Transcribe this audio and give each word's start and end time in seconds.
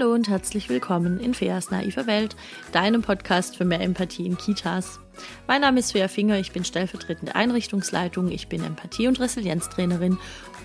Hallo 0.00 0.14
und 0.14 0.30
herzlich 0.30 0.70
willkommen 0.70 1.20
in 1.20 1.34
Feas 1.34 1.70
naiver 1.70 2.06
Welt, 2.06 2.34
deinem 2.72 3.02
Podcast 3.02 3.56
für 3.56 3.66
mehr 3.66 3.82
Empathie 3.82 4.24
in 4.24 4.38
Kitas. 4.38 4.98
Mein 5.46 5.60
Name 5.60 5.80
ist 5.80 5.92
Fea 5.92 6.08
Finger, 6.08 6.38
ich 6.38 6.52
bin 6.52 6.64
stellvertretende 6.64 7.34
Einrichtungsleitung, 7.34 8.30
ich 8.30 8.48
bin 8.48 8.64
Empathie- 8.64 9.08
und 9.08 9.20
Resilienztrainerin 9.20 10.16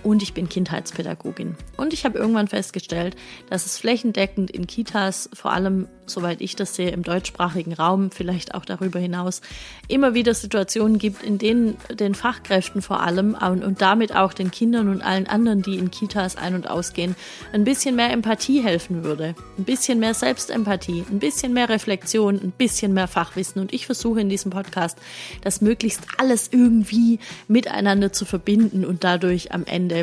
und 0.05 0.21
ich 0.21 0.33
bin 0.33 0.47
Kindheitspädagogin. 0.47 1.55
Und 1.77 1.91
ich 1.91 2.05
habe 2.05 2.17
irgendwann 2.17 2.47
festgestellt, 2.47 3.15
dass 3.49 3.65
es 3.65 3.79
flächendeckend 3.79 4.51
in 4.51 4.67
Kitas, 4.67 5.29
vor 5.33 5.51
allem 5.51 5.87
soweit 6.05 6.41
ich 6.41 6.55
das 6.55 6.75
sehe, 6.75 6.91
im 6.91 7.03
deutschsprachigen 7.03 7.73
Raum, 7.73 8.11
vielleicht 8.11 8.53
auch 8.53 8.65
darüber 8.65 8.99
hinaus, 8.99 9.41
immer 9.87 10.13
wieder 10.13 10.33
Situationen 10.33 10.99
gibt, 10.99 11.23
in 11.23 11.37
denen 11.37 11.77
den 11.91 12.15
Fachkräften 12.15 12.81
vor 12.81 13.01
allem 13.01 13.35
und 13.35 13.81
damit 13.81 14.15
auch 14.15 14.33
den 14.33 14.51
Kindern 14.51 14.89
und 14.89 15.01
allen 15.01 15.27
anderen, 15.27 15.61
die 15.61 15.77
in 15.77 15.91
Kitas 15.91 16.35
ein- 16.35 16.55
und 16.55 16.69
ausgehen, 16.69 17.15
ein 17.53 17.63
bisschen 17.63 17.95
mehr 17.95 18.11
Empathie 18.11 18.61
helfen 18.61 19.03
würde. 19.03 19.35
Ein 19.57 19.63
bisschen 19.63 19.99
mehr 19.99 20.13
Selbstempathie, 20.13 21.03
ein 21.09 21.19
bisschen 21.19 21.53
mehr 21.53 21.69
Reflexion, 21.69 22.35
ein 22.35 22.51
bisschen 22.51 22.93
mehr 22.93 23.07
Fachwissen. 23.07 23.61
Und 23.61 23.73
ich 23.73 23.85
versuche 23.85 24.21
in 24.21 24.29
diesem 24.29 24.51
Podcast, 24.51 24.97
das 25.41 25.61
möglichst 25.61 26.01
alles 26.17 26.49
irgendwie 26.51 27.19
miteinander 27.47 28.13
zu 28.13 28.25
verbinden 28.25 28.85
und 28.85 29.03
dadurch 29.03 29.51
am 29.51 29.65
Ende 29.65 29.94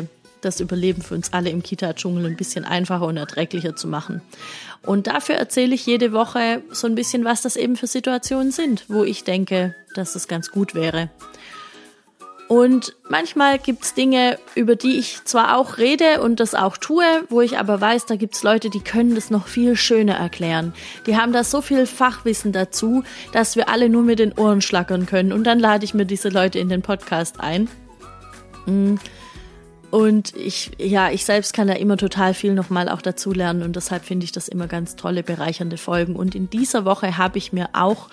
das 0.45 0.59
Überleben 0.59 1.01
für 1.01 1.15
uns 1.15 1.33
alle 1.33 1.49
im 1.49 1.63
Kita-Dschungel 1.63 2.25
ein 2.25 2.37
bisschen 2.37 2.65
einfacher 2.65 3.05
und 3.05 3.17
erträglicher 3.17 3.75
zu 3.75 3.87
machen. 3.87 4.21
Und 4.85 5.07
dafür 5.07 5.35
erzähle 5.35 5.75
ich 5.75 5.85
jede 5.85 6.11
Woche 6.11 6.61
so 6.71 6.87
ein 6.87 6.95
bisschen, 6.95 7.23
was 7.23 7.41
das 7.41 7.55
eben 7.55 7.75
für 7.75 7.87
Situationen 7.87 8.51
sind, 8.51 8.85
wo 8.89 9.03
ich 9.03 9.23
denke, 9.23 9.75
dass 9.95 10.15
es 10.15 10.27
ganz 10.27 10.51
gut 10.51 10.75
wäre. 10.75 11.09
Und 12.47 12.93
manchmal 13.09 13.57
gibt's 13.57 13.93
Dinge, 13.93 14.37
über 14.53 14.75
die 14.75 14.99
ich 14.99 15.23
zwar 15.23 15.57
auch 15.57 15.77
rede 15.77 16.21
und 16.21 16.39
das 16.39 16.53
auch 16.53 16.77
tue, 16.77 17.03
wo 17.29 17.41
ich 17.41 17.57
aber 17.57 17.79
weiß, 17.79 18.05
da 18.05 18.15
gibt's 18.15 18.43
Leute, 18.43 18.69
die 18.69 18.81
können 18.81 19.15
das 19.15 19.31
noch 19.31 19.47
viel 19.47 19.75
schöner 19.75 20.15
erklären. 20.15 20.73
Die 21.07 21.17
haben 21.17 21.31
da 21.31 21.43
so 21.43 21.61
viel 21.61 21.87
Fachwissen 21.87 22.51
dazu, 22.51 23.03
dass 23.31 23.55
wir 23.55 23.69
alle 23.69 23.89
nur 23.89 24.03
mit 24.03 24.19
den 24.19 24.33
Ohren 24.33 24.61
schlackern 24.61 25.05
können. 25.05 25.31
Und 25.31 25.45
dann 25.45 25.59
lade 25.59 25.85
ich 25.85 25.93
mir 25.93 26.05
diese 26.05 26.29
Leute 26.29 26.59
in 26.59 26.69
den 26.69 26.81
Podcast 26.81 27.39
ein. 27.39 27.69
Mm. 28.65 28.95
Und 29.93 30.35
ich, 30.35 30.71
ja, 30.79 31.11
ich 31.11 31.23
selbst 31.23 31.53
kann 31.53 31.67
da 31.67 31.75
immer 31.75 31.97
total 31.97 32.33
viel 32.33 32.55
nochmal 32.55 32.89
auch 32.89 33.03
dazu 33.03 33.31
lernen 33.31 33.61
und 33.61 33.75
deshalb 33.75 34.03
finde 34.05 34.23
ich 34.23 34.31
das 34.31 34.47
immer 34.47 34.65
ganz 34.65 34.95
tolle, 34.95 35.21
bereichernde 35.21 35.77
Folgen. 35.77 36.15
Und 36.15 36.33
in 36.33 36.49
dieser 36.49 36.83
Woche 36.83 37.19
habe 37.19 37.37
ich 37.37 37.53
mir 37.53 37.69
auch 37.73 38.09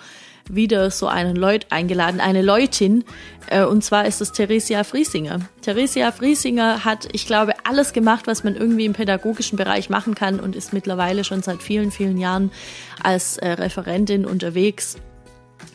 wieder 0.47 0.91
so 0.91 1.07
einen 1.07 1.35
Leut 1.35 1.65
eingeladen, 1.71 2.19
eine 2.19 2.43
Leutin, 2.43 3.03
äh, 3.47 3.63
und 3.63 3.83
zwar 3.83 4.05
ist 4.05 4.21
es 4.21 4.31
Theresia 4.31 4.83
Friesinger. 4.83 5.39
Theresia 5.63 6.11
Friesinger 6.11 6.85
hat, 6.85 7.07
ich 7.13 7.25
glaube, 7.25 7.53
alles 7.63 7.93
gemacht, 7.93 8.27
was 8.27 8.43
man 8.43 8.55
irgendwie 8.55 8.85
im 8.85 8.93
pädagogischen 8.93 9.57
Bereich 9.57 9.89
machen 9.89 10.13
kann 10.13 10.39
und 10.39 10.55
ist 10.55 10.73
mittlerweile 10.73 11.23
schon 11.23 11.41
seit 11.41 11.63
vielen, 11.63 11.89
vielen 11.89 12.19
Jahren 12.19 12.51
als 13.01 13.37
äh, 13.37 13.53
Referentin 13.53 14.27
unterwegs 14.27 14.97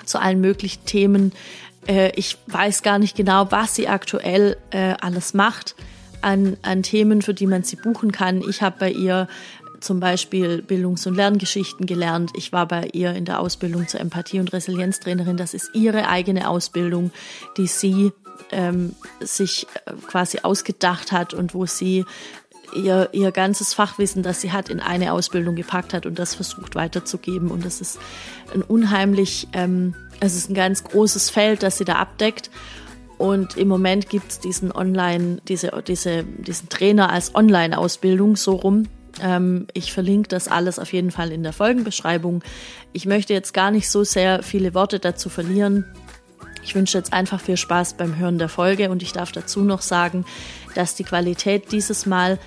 zu 0.05 0.21
allen 0.21 0.41
möglichen 0.41 0.85
Themen. 0.85 1.33
Äh, 1.89 2.13
ich 2.15 2.39
weiß 2.47 2.85
gar 2.85 3.01
nicht 3.01 3.17
genau, 3.17 3.51
was 3.51 3.75
sie 3.75 3.89
aktuell 3.89 4.57
alles 5.01 5.35
macht 5.35 5.75
an, 6.27 6.57
an 6.63 6.83
Themen, 6.83 7.23
für 7.23 7.35
die 7.35 7.47
man 7.47 7.63
sie 7.63 7.77
buchen 7.77 8.11
kann. 8.11 8.43
Ich 8.49 8.61
habe 8.61 8.77
bei 8.81 8.91
ihr 8.91 9.29
zum 9.81 10.01
Beispiel 10.01 10.61
Bildungs- 10.61 11.07
und 11.07 11.15
Lerngeschichten 11.15 11.87
gelernt. 11.87 12.33
Ich 12.35 12.53
war 12.53 12.67
bei 12.67 12.89
ihr 12.93 13.13
in 13.13 13.25
der 13.25 13.39
Ausbildung 13.39 13.87
zur 13.87 14.01
Empathie- 14.01 14.41
und 14.41 14.53
Resilienztrainerin. 14.53 15.37
Das 15.37 15.55
ist 15.55 15.71
ihre 15.73 16.09
eigene 16.09 16.49
Ausbildung, 16.49 17.13
die 17.57 17.69
sie 17.69 18.13
ähm, 18.51 18.97
sich 19.21 19.69
äh, 19.85 19.93
quasi 20.09 20.41
ausgedacht 20.43 21.13
hat 21.13 21.33
und 21.33 21.55
wo 21.55 21.65
sie 21.67 22.05
ihr, 22.75 23.09
ihr 23.13 23.31
ganzes 23.31 23.73
Fachwissen, 23.73 24.25
das 24.25 24.41
sie 24.41 24.51
hat, 24.51 24.69
in 24.69 24.81
eine 24.81 25.13
Ausbildung 25.13 25.55
gepackt 25.55 25.95
hat 25.95 26.07
und 26.07 26.19
das 26.19 26.35
versucht 26.35 26.75
weiterzugeben. 26.75 27.53
Und 27.53 27.65
das 27.65 27.81
ist 27.81 28.01
ein 28.53 28.63
unheimlich, 28.63 29.47
ähm, 29.53 29.95
ist 30.21 30.51
ein 30.51 30.55
ganz 30.55 30.83
großes 30.83 31.31
Feld, 31.31 31.63
das 31.63 31.79
sie 31.79 31.85
da 31.85 31.95
abdeckt. 31.95 32.51
Und 33.19 33.57
im 33.57 33.69
Moment 33.69 34.09
gibt 34.09 34.31
es 34.31 34.41
diesen 34.41 34.73
Online, 34.73 35.39
diese, 35.49 35.73
diese, 35.87 36.25
diesen 36.25 36.69
Trainer 36.69 37.11
als 37.11 37.35
Online-Ausbildung 37.35 38.37
so 38.37 38.55
rum. 38.55 38.89
Ähm, 39.23 39.67
ich 39.73 39.93
verlinke 39.93 40.29
das 40.29 40.49
alles 40.49 40.79
auf 40.79 40.93
jeden 40.93 41.11
Fall 41.11 41.33
in 41.33 41.43
der 41.43 41.53
Folgenbeschreibung. 41.53 42.43
Ich 42.93 43.07
möchte 43.07 43.33
jetzt 43.33 43.55
gar 43.55 43.71
nicht 43.71 43.91
so 43.91 44.05
sehr 44.05 44.43
viele 44.43 44.75
Worte 44.75 44.99
dazu 44.99 45.29
verlieren. 45.29 45.87
Ich 46.63 46.75
wünsche 46.75 46.99
jetzt 46.99 47.13
einfach 47.13 47.41
viel 47.41 47.57
Spaß 47.57 47.95
beim 47.95 48.19
Hören 48.19 48.39
der 48.39 48.49
Folge 48.49 48.91
und 48.91 49.03
ich 49.03 49.13
darf 49.13 49.33
dazu 49.33 49.61
noch 49.61 49.83
sagen, 49.83 50.27
dass 50.75 50.97
die 50.97 51.05
Qualität 51.05 51.71
dieses 51.73 52.07
Mal 52.07 52.39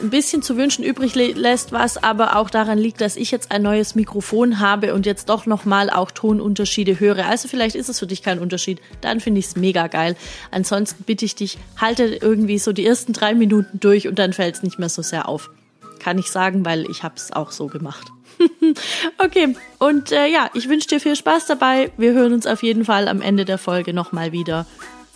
ein 0.00 0.10
bisschen 0.10 0.42
zu 0.42 0.56
wünschen 0.56 0.84
übrig 0.84 1.14
lässt, 1.14 1.72
was 1.72 2.02
aber 2.02 2.36
auch 2.36 2.50
daran 2.50 2.78
liegt, 2.78 3.00
dass 3.00 3.16
ich 3.16 3.30
jetzt 3.30 3.50
ein 3.50 3.62
neues 3.62 3.94
Mikrofon 3.94 4.60
habe 4.60 4.94
und 4.94 5.06
jetzt 5.06 5.28
doch 5.28 5.46
nochmal 5.46 5.90
auch 5.90 6.10
Tonunterschiede 6.10 7.00
höre. 7.00 7.26
Also 7.26 7.48
vielleicht 7.48 7.76
ist 7.76 7.88
es 7.88 7.98
für 7.98 8.06
dich 8.06 8.22
kein 8.22 8.38
Unterschied. 8.38 8.80
Dann 9.00 9.20
finde 9.20 9.40
ich 9.40 9.46
es 9.46 9.56
mega 9.56 9.86
geil. 9.86 10.16
Ansonsten 10.50 11.04
bitte 11.04 11.24
ich 11.24 11.34
dich, 11.34 11.58
halte 11.76 12.04
irgendwie 12.04 12.58
so 12.58 12.72
die 12.72 12.86
ersten 12.86 13.12
drei 13.12 13.34
Minuten 13.34 13.80
durch 13.80 14.08
und 14.08 14.18
dann 14.18 14.32
fällt 14.32 14.56
es 14.56 14.62
nicht 14.62 14.78
mehr 14.78 14.88
so 14.88 15.02
sehr 15.02 15.28
auf. 15.28 15.50
Kann 15.98 16.18
ich 16.18 16.30
sagen, 16.30 16.64
weil 16.64 16.88
ich 16.90 17.02
habe 17.02 17.14
es 17.16 17.32
auch 17.32 17.50
so 17.50 17.66
gemacht. 17.66 18.08
okay, 19.18 19.56
und 19.78 20.12
äh, 20.12 20.26
ja, 20.26 20.50
ich 20.54 20.68
wünsche 20.68 20.88
dir 20.88 21.00
viel 21.00 21.16
Spaß 21.16 21.46
dabei. 21.46 21.92
Wir 21.96 22.12
hören 22.12 22.32
uns 22.32 22.46
auf 22.46 22.62
jeden 22.62 22.84
Fall 22.84 23.08
am 23.08 23.22
Ende 23.22 23.44
der 23.44 23.58
Folge 23.58 23.94
nochmal 23.94 24.32
wieder. 24.32 24.66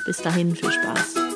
Bis 0.07 0.19
dahin, 0.19 0.55
viel 0.55 0.71
Spaß. 0.71 1.28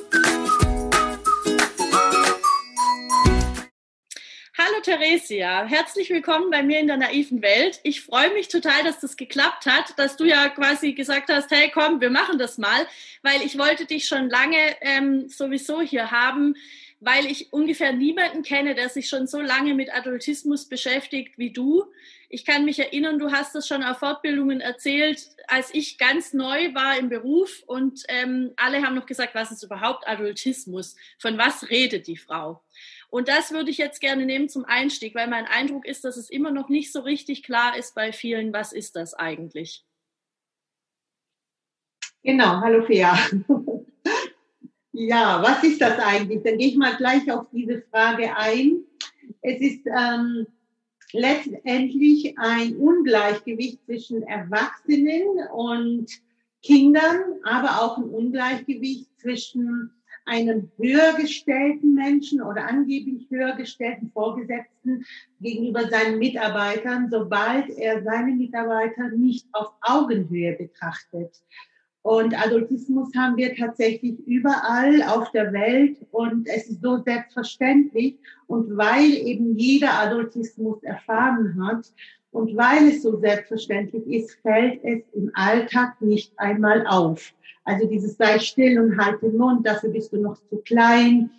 Hallo 4.64 4.80
Theresia, 4.80 5.64
herzlich 5.64 6.10
willkommen 6.10 6.50
bei 6.50 6.62
mir 6.62 6.78
in 6.78 6.86
der 6.86 6.96
naiven 6.96 7.42
Welt. 7.42 7.80
Ich 7.82 8.02
freue 8.02 8.32
mich 8.32 8.46
total, 8.46 8.84
dass 8.84 9.00
das 9.00 9.16
geklappt 9.16 9.66
hat, 9.66 9.98
dass 9.98 10.16
du 10.16 10.24
ja 10.24 10.50
quasi 10.50 10.92
gesagt 10.92 11.32
hast, 11.32 11.50
hey 11.50 11.68
komm, 11.74 12.00
wir 12.00 12.10
machen 12.10 12.38
das 12.38 12.58
mal, 12.58 12.86
weil 13.22 13.42
ich 13.42 13.58
wollte 13.58 13.86
dich 13.86 14.06
schon 14.06 14.30
lange 14.30 14.56
ähm, 14.80 15.28
sowieso 15.28 15.80
hier 15.80 16.12
haben, 16.12 16.54
weil 17.00 17.26
ich 17.26 17.52
ungefähr 17.52 17.92
niemanden 17.92 18.44
kenne, 18.44 18.76
der 18.76 18.88
sich 18.88 19.08
schon 19.08 19.26
so 19.26 19.40
lange 19.40 19.74
mit 19.74 19.92
Adultismus 19.92 20.68
beschäftigt 20.68 21.38
wie 21.38 21.50
du. 21.50 21.84
Ich 22.28 22.44
kann 22.44 22.64
mich 22.64 22.78
erinnern, 22.78 23.18
du 23.18 23.32
hast 23.32 23.56
das 23.56 23.66
schon 23.66 23.82
auf 23.82 23.98
Fortbildungen 23.98 24.60
erzählt, 24.60 25.26
als 25.48 25.74
ich 25.74 25.98
ganz 25.98 26.34
neu 26.34 26.72
war 26.72 26.96
im 26.98 27.08
Beruf 27.08 27.64
und 27.66 28.04
ähm, 28.08 28.52
alle 28.56 28.82
haben 28.82 28.94
noch 28.94 29.06
gesagt, 29.06 29.34
was 29.34 29.50
ist 29.50 29.64
überhaupt 29.64 30.06
Adultismus? 30.06 30.94
Von 31.18 31.36
was 31.36 31.68
redet 31.68 32.06
die 32.06 32.16
Frau? 32.16 32.62
Und 33.12 33.28
das 33.28 33.52
würde 33.52 33.70
ich 33.70 33.76
jetzt 33.76 34.00
gerne 34.00 34.24
nehmen 34.24 34.48
zum 34.48 34.64
Einstieg, 34.64 35.14
weil 35.14 35.28
mein 35.28 35.44
Eindruck 35.44 35.84
ist, 35.84 36.02
dass 36.02 36.16
es 36.16 36.30
immer 36.30 36.50
noch 36.50 36.70
nicht 36.70 36.90
so 36.90 37.00
richtig 37.00 37.42
klar 37.42 37.76
ist 37.76 37.94
bei 37.94 38.10
vielen, 38.10 38.54
was 38.54 38.72
ist 38.72 38.96
das 38.96 39.12
eigentlich? 39.12 39.84
Genau, 42.22 42.62
hallo 42.62 42.86
Fea. 42.86 43.14
ja, 44.92 45.42
was 45.42 45.62
ist 45.62 45.82
das 45.82 45.98
eigentlich? 45.98 46.42
Dann 46.42 46.56
gehe 46.56 46.68
ich 46.68 46.76
mal 46.76 46.96
gleich 46.96 47.30
auf 47.30 47.48
diese 47.52 47.82
Frage 47.90 48.34
ein. 48.34 48.82
Es 49.42 49.60
ist 49.60 49.86
ähm, 49.86 50.46
letztendlich 51.12 52.38
ein 52.38 52.76
Ungleichgewicht 52.78 53.84
zwischen 53.84 54.22
Erwachsenen 54.22 55.50
und 55.52 56.06
Kindern, 56.62 57.20
aber 57.42 57.82
auch 57.82 57.98
ein 57.98 58.08
Ungleichgewicht 58.08 59.10
zwischen 59.20 60.01
einem 60.24 60.70
höher 60.76 61.14
gestellten 61.14 61.94
Menschen 61.94 62.42
oder 62.42 62.66
angeblich 62.68 63.26
höher 63.30 63.54
gestellten 63.56 64.10
Vorgesetzten 64.12 65.04
gegenüber 65.40 65.88
seinen 65.88 66.18
Mitarbeitern, 66.18 67.08
sobald 67.10 67.70
er 67.70 68.02
seine 68.02 68.32
Mitarbeiter 68.32 69.08
nicht 69.10 69.46
auf 69.52 69.72
Augenhöhe 69.80 70.56
betrachtet. 70.56 71.42
Und 72.02 72.34
Adultismus 72.34 73.14
haben 73.16 73.36
wir 73.36 73.54
tatsächlich 73.54 74.18
überall 74.26 75.02
auf 75.04 75.30
der 75.30 75.52
Welt 75.52 75.98
und 76.10 76.48
es 76.48 76.66
ist 76.68 76.82
so 76.82 76.98
selbstverständlich. 76.98 78.18
Und 78.48 78.76
weil 78.76 79.12
eben 79.12 79.56
jeder 79.56 79.94
Adultismus 80.00 80.82
erfahren 80.82 81.64
hat 81.64 81.86
und 82.32 82.56
weil 82.56 82.88
es 82.88 83.02
so 83.02 83.18
selbstverständlich 83.18 84.06
ist, 84.06 84.34
fällt 84.40 84.82
es 84.84 85.02
im 85.12 85.30
Alltag 85.34 86.00
nicht 86.00 86.32
einmal 86.38 86.86
auf. 86.86 87.32
Also 87.64 87.86
dieses 87.86 88.16
sei 88.16 88.38
still 88.38 88.80
und 88.80 88.98
halt 88.98 89.22
den 89.22 89.36
Mund, 89.36 89.66
dafür 89.66 89.90
bist 89.90 90.12
du 90.12 90.20
noch 90.20 90.36
zu 90.48 90.56
klein. 90.58 91.30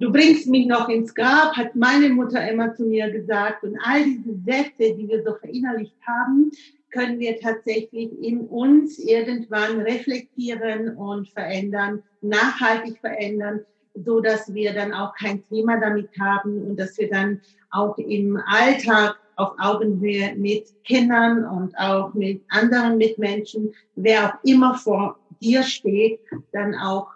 Du 0.00 0.12
bringst 0.12 0.48
mich 0.48 0.66
noch 0.66 0.88
ins 0.88 1.14
Grab, 1.14 1.56
hat 1.56 1.74
meine 1.74 2.08
Mutter 2.10 2.48
immer 2.50 2.74
zu 2.74 2.84
mir 2.84 3.10
gesagt. 3.10 3.62
Und 3.62 3.78
all 3.82 4.04
diese 4.04 4.34
Sätze, 4.44 4.96
die 4.96 5.08
wir 5.08 5.22
so 5.22 5.34
verinnerlicht 5.34 5.96
haben, 6.06 6.50
können 6.90 7.18
wir 7.18 7.38
tatsächlich 7.38 8.10
in 8.22 8.40
uns 8.40 8.98
irgendwann 8.98 9.80
reflektieren 9.80 10.96
und 10.96 11.28
verändern, 11.28 12.02
nachhaltig 12.22 12.98
verändern, 12.98 13.60
so 13.94 14.20
dass 14.20 14.52
wir 14.52 14.72
dann 14.72 14.92
auch 14.92 15.14
kein 15.14 15.44
Thema 15.44 15.80
damit 15.80 16.08
haben 16.18 16.62
und 16.62 16.76
dass 16.76 16.98
wir 16.98 17.08
dann 17.08 17.40
auch 17.70 17.98
im 17.98 18.40
Alltag 18.46 19.16
auf 19.38 19.52
Augenhöhe 19.58 20.34
mit 20.34 20.66
Kindern 20.84 21.44
und 21.44 21.76
auch 21.78 22.12
mit 22.14 22.42
anderen 22.48 22.98
Mitmenschen, 22.98 23.72
wer 23.94 24.26
auch 24.26 24.44
immer 24.44 24.74
vor 24.74 25.18
dir 25.40 25.62
steht, 25.62 26.20
dann 26.52 26.74
auch 26.74 27.08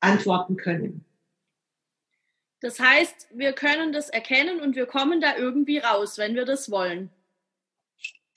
antworten 0.00 0.56
können. 0.56 1.04
Das 2.60 2.80
heißt, 2.80 3.28
wir 3.32 3.52
können 3.52 3.92
das 3.92 4.08
erkennen 4.08 4.60
und 4.60 4.76
wir 4.76 4.86
kommen 4.86 5.20
da 5.20 5.36
irgendwie 5.36 5.78
raus, 5.78 6.18
wenn 6.18 6.34
wir 6.34 6.44
das 6.44 6.70
wollen. 6.70 7.10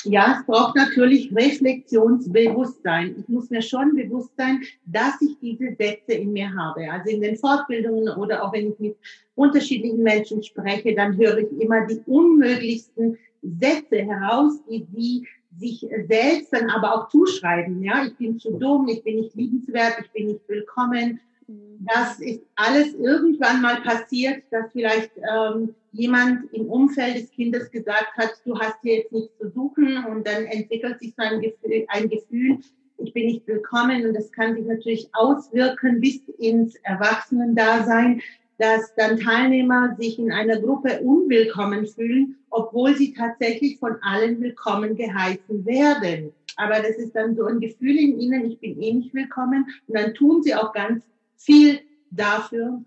Ja, 0.04 0.38
es 0.40 0.46
braucht 0.46 0.76
natürlich 0.76 1.36
Reflexionsbewusstsein. 1.36 3.16
Ich 3.20 3.28
muss 3.28 3.50
mir 3.50 3.62
schon 3.62 3.96
bewusst 3.96 4.32
sein, 4.38 4.62
dass 4.86 5.20
ich 5.22 5.40
diese 5.40 5.76
Sätze 5.76 6.14
in 6.14 6.32
mir 6.34 6.54
habe. 6.54 6.92
Also 6.92 7.10
in 7.10 7.22
den 7.22 7.38
Fortbildungen 7.38 8.10
oder 8.10 8.44
auch 8.44 8.54
wenn 8.54 8.72
ich 8.72 8.80
mit 8.80 8.98
unterschiedlichen 9.34 10.04
Menschen 10.04 10.44
spreche, 10.44 10.94
dann 10.94 11.18
höre 11.18 11.40
ich 11.40 11.60
immer 11.60 11.88
die 11.88 12.02
unmöglichsten 12.06 13.18
Sätze 13.42 13.98
heraus, 14.04 14.60
die 14.70 14.86
sie 14.94 15.28
sich 15.58 15.88
selbst 16.08 16.54
dann 16.54 16.70
aber 16.70 16.94
auch 16.94 17.10
zuschreiben. 17.10 17.82
Ja, 17.82 18.06
ich 18.06 18.16
bin 18.18 18.38
zu 18.38 18.52
dumm, 18.52 18.88
ich 18.88 19.04
bin 19.04 19.22
nicht 19.22 19.36
liebenswert, 19.36 19.96
ich 20.02 20.12
bin 20.12 20.28
nicht 20.28 20.48
willkommen. 20.48 21.20
Das 21.48 22.20
ist 22.20 22.42
alles 22.56 22.96
irgendwann 22.96 23.62
mal 23.62 23.82
passiert, 23.82 24.44
dass 24.50 24.72
vielleicht 24.72 25.12
ähm, 25.18 25.76
jemand 25.92 26.52
im 26.54 26.66
Umfeld 26.66 27.18
des 27.18 27.30
Kindes 27.30 27.70
gesagt 27.70 28.18
hat, 28.18 28.34
du 28.46 28.58
hast 28.58 28.78
hier 28.82 28.98
jetzt 28.98 29.12
nichts 29.12 29.38
zu 29.38 29.50
suchen 29.50 30.04
und 30.06 30.26
dann 30.26 30.46
entwickelt 30.46 31.00
sich 31.00 31.14
so 31.16 31.24
ein 31.24 31.42
Gefühl, 31.42 31.86
ein 31.90 32.10
Gefühl, 32.10 32.60
ich 32.98 33.14
bin 33.14 33.28
nicht 33.28 33.48
willkommen 33.48 34.08
und 34.08 34.14
das 34.16 34.32
kann 34.32 34.56
sich 34.56 34.66
natürlich 34.66 35.10
auswirken 35.14 36.02
bis 36.02 36.22
ins 36.40 36.76
Erwachsenendasein, 36.78 38.22
dass 38.58 38.96
dann 38.96 39.20
Teilnehmer 39.20 39.96
sich 40.00 40.18
in 40.18 40.32
einer 40.32 40.60
Gruppe 40.60 41.02
unwillkommen 41.02 41.86
fühlen, 41.86 42.38
obwohl 42.50 42.96
sie 42.96 43.14
tatsächlich 43.14 43.78
von 43.78 43.98
allen 44.02 44.42
willkommen 44.42 44.96
geheißen 44.96 45.66
werden. 45.66 46.32
Aber 46.56 46.76
das 46.76 46.98
ist 46.98 47.16
dann 47.16 47.36
so 47.36 47.46
ein 47.46 47.60
Gefühl 47.60 47.98
in 47.98 48.20
ihnen, 48.20 48.46
ich 48.46 48.60
bin 48.60 48.82
eh 48.82 48.94
nicht 48.94 49.14
willkommen 49.14 49.68
und 49.88 49.98
dann 49.98 50.14
tun 50.14 50.42
sie 50.42 50.56
auch 50.56 50.74
ganz 50.74 51.04
viel 51.38 51.80
dafür, 52.12 52.84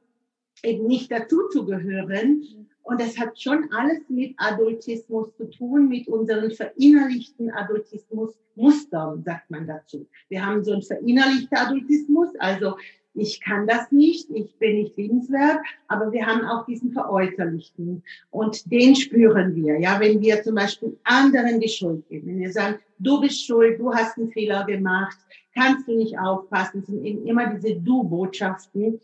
eben 0.62 0.86
nicht 0.86 1.10
dazu 1.10 1.48
zu 1.48 1.64
gehören. 1.64 2.42
Und 2.82 3.00
das 3.00 3.18
hat 3.18 3.38
schon 3.38 3.70
alles 3.72 4.00
mit 4.08 4.34
Adultismus 4.38 5.36
zu 5.36 5.50
tun, 5.50 5.88
mit 5.88 6.08
unseren 6.08 6.50
verinnerlichten 6.50 7.50
Adultismus-Mustern, 7.50 9.22
sagt 9.22 9.50
man 9.50 9.66
dazu. 9.66 10.06
Wir 10.28 10.44
haben 10.44 10.64
so 10.64 10.72
einen 10.72 10.82
verinnerlichten 10.82 11.56
Adultismus, 11.56 12.30
also 12.38 12.76
ich 13.18 13.40
kann 13.40 13.66
das 13.66 13.90
nicht, 13.92 14.28
ich 14.30 14.54
bin 14.56 14.76
nicht 14.76 14.96
liebenswert, 14.96 15.58
aber 15.88 16.12
wir 16.12 16.26
haben 16.26 16.44
auch 16.44 16.64
diesen 16.66 16.92
veräußerlichten 16.92 18.02
und 18.30 18.70
den 18.70 18.94
spüren 18.96 19.54
wir. 19.54 19.78
Ja, 19.80 20.00
wenn 20.00 20.20
wir 20.20 20.42
zum 20.42 20.54
Beispiel 20.54 20.96
anderen 21.04 21.60
die 21.60 21.68
Schuld 21.68 22.08
geben, 22.08 22.28
wenn 22.28 22.40
wir 22.40 22.52
sagen, 22.52 22.78
du 22.98 23.20
bist 23.20 23.44
schuld, 23.44 23.78
du 23.78 23.92
hast 23.92 24.18
einen 24.18 24.30
Fehler 24.30 24.64
gemacht, 24.64 25.18
kannst 25.54 25.88
du 25.88 25.96
nicht 25.96 26.18
aufpassen, 26.18 26.84
sind 26.84 27.04
eben 27.04 27.26
immer 27.26 27.54
diese 27.54 27.76
Du-Botschaften, 27.76 29.00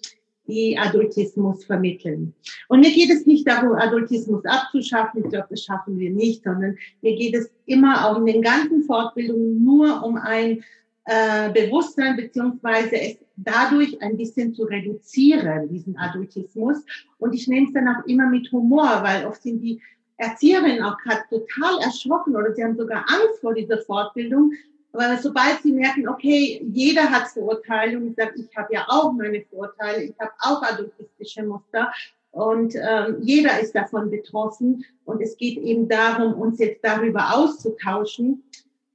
die 0.46 0.76
Adultismus 0.78 1.64
vermitteln. 1.64 2.34
Und 2.68 2.80
mir 2.80 2.92
geht 2.92 3.10
es 3.10 3.26
nicht 3.26 3.48
darum, 3.48 3.72
Adultismus 3.72 4.44
abzuschaffen. 4.44 5.24
Ich 5.24 5.30
glaube, 5.30 5.46
das 5.50 5.62
schaffen 5.62 5.98
wir 5.98 6.10
nicht, 6.10 6.44
sondern 6.44 6.76
mir 7.00 7.16
geht 7.16 7.34
es 7.34 7.50
immer 7.66 8.06
auch 8.06 8.18
in 8.18 8.26
den 8.26 8.42
ganzen 8.42 8.82
Fortbildungen 8.82 9.64
nur 9.64 10.02
um 10.02 10.16
ein 10.16 10.62
äh, 11.06 11.50
Bewusstsein 11.50 12.16
beziehungsweise 12.16 13.00
es 13.00 13.18
dadurch 13.36 14.00
ein 14.00 14.16
bisschen 14.16 14.54
zu 14.54 14.64
reduzieren, 14.64 15.68
diesen 15.68 15.96
Adultismus. 15.98 16.84
Und 17.18 17.34
ich 17.34 17.48
nehme 17.48 17.66
es 17.66 17.72
dann 17.72 17.88
auch 17.88 18.06
immer 18.06 18.28
mit 18.28 18.50
Humor, 18.52 19.00
weil 19.02 19.26
oft 19.26 19.42
sind 19.42 19.60
die 19.60 19.80
Erzieherinnen 20.16 20.82
auch 20.82 20.96
gerade 20.98 21.22
total 21.28 21.78
erschrocken 21.80 22.36
oder 22.36 22.54
sie 22.54 22.62
haben 22.62 22.76
sogar 22.76 23.04
Angst 23.08 23.40
vor 23.40 23.54
dieser 23.54 23.78
Fortbildung, 23.78 24.52
aber 24.94 25.16
sobald 25.16 25.60
sie 25.62 25.72
merken, 25.72 26.08
okay, 26.08 26.64
jeder 26.72 27.10
hat 27.10 27.26
Vorurteile 27.26 27.98
und 27.98 28.14
sage, 28.14 28.34
ich 28.36 28.56
habe 28.56 28.72
ja 28.72 28.86
auch 28.88 29.12
meine 29.12 29.42
Vorurteile, 29.50 30.04
ich 30.04 30.14
habe 30.20 30.30
auch 30.38 30.62
adultistische 30.62 31.42
Muster 31.42 31.92
und 32.30 32.76
ähm, 32.76 33.16
jeder 33.20 33.58
ist 33.60 33.74
davon 33.74 34.10
betroffen. 34.10 34.84
Und 35.04 35.20
es 35.20 35.36
geht 35.36 35.58
eben 35.58 35.88
darum, 35.88 36.34
uns 36.34 36.60
jetzt 36.60 36.84
darüber 36.84 37.34
auszutauschen 37.34 38.44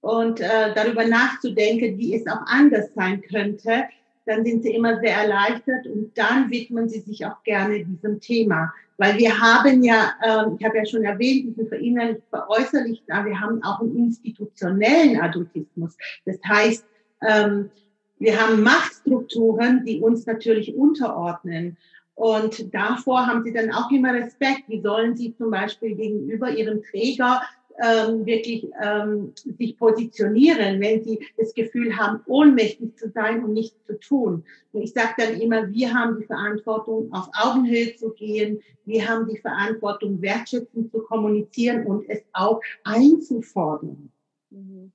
und 0.02 0.40
äh, 0.40 0.74
darüber 0.74 1.06
nachzudenken, 1.06 1.98
wie 1.98 2.16
es 2.16 2.26
auch 2.28 2.42
anders 2.46 2.94
sein 2.96 3.22
könnte, 3.22 3.86
dann 4.26 4.46
sind 4.46 4.64
sie 4.64 4.74
immer 4.74 5.00
sehr 5.00 5.16
erleichtert 5.16 5.88
und 5.88 6.18
dann 6.18 6.50
widmen 6.52 6.88
sie 6.88 7.00
sich 7.00 7.26
auch 7.26 7.42
gerne 7.44 7.84
diesem 7.84 8.20
Thema. 8.22 8.72
Weil 8.98 9.18
wir 9.18 9.40
haben 9.40 9.82
ja, 9.84 10.14
ähm, 10.24 10.58
ich 10.60 10.66
habe 10.66 10.78
ja 10.78 10.86
schon 10.86 11.04
erwähnt, 11.04 11.48
diesen 11.48 11.68
verinnerlicht 11.68 12.22
veräußerlichten, 12.30 13.14
aber 13.14 13.30
wir 13.30 13.40
haben 13.40 13.64
auch 13.64 13.80
einen 13.80 13.96
institutionellen 13.96 15.20
Adultismus. 15.20 15.98
Das 16.26 16.38
heißt, 16.48 16.86
ähm, 17.28 17.72
wir 18.20 18.40
haben 18.40 18.62
Machtstrukturen, 18.62 19.86
die 19.86 20.02
uns 20.02 20.26
natürlich 20.26 20.76
unterordnen. 20.76 21.78
Und 22.14 22.74
davor 22.74 23.26
haben 23.26 23.44
sie 23.44 23.54
dann 23.54 23.72
auch 23.72 23.90
immer 23.92 24.14
Respekt. 24.14 24.64
Wie 24.68 24.82
sollen 24.82 25.16
sie 25.16 25.34
zum 25.38 25.52
Beispiel 25.52 25.96
gegenüber 25.96 26.50
ihrem 26.52 26.84
Träger 26.84 27.42
ähm, 27.82 28.26
wirklich 28.26 28.68
ähm, 28.82 29.34
sich 29.36 29.78
positionieren, 29.78 30.80
wenn 30.82 31.04
sie 31.04 31.20
das 31.38 31.54
Gefühl 31.54 31.96
haben, 31.98 32.22
ohnmächtig 32.26 32.98
zu 32.98 33.10
sein 33.10 33.44
und 33.44 33.54
nichts 33.54 33.78
zu 33.86 34.00
tun. 34.00 34.44
Und 34.72 34.82
ich 34.82 34.94
sage 34.94 35.14
dann 35.18 35.40
immer, 35.40 35.70
wir 35.72 35.94
haben 35.94 36.20
die 36.20 36.26
Verantwortung, 36.26 37.12
auf 37.14 37.30
Augenhöhe 37.34 37.96
zu 37.96 38.12
gehen. 38.12 38.62
Wir 38.86 39.08
haben 39.08 39.28
die 39.28 39.38
Verantwortung, 39.38 40.22
wertschätzend 40.22 40.92
zu 40.92 41.00
kommunizieren 41.00 41.86
und 41.86 42.10
es 42.10 42.24
auch 42.34 42.62
einzufordern. 42.84 44.12
Mhm. 44.50 44.92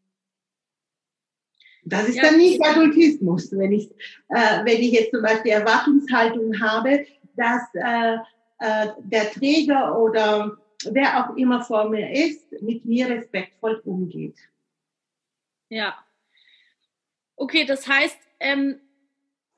Das 1.87 2.09
ist 2.09 2.17
ja. 2.17 2.25
dann 2.25 2.39
nicht 2.39 2.65
Adultismus, 2.65 3.53
wenn 3.53 3.73
ich, 3.73 3.91
äh, 4.29 4.65
wenn 4.65 4.81
ich 4.81 4.93
jetzt 4.93 5.13
zum 5.13 5.23
Beispiel 5.23 5.53
Erwartungshaltung 5.53 6.59
habe, 6.61 7.05
dass 7.37 7.63
äh, 7.75 8.17
äh, 8.61 8.89
der 9.03 9.31
Träger 9.33 9.99
oder 9.99 10.57
wer 10.93 11.25
auch 11.25 11.37
immer 11.37 11.63
vor 11.63 11.89
mir 11.89 12.11
ist, 12.11 12.51
mit 12.63 12.85
mir 12.85 13.09
respektvoll 13.09 13.81
umgeht. 13.85 14.37
Ja. 15.69 15.97
Okay, 17.37 17.65
das 17.65 17.87
heißt, 17.89 18.19
ähm, 18.41 18.81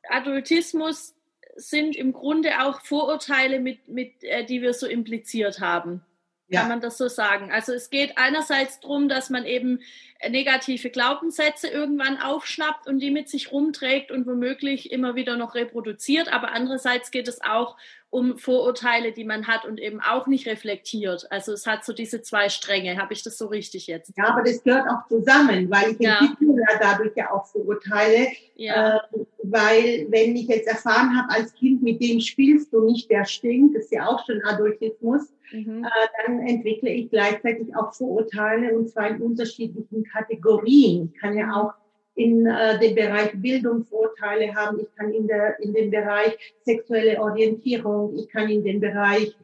Adultismus 0.09 1.15
sind 1.57 1.97
im 1.97 2.13
Grunde 2.13 2.61
auch 2.63 2.81
Vorurteile, 2.83 3.61
mit, 3.61 3.89
mit, 3.89 4.23
äh, 4.23 4.45
die 4.45 4.63
wir 4.63 4.75
so 4.75 4.87
impliziert 4.87 5.61
haben. 5.61 6.05
Ja. 6.49 6.61
Kann 6.61 6.69
man 6.69 6.81
das 6.81 6.97
so 6.97 7.09
sagen? 7.09 7.51
Also 7.51 7.73
es 7.73 7.91
geht 7.91 8.19
einerseits 8.19 8.79
darum, 8.79 9.09
dass 9.09 9.31
man 9.31 9.45
eben 9.45 9.81
negative 10.29 10.91
Glaubenssätze 10.91 11.69
irgendwann 11.69 12.19
aufschnappt 12.19 12.87
und 12.87 13.01
die 13.01 13.11
mit 13.11 13.29
sich 13.29 13.53
rumträgt 13.53 14.11
und 14.11 14.27
womöglich 14.27 14.91
immer 14.93 15.15
wieder 15.15 15.37
noch 15.37 15.55
reproduziert. 15.55 16.33
Aber 16.33 16.53
andererseits 16.53 17.11
geht 17.11 17.29
es 17.29 17.41
auch 17.43 17.77
um 18.11 18.39
Vorurteile, 18.39 19.13
die 19.13 19.25
man 19.25 19.47
hat 19.47 19.67
und 19.67 19.79
eben 19.81 20.01
auch 20.01 20.27
nicht 20.27 20.47
reflektiert. 20.47 21.31
Also 21.31 21.53
es 21.53 21.67
hat 21.67 21.85
so 21.85 21.93
diese 21.93 22.23
zwei 22.23 22.49
Stränge. 22.49 22.97
Habe 22.97 23.13
ich 23.13 23.23
das 23.23 23.37
so 23.37 23.47
richtig 23.47 23.89
jetzt? 23.89 24.13
Ja, 24.17 24.29
aber 24.29 24.43
das 24.43 24.63
gehört 24.63 24.89
auch 24.89 25.07
zusammen, 25.09 25.71
weil 25.71 25.93
ich 25.93 26.01
ja. 26.01 26.21
entwickle 26.21 26.57
ja 26.57 26.79
dadurch 26.81 27.13
ja 27.17 27.31
auch 27.31 27.47
Vorurteile. 27.47 28.29
Ja. 28.55 28.97
Äh, 28.97 29.01
weil 29.43 30.07
wenn 30.09 30.35
ich 30.35 30.47
jetzt 30.49 30.67
erfahren 30.67 31.17
habe 31.17 31.31
als 31.31 31.53
Kind, 31.55 31.83
mit 31.83 32.01
dem 32.01 32.21
spielst 32.21 32.73
du 32.73 32.87
nicht, 32.87 33.11
der 33.11 33.25
stinkt, 33.25 33.77
das 33.77 33.85
ist 33.85 33.93
ja 33.93 34.07
auch 34.07 34.25
schon 34.25 34.41
Adultismus, 34.45 35.29
mhm. 35.53 35.85
äh, 35.85 36.27
dann 36.27 36.41
entwickle 36.41 36.91
ich 36.91 37.11
gleichzeitig 37.11 37.75
auch 37.77 37.93
Vorurteile 37.93 38.77
und 38.77 38.89
zwar 38.89 39.09
in 39.09 39.21
unterschiedlichen 39.21 40.05
Kategorien. 40.09 41.13
Ich 41.13 41.21
kann 41.21 41.37
ja 41.37 41.53
auch 41.55 41.73
in 42.17 42.47
äh, 42.47 42.79
dem 42.79 42.95
Bereich 42.95 43.31
Bildung 43.35 43.85
Vorteile 43.85 44.55
haben, 44.55 44.81
ich 44.81 44.95
kann 44.97 45.13
in, 45.13 45.27
der, 45.27 45.61
in 45.61 45.75
dem 45.75 45.91
Bereich 45.91 46.37
sexuelle 46.65 47.21
Orientierung, 47.21 48.17
ich 48.19 48.29
kann 48.29 48.49
in 48.49 48.65
dem 48.65 48.81
Bereich 48.81 49.37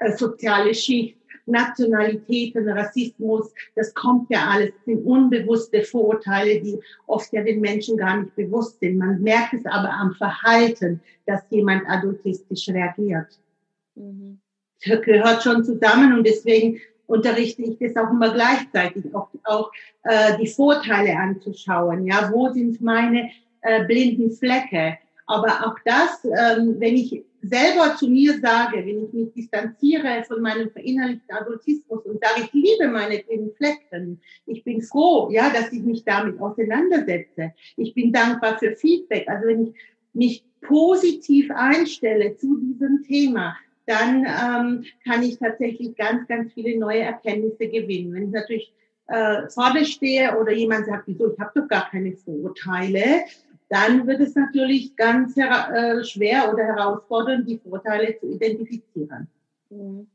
äh, 0.00 0.12
soziale 0.12 0.74
Schicht, 0.74 1.16
Nationalitäten, 1.46 2.68
Rassismus, 2.68 3.52
das 3.74 3.94
kommt 3.94 4.30
ja 4.30 4.48
alles, 4.48 4.72
das 4.74 4.84
sind 4.84 5.04
unbewusste 5.04 5.82
Vorurteile, 5.82 6.60
die 6.60 6.78
oft 7.06 7.32
ja 7.32 7.42
den 7.42 7.60
Menschen 7.60 7.96
gar 7.96 8.20
nicht 8.20 8.34
bewusst 8.36 8.80
sind. 8.80 8.98
Man 8.98 9.20
merkt 9.22 9.54
es 9.54 9.66
aber 9.66 9.90
am 9.90 10.12
Verhalten, 10.14 11.00
dass 11.26 11.42
jemand 11.50 11.88
adultistisch 11.88 12.68
reagiert. 12.68 13.38
Mhm. 13.94 14.40
Das 14.86 15.02
gehört 15.02 15.42
schon 15.42 15.64
zusammen 15.64 16.14
und 16.14 16.26
deswegen 16.26 16.80
unterrichte 17.10 17.62
ich 17.62 17.76
das 17.78 17.96
auch 17.96 18.10
immer 18.10 18.32
gleichzeitig, 18.32 19.14
auch, 19.14 19.28
auch 19.44 19.70
äh, 20.04 20.38
die 20.38 20.46
Vorteile 20.46 21.16
anzuschauen. 21.16 22.06
Ja, 22.06 22.30
wo 22.32 22.50
sind 22.52 22.80
meine 22.80 23.30
äh, 23.62 23.84
blinden 23.84 24.30
Flecke? 24.30 24.98
Aber 25.26 25.66
auch 25.66 25.76
das, 25.84 26.24
ähm, 26.24 26.76
wenn 26.78 26.96
ich 26.96 27.22
selber 27.42 27.96
zu 27.96 28.08
mir 28.08 28.38
sage, 28.40 28.78
wenn 28.78 29.04
ich 29.04 29.12
mich 29.12 29.32
distanziere 29.32 30.24
von 30.26 30.42
meinem 30.42 30.70
verinnerlichten 30.70 31.34
Adultismus 31.34 32.04
und 32.04 32.20
sage, 32.20 32.42
ich 32.46 32.52
liebe 32.52 32.88
meine 32.88 33.18
blinden 33.18 33.54
Flecken, 33.56 34.20
ich 34.46 34.62
bin 34.64 34.82
froh, 34.82 35.30
ja, 35.30 35.50
dass 35.50 35.72
ich 35.72 35.82
mich 35.82 36.04
damit 36.04 36.40
auseinandersetze. 36.40 37.52
Ich 37.76 37.94
bin 37.94 38.12
dankbar 38.12 38.58
für 38.58 38.76
Feedback. 38.76 39.28
Also 39.28 39.46
wenn 39.48 39.66
ich 39.68 39.74
mich 40.12 40.44
positiv 40.60 41.50
einstelle 41.54 42.36
zu 42.36 42.58
diesem 42.58 43.02
Thema, 43.04 43.56
dann 43.90 44.24
ähm, 44.24 44.84
kann 45.04 45.22
ich 45.22 45.38
tatsächlich 45.38 45.96
ganz, 45.96 46.26
ganz 46.28 46.52
viele 46.52 46.78
neue 46.78 47.00
Erkenntnisse 47.00 47.68
gewinnen. 47.68 48.14
Wenn 48.14 48.28
ich 48.28 48.30
natürlich 48.30 48.74
äh, 49.08 49.48
vorne 49.48 49.84
stehe 49.84 50.38
oder 50.38 50.52
jemand 50.52 50.86
sagt, 50.86 51.08
wieso, 51.08 51.32
ich 51.32 51.38
habe 51.40 51.50
doch 51.60 51.68
gar 51.68 51.90
keine 51.90 52.12
Vorurteile, 52.12 53.24
dann 53.68 54.06
wird 54.06 54.20
es 54.20 54.34
natürlich 54.34 54.96
ganz 54.96 55.36
äh, 55.36 56.04
schwer 56.04 56.52
oder 56.52 56.64
herausfordernd, 56.64 57.48
die 57.48 57.58
Vorteile 57.58 58.16
zu 58.18 58.26
identifizieren. 58.26 59.26
Mhm. 59.70 60.06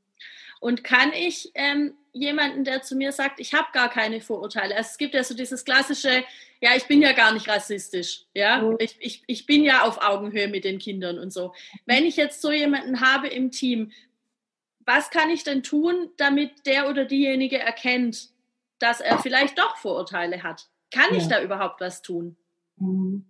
Und 0.66 0.84
kann 0.84 1.14
ich 1.14 1.52
ähm, 1.54 1.94
jemanden, 2.12 2.64
der 2.64 2.82
zu 2.82 2.96
mir 2.96 3.12
sagt, 3.12 3.40
ich 3.40 3.54
habe 3.54 3.68
gar 3.72 3.88
keine 3.88 4.20
Vorurteile. 4.20 4.76
Also 4.76 4.90
es 4.94 4.98
gibt 4.98 5.14
ja 5.14 5.24
so 5.24 5.36
dieses 5.36 5.64
klassische, 5.64 6.24
ja, 6.60 6.72
ich 6.76 6.86
bin 6.86 7.04
ja 7.04 7.12
gar 7.12 7.34
nicht 7.34 7.48
rassistisch, 7.48 8.24
ja, 8.34 8.64
mhm. 8.64 8.78
ich, 8.80 8.98
ich, 9.00 9.24
ich 9.28 9.46
bin 9.46 9.64
ja 9.64 9.84
auf 9.84 10.02
Augenhöhe 10.02 10.48
mit 10.48 10.64
den 10.64 10.80
Kindern 10.80 11.20
und 11.20 11.32
so. 11.32 11.54
Wenn 11.86 12.04
ich 12.04 12.16
jetzt 12.16 12.42
so 12.42 12.52
jemanden 12.52 13.00
habe 13.00 13.28
im 13.28 13.52
Team, 13.52 13.92
was 14.80 15.12
kann 15.12 15.30
ich 15.30 15.44
denn 15.44 15.62
tun, 15.62 16.10
damit 16.18 16.66
der 16.66 16.90
oder 16.90 17.06
diejenige 17.06 17.60
erkennt, 17.60 18.30
dass 18.80 19.02
er 19.02 19.20
vielleicht 19.20 19.60
doch 19.60 19.78
Vorurteile 19.78 20.42
hat? 20.42 20.68
Kann 20.90 21.12
ja. 21.12 21.18
ich 21.18 21.28
da 21.28 21.44
überhaupt 21.44 21.80
was 21.80 22.02
tun? 22.02 22.38
Mhm. 22.78 23.28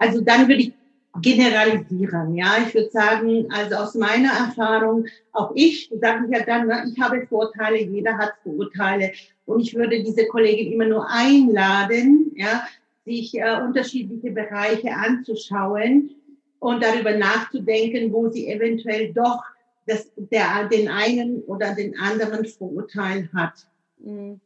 Also 0.00 0.20
dann 0.20 0.48
würde 0.48 0.62
ich 0.62 0.72
generalisieren. 1.20 2.34
Ja, 2.34 2.56
ich 2.66 2.74
würde 2.74 2.90
sagen, 2.90 3.46
also 3.50 3.76
aus 3.76 3.94
meiner 3.94 4.30
Erfahrung, 4.30 5.06
auch 5.32 5.52
ich, 5.54 5.90
sage 6.00 6.26
ich 6.26 6.36
ja 6.36 6.44
dann, 6.44 6.66
ne, 6.66 6.84
ich 6.90 7.00
habe 7.00 7.26
Vorteile, 7.26 7.78
jeder 7.78 8.16
hat 8.16 8.32
Vorurteile. 8.42 9.12
Und 9.44 9.60
ich 9.60 9.74
würde 9.74 10.02
diese 10.02 10.26
Kollegin 10.26 10.72
immer 10.72 10.86
nur 10.86 11.08
einladen, 11.10 12.32
ja, 12.36 12.66
sich 13.04 13.34
äh, 13.34 13.60
unterschiedliche 13.60 14.30
Bereiche 14.30 14.94
anzuschauen 14.94 16.14
und 16.60 16.82
darüber 16.82 17.16
nachzudenken, 17.16 18.12
wo 18.12 18.30
sie 18.30 18.48
eventuell 18.48 19.12
doch 19.12 19.42
das, 19.86 20.10
der, 20.16 20.68
den 20.68 20.88
einen 20.88 21.40
oder 21.42 21.74
den 21.74 21.98
anderen 21.98 22.46
Vorurteil 22.46 23.28
hat. 23.34 23.66
Mhm. 23.98 24.40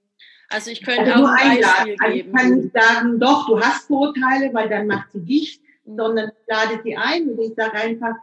Also 0.49 0.71
ich 0.71 0.83
könnte 0.83 1.13
also 1.13 1.27
auch 1.27 1.31
ein 1.31 1.61
Beispiel 1.61 1.97
also 1.99 2.15
geben. 2.15 2.29
Ich 2.29 2.35
kann 2.35 2.55
nicht 2.55 2.73
sagen, 2.73 3.21
doch, 3.21 3.47
du 3.47 3.61
hast 3.61 3.87
Vorurteile, 3.87 4.53
weil 4.55 4.69
dann 4.69 4.87
macht 4.87 5.13
sie 5.13 5.21
dich 5.21 5.61
sondern 5.87 6.33
lade 6.47 6.81
sie 6.83 6.97
ein 6.97 7.31
und 7.31 7.41
ich 7.41 7.55
sage 7.55 7.75
einfach, 7.75 8.17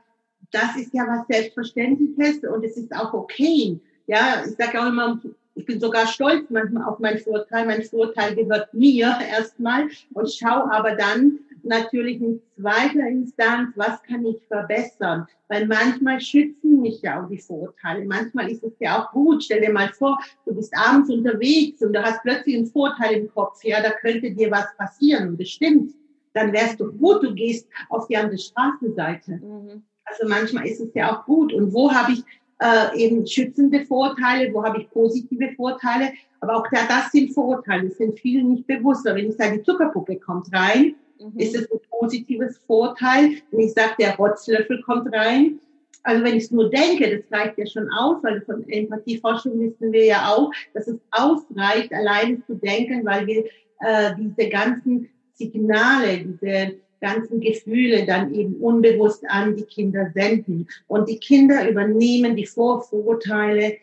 das 0.51 0.75
ist 0.77 0.93
ja 0.93 1.05
was 1.07 1.27
Selbstverständliches 1.27 2.43
und 2.43 2.63
es 2.63 2.77
ist 2.77 2.93
auch 2.95 3.13
okay. 3.13 3.79
Ja, 4.07 4.43
ich 4.45 4.55
sage 4.55 4.81
auch 4.81 4.87
immer, 4.87 5.19
ich 5.55 5.65
bin 5.65 5.79
sogar 5.79 6.07
stolz 6.07 6.49
manchmal 6.49 6.83
auf 6.83 6.99
meinen 6.99 7.19
Vorteil. 7.19 7.65
Mein 7.65 7.83
Vorteil 7.83 8.35
gehört 8.35 8.73
mir 8.73 9.15
erstmal 9.31 9.87
und 10.13 10.31
schaue 10.31 10.71
aber 10.71 10.95
dann 10.95 11.39
natürlich 11.63 12.21
in 12.21 12.41
zweiter 12.59 13.07
Instanz, 13.07 13.71
was 13.75 14.01
kann 14.03 14.25
ich 14.25 14.41
verbessern? 14.47 15.27
Weil 15.47 15.65
manchmal 15.67 16.19
schützen 16.19 16.81
mich 16.81 17.01
ja 17.01 17.23
auch 17.23 17.29
die 17.29 17.37
Vorteile. 17.37 18.05
Manchmal 18.05 18.51
ist 18.51 18.63
es 18.63 18.73
ja 18.79 19.01
auch 19.01 19.11
gut. 19.11 19.43
Stell 19.43 19.61
dir 19.61 19.71
mal 19.71 19.89
vor, 19.89 20.19
du 20.45 20.53
bist 20.53 20.73
abends 20.75 21.09
unterwegs 21.09 21.81
und 21.81 21.93
du 21.93 22.03
hast 22.03 22.21
plötzlich 22.23 22.57
einen 22.57 22.67
Vorteil 22.67 23.13
im 23.13 23.33
Kopf. 23.33 23.63
Ja, 23.63 23.81
da 23.81 23.91
könnte 23.91 24.31
dir 24.31 24.51
was 24.51 24.65
passieren 24.77 25.37
bestimmt 25.37 25.93
dann 26.33 26.51
wärst 26.53 26.79
du 26.79 26.91
gut, 26.91 27.23
du 27.23 27.33
gehst 27.33 27.67
auf 27.89 28.07
die 28.07 28.17
andere 28.17 28.37
Straßenseite. 28.37 29.33
Mhm. 29.33 29.83
Also 30.05 30.27
manchmal 30.27 30.67
ist 30.67 30.81
es 30.81 30.93
ja 30.93 31.15
auch 31.15 31.25
gut. 31.25 31.53
Und 31.53 31.73
wo 31.73 31.91
habe 31.91 32.13
ich 32.13 32.23
äh, 32.59 32.97
eben 32.97 33.25
schützende 33.25 33.85
Vorteile, 33.85 34.53
wo 34.53 34.63
habe 34.63 34.81
ich 34.81 34.89
positive 34.89 35.53
Vorteile? 35.55 36.11
Aber 36.39 36.57
auch 36.57 36.67
da, 36.71 36.79
das 36.87 37.11
sind 37.11 37.33
Vorteile, 37.33 37.89
das 37.89 37.97
sind 37.97 38.19
vielen 38.19 38.49
nicht 38.49 38.67
bewusst. 38.67 39.05
wenn 39.05 39.29
ich 39.29 39.35
sage, 39.35 39.57
die 39.57 39.63
Zuckerpuppe 39.63 40.17
kommt 40.17 40.53
rein, 40.53 40.95
mhm. 41.19 41.39
ist 41.39 41.55
es 41.55 41.71
ein 41.71 41.79
positives 41.89 42.57
Vorteil. 42.67 43.31
Wenn 43.51 43.61
ich 43.61 43.73
sage, 43.73 43.93
der 43.99 44.15
Rotzlöffel 44.17 44.81
kommt 44.83 45.13
rein, 45.13 45.59
also 46.03 46.23
wenn 46.23 46.35
ich 46.35 46.45
es 46.45 46.51
nur 46.51 46.69
denke, 46.69 47.17
das 47.17 47.39
reicht 47.39 47.57
ja 47.57 47.65
schon 47.65 47.89
aus, 47.93 48.21
weil 48.23 48.41
von 48.41 48.67
Empathieforschung 48.67 49.57
wissen 49.59 49.91
wir 49.93 50.05
ja 50.05 50.33
auch, 50.35 50.51
dass 50.73 50.87
es 50.87 50.99
ausreicht, 51.11 51.93
alleine 51.93 52.43
zu 52.45 52.55
denken, 52.55 53.05
weil 53.05 53.25
wir 53.25 53.45
äh, 53.79 54.11
diese 54.17 54.49
ganzen 54.49 55.09
Signale, 55.33 56.19
diese 56.19 56.75
ganzen 57.01 57.41
Gefühle 57.41 58.05
dann 58.05 58.33
eben 58.33 58.55
unbewusst 58.55 59.23
an 59.27 59.55
die 59.55 59.65
Kinder 59.65 60.09
senden. 60.13 60.67
Und 60.87 61.09
die 61.09 61.19
Kinder 61.19 61.69
übernehmen 61.69 62.35
die 62.35 62.45
Vorurteile 62.45 63.77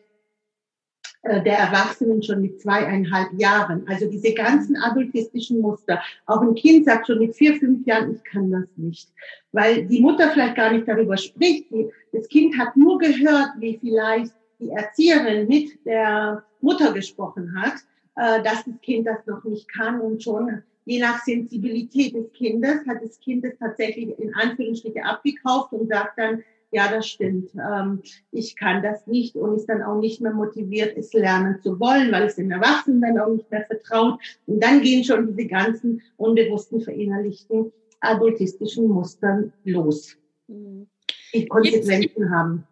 äh, 1.23 1.42
der 1.42 1.59
Erwachsenen 1.59 2.23
schon 2.23 2.40
mit 2.40 2.62
zweieinhalb 2.62 3.28
Jahren. 3.38 3.87
Also 3.87 4.11
diese 4.11 4.33
ganzen 4.33 4.76
adultistischen 4.76 5.61
Muster. 5.61 6.00
Auch 6.25 6.40
ein 6.40 6.54
Kind 6.54 6.87
sagt 6.87 7.07
schon 7.07 7.19
mit 7.19 7.37
vier, 7.37 7.57
fünf 7.57 7.87
Jahren, 7.87 8.14
ich 8.14 8.25
kann 8.25 8.50
das 8.50 8.64
nicht. 8.76 9.11
Weil 9.52 9.87
die 9.87 10.00
Mutter 10.00 10.30
vielleicht 10.30 10.57
gar 10.57 10.73
nicht 10.73 10.88
darüber 10.88 11.19
spricht. 11.19 11.66
Das 12.12 12.26
Kind 12.28 12.57
hat 12.59 12.75
nur 12.75 12.99
gehört, 12.99 13.50
wie 13.59 13.78
vielleicht 13.78 14.33
die 14.59 14.71
Erzieherin 14.71 15.47
mit 15.47 15.85
der 15.85 16.42
Mutter 16.62 16.92
gesprochen 16.92 17.54
hat, 17.61 17.75
äh, 18.16 18.42
dass 18.42 18.64
das 18.64 18.80
Kind 18.80 19.07
das 19.07 19.26
noch 19.26 19.45
nicht 19.45 19.69
kann 19.69 20.00
und 20.00 20.23
schon 20.23 20.62
je 20.90 20.99
nach 20.99 21.23
Sensibilität 21.23 22.14
des 22.14 22.32
Kindes 22.32 22.85
hat 22.88 23.00
das 23.00 23.20
Kind 23.20 23.44
es 23.44 23.56
tatsächlich 23.59 24.18
in 24.18 24.35
Anführungsstriche 24.35 25.04
abgekauft 25.04 25.73
und 25.73 25.88
sagt 25.88 26.18
dann, 26.18 26.42
ja, 26.73 26.90
das 26.90 27.09
stimmt, 27.09 27.50
ähm, 27.54 28.02
ich 28.32 28.56
kann 28.56 28.82
das 28.82 29.06
nicht 29.06 29.37
und 29.37 29.56
ist 29.56 29.66
dann 29.66 29.82
auch 29.82 30.00
nicht 30.00 30.20
mehr 30.20 30.32
motiviert, 30.32 30.97
es 30.97 31.12
lernen 31.12 31.61
zu 31.62 31.78
wollen, 31.78 32.11
weil 32.11 32.25
es 32.25 32.37
den 32.37 32.50
Erwachsenen 32.50 33.00
dann 33.00 33.18
auch 33.20 33.32
nicht 33.32 33.49
mehr 33.50 33.64
vertraut. 33.66 34.20
Und 34.47 34.62
dann 34.62 34.80
gehen 34.80 35.04
schon 35.04 35.28
diese 35.28 35.49
ganzen 35.49 36.02
unbewussten, 36.16 36.80
verinnerlichten 36.80 37.73
adultistischen 38.00 38.88
Mustern 38.88 39.52
los, 39.64 40.16
mhm. 40.49 40.88
die 41.32 41.47
Konsequenzen 41.47 42.00
Gibt's, 42.00 42.30
haben. 42.30 42.66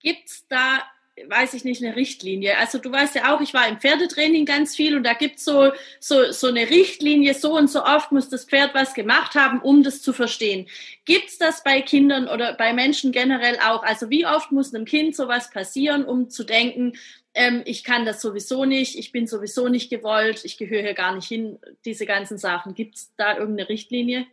Gibt 0.00 0.28
es 0.28 0.46
da 0.48 0.82
weiß 1.28 1.54
ich 1.54 1.64
nicht, 1.64 1.82
eine 1.82 1.96
Richtlinie. 1.96 2.58
Also 2.58 2.78
du 2.78 2.90
weißt 2.90 3.14
ja 3.14 3.34
auch, 3.34 3.40
ich 3.40 3.54
war 3.54 3.68
im 3.68 3.78
Pferdetraining 3.78 4.44
ganz 4.46 4.76
viel 4.76 4.96
und 4.96 5.04
da 5.04 5.14
gibt's 5.14 5.44
so, 5.44 5.72
so, 5.98 6.32
so 6.32 6.46
eine 6.46 6.70
Richtlinie, 6.70 7.34
so 7.34 7.56
und 7.56 7.68
so 7.70 7.84
oft 7.84 8.12
muss 8.12 8.28
das 8.28 8.44
Pferd 8.44 8.74
was 8.74 8.94
gemacht 8.94 9.34
haben, 9.34 9.60
um 9.60 9.82
das 9.82 10.02
zu 10.02 10.12
verstehen. 10.12 10.66
Gibt's 11.04 11.38
das 11.38 11.62
bei 11.62 11.80
Kindern 11.80 12.28
oder 12.28 12.54
bei 12.54 12.72
Menschen 12.72 13.12
generell 13.12 13.58
auch? 13.60 13.82
Also 13.82 14.10
wie 14.10 14.26
oft 14.26 14.52
muss 14.52 14.74
einem 14.74 14.84
Kind 14.84 15.16
sowas 15.16 15.50
passieren, 15.50 16.04
um 16.04 16.30
zu 16.30 16.44
denken, 16.44 16.94
ähm, 17.34 17.62
ich 17.64 17.84
kann 17.84 18.04
das 18.04 18.20
sowieso 18.20 18.64
nicht, 18.64 18.98
ich 18.98 19.12
bin 19.12 19.26
sowieso 19.26 19.68
nicht 19.68 19.90
gewollt, 19.90 20.44
ich 20.44 20.58
gehöre 20.58 20.82
hier 20.82 20.94
gar 20.94 21.14
nicht 21.14 21.28
hin, 21.28 21.58
diese 21.84 22.06
ganzen 22.06 22.38
Sachen. 22.38 22.74
Gibt's 22.74 23.12
da 23.16 23.36
irgendeine 23.36 23.68
Richtlinie? 23.68 24.26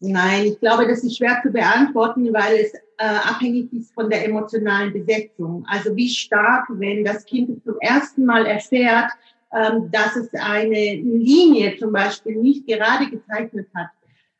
Nein, 0.00 0.46
ich 0.46 0.60
glaube, 0.60 0.86
das 0.88 1.04
ist 1.04 1.18
schwer 1.18 1.40
zu 1.42 1.50
beantworten, 1.50 2.32
weil 2.32 2.56
es 2.56 2.72
äh, 2.72 2.78
abhängig 2.98 3.70
ist 3.72 3.92
von 3.92 4.08
der 4.08 4.24
emotionalen 4.24 4.94
Besetzung. 4.94 5.64
Also 5.68 5.94
wie 5.94 6.08
stark, 6.08 6.66
wenn 6.70 7.04
das 7.04 7.24
Kind 7.26 7.62
zum 7.64 7.74
ersten 7.80 8.24
Mal 8.24 8.46
erfährt, 8.46 9.10
ähm, 9.52 9.90
dass 9.90 10.16
es 10.16 10.32
eine 10.32 10.94
Linie 10.94 11.76
zum 11.76 11.92
Beispiel 11.92 12.36
nicht 12.36 12.66
gerade 12.66 13.10
gezeichnet 13.10 13.68
hat. 13.74 13.90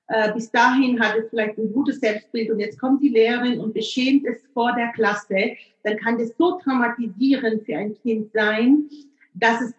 Äh, 0.06 0.32
bis 0.32 0.50
dahin 0.50 0.98
hat 0.98 1.16
es 1.16 1.28
vielleicht 1.28 1.58
ein 1.58 1.72
gutes 1.72 2.00
Selbstbild 2.00 2.50
und 2.50 2.60
jetzt 2.60 2.80
kommt 2.80 3.02
die 3.02 3.10
Lehrerin 3.10 3.60
und 3.60 3.74
beschämt 3.74 4.26
es 4.26 4.42
vor 4.54 4.72
der 4.74 4.92
Klasse, 4.92 5.56
dann 5.84 5.96
kann 5.98 6.18
das 6.18 6.34
so 6.38 6.58
traumatisierend 6.58 7.64
für 7.64 7.76
ein 7.76 7.94
Kind 8.02 8.32
sein, 8.32 8.88
dass 9.34 9.60
es 9.60 9.74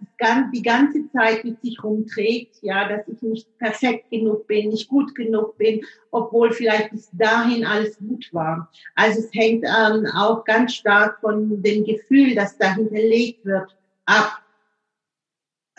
die 0.53 0.61
ganze 0.61 1.09
Zeit 1.11 1.43
mit 1.43 1.61
sich 1.61 1.83
rumträgt, 1.83 2.57
ja, 2.61 2.87
dass 2.87 3.07
ich 3.07 3.21
nicht 3.21 3.57
perfekt 3.57 4.09
genug 4.09 4.47
bin, 4.47 4.69
nicht 4.69 4.87
gut 4.87 5.13
genug 5.15 5.57
bin, 5.57 5.81
obwohl 6.11 6.51
vielleicht 6.51 6.91
bis 6.91 7.09
dahin 7.11 7.65
alles 7.65 7.97
gut 7.97 8.29
war. 8.31 8.69
Also 8.95 9.19
es 9.19 9.29
hängt 9.33 9.65
ähm, 9.65 10.05
auch 10.15 10.43
ganz 10.45 10.75
stark 10.75 11.19
von 11.19 11.61
dem 11.61 11.83
Gefühl, 11.83 12.35
das 12.35 12.57
da 12.57 12.75
hinterlegt 12.75 13.45
wird, 13.45 13.75
ab 14.05 14.41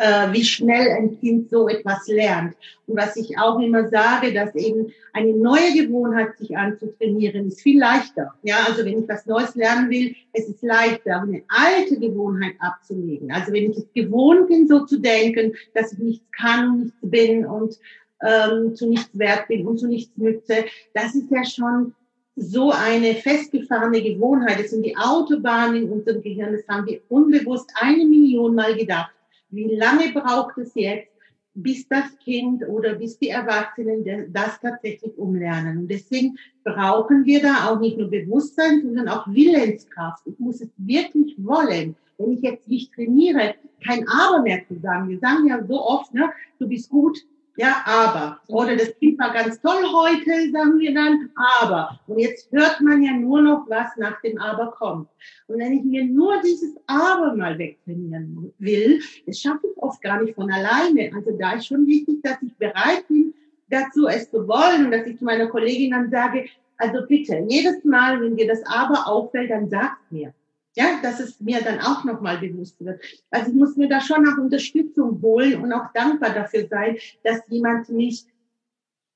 äh, 0.03 0.33
wie 0.33 0.45
schnell 0.45 0.91
ein 0.91 1.21
Kind 1.21 1.49
so 1.49 1.69
etwas 1.69 2.09
lernt. 2.09 2.57
Und 2.89 2.97
was 2.97 3.17
ich 3.17 3.39
auch 3.39 3.61
immer 3.61 3.89
sage, 3.89 4.35
dass 4.35 4.53
eben 4.57 4.93
eine 5.13 5.33
neue 5.33 5.73
Gewohnheit 5.75 6.37
sich 6.39 6.57
anzutrainieren, 6.57 7.47
ist 7.47 7.61
viel 7.61 7.79
leichter. 7.79 8.35
Ja, 8.43 8.65
also 8.67 8.85
wenn 8.85 9.01
ich 9.01 9.09
was 9.09 9.27
Neues 9.27 9.55
lernen 9.55 9.91
will, 9.91 10.17
es 10.33 10.49
ist 10.49 10.63
leichter, 10.63 11.23
eine 11.23 11.43
alte 11.47 12.01
Gewohnheit 12.01 12.55
abzulegen. 12.59 13.31
Also 13.31 13.53
wenn 13.53 13.71
ich 13.71 13.79
es 13.79 13.93
gewohnt 13.95 14.49
bin, 14.49 14.67
so 14.67 14.85
zu 14.87 14.99
denken, 14.99 15.55
dass 15.73 15.93
ich 15.93 15.99
nichts 16.01 16.27
kann, 16.37 16.81
nichts 16.81 16.99
bin 17.03 17.47
und 17.47 17.79
ähm, 18.23 18.75
zu 18.75 18.89
nichts 18.89 19.17
wert 19.17 19.47
bin 19.47 19.67
und 19.69 19.79
zu 19.79 19.87
nichts 19.87 20.17
nütze, 20.17 20.65
das 20.95 21.15
ist 21.15 21.31
ja 21.31 21.45
schon 21.45 21.95
so 22.35 22.73
eine 22.73 23.15
festgefahrene 23.15 24.03
Gewohnheit. 24.03 24.59
Das 24.59 24.71
sind 24.71 24.85
die 24.85 24.97
Autobahnen 24.97 25.85
in 25.85 25.91
unserem 25.91 26.23
Gehirn, 26.23 26.55
das 26.55 26.67
haben 26.67 26.87
wir 26.89 27.01
unbewusst 27.09 27.71
eine 27.81 28.05
Million 28.05 28.57
Mal 28.57 28.75
gedacht. 28.75 29.13
Wie 29.53 29.75
lange 29.77 30.13
braucht 30.13 30.57
es 30.59 30.75
jetzt, 30.75 31.09
bis 31.55 31.87
das 31.87 32.17
Kind 32.25 32.67
oder 32.67 32.95
bis 32.95 33.19
die 33.19 33.29
Erwachsenen 33.29 34.03
das 34.33 34.59
tatsächlich 34.61 35.17
umlernen? 35.19 35.79
Und 35.79 35.89
deswegen 35.89 36.39
brauchen 36.65 37.27
wir 37.27 37.43
da 37.43 37.69
auch 37.69 37.79
nicht 37.79 37.99
nur 37.99 38.09
Bewusstsein, 38.11 38.81
sondern 38.83 39.09
auch 39.09 39.29
Willenskraft. 39.29 40.27
Ich 40.27 40.39
muss 40.39 40.63
es 40.63 40.71
wirklich 40.79 41.37
wollen. 41.39 41.95
Wenn 42.17 42.33
ich 42.33 42.41
jetzt 42.41 42.67
nicht 42.67 42.95
trainiere, 42.95 43.55
kein 43.85 44.09
Aber 44.09 44.43
mehr 44.43 44.67
zu 44.67 44.79
sagen. 44.81 45.11
Wir 45.11 45.19
sagen 45.19 45.47
ja 45.47 45.63
so 45.67 45.83
oft, 45.83 46.15
ne, 46.15 46.31
du 46.59 46.67
bist 46.67 46.89
gut, 46.89 47.19
ja, 47.57 47.83
aber. 47.85 48.41
Oder 48.49 48.77
das 48.77 48.97
Kind 48.99 49.19
war 49.19 49.33
ganz 49.33 49.61
toll 49.61 49.83
heute, 49.93 50.51
sagen 50.51 50.79
wir 50.79 50.95
dann, 50.95 51.31
aber. 51.61 52.01
Und 52.07 52.19
jetzt 52.19 52.51
hört 52.51 52.81
man 52.81 53.03
ja 53.03 53.13
nur 53.13 53.43
noch, 53.43 53.69
was 53.69 53.95
nach 53.99 54.21
dem 54.23 54.39
Aber 54.39 54.71
kommt. 54.71 55.09
Und 55.49 55.59
wenn 55.59 55.73
ich 55.73 55.85
mir 55.85 56.05
nur 56.05 56.41
dieses 56.41 56.75
Aber 56.87 57.35
mal 57.35 57.59
wegtrainieren 57.59 58.53
will, 58.59 59.01
das 59.27 59.39
schaffe 59.39 59.67
ich 59.71 59.83
oft 59.83 60.01
gar 60.01 60.23
nicht 60.23 60.35
von 60.35 60.51
alleine. 60.51 61.11
Also 61.15 61.37
da 61.39 61.53
ist 61.53 61.67
schon 61.67 61.87
wichtig, 61.87 62.23
dass 62.23 62.41
ich 62.43 62.57
bereit 62.57 63.07
bin, 63.09 63.35
dazu, 63.69 64.07
es 64.07 64.31
zu 64.31 64.49
wollen 64.49 64.87
und 64.87 64.91
dass 64.91 65.07
ich 65.07 65.19
zu 65.19 65.25
meiner 65.25 65.47
Kollegin 65.49 65.91
dann 65.91 66.11
sage, 66.11 66.47
also 66.79 67.07
bitte, 67.07 67.45
jedes 67.49 67.85
Mal, 67.85 68.21
wenn 68.21 68.37
dir 68.37 68.49
das 68.49 68.65
Aber 68.67 69.07
auffällt, 69.07 69.51
dann 69.51 69.69
sagt 69.69 70.11
mir. 70.11 70.33
Ja, 70.75 71.01
dass 71.03 71.21
es 71.21 71.39
mir 71.41 71.61
dann 71.61 71.81
auch 71.81 72.05
nochmal 72.05 72.39
bewusst 72.39 72.77
wird. 72.81 73.03
Also 73.31 73.51
ich 73.51 73.57
muss 73.57 73.77
mir 73.77 73.89
da 73.89 74.01
schon 74.01 74.27
auch 74.27 74.39
Unterstützung 74.39 75.21
holen 75.21 75.61
und 75.63 75.73
auch 75.73 75.93
dankbar 75.93 76.31
dafür 76.31 76.67
sein, 76.67 76.97
dass 77.23 77.41
jemand 77.49 77.91
mich 77.91 78.25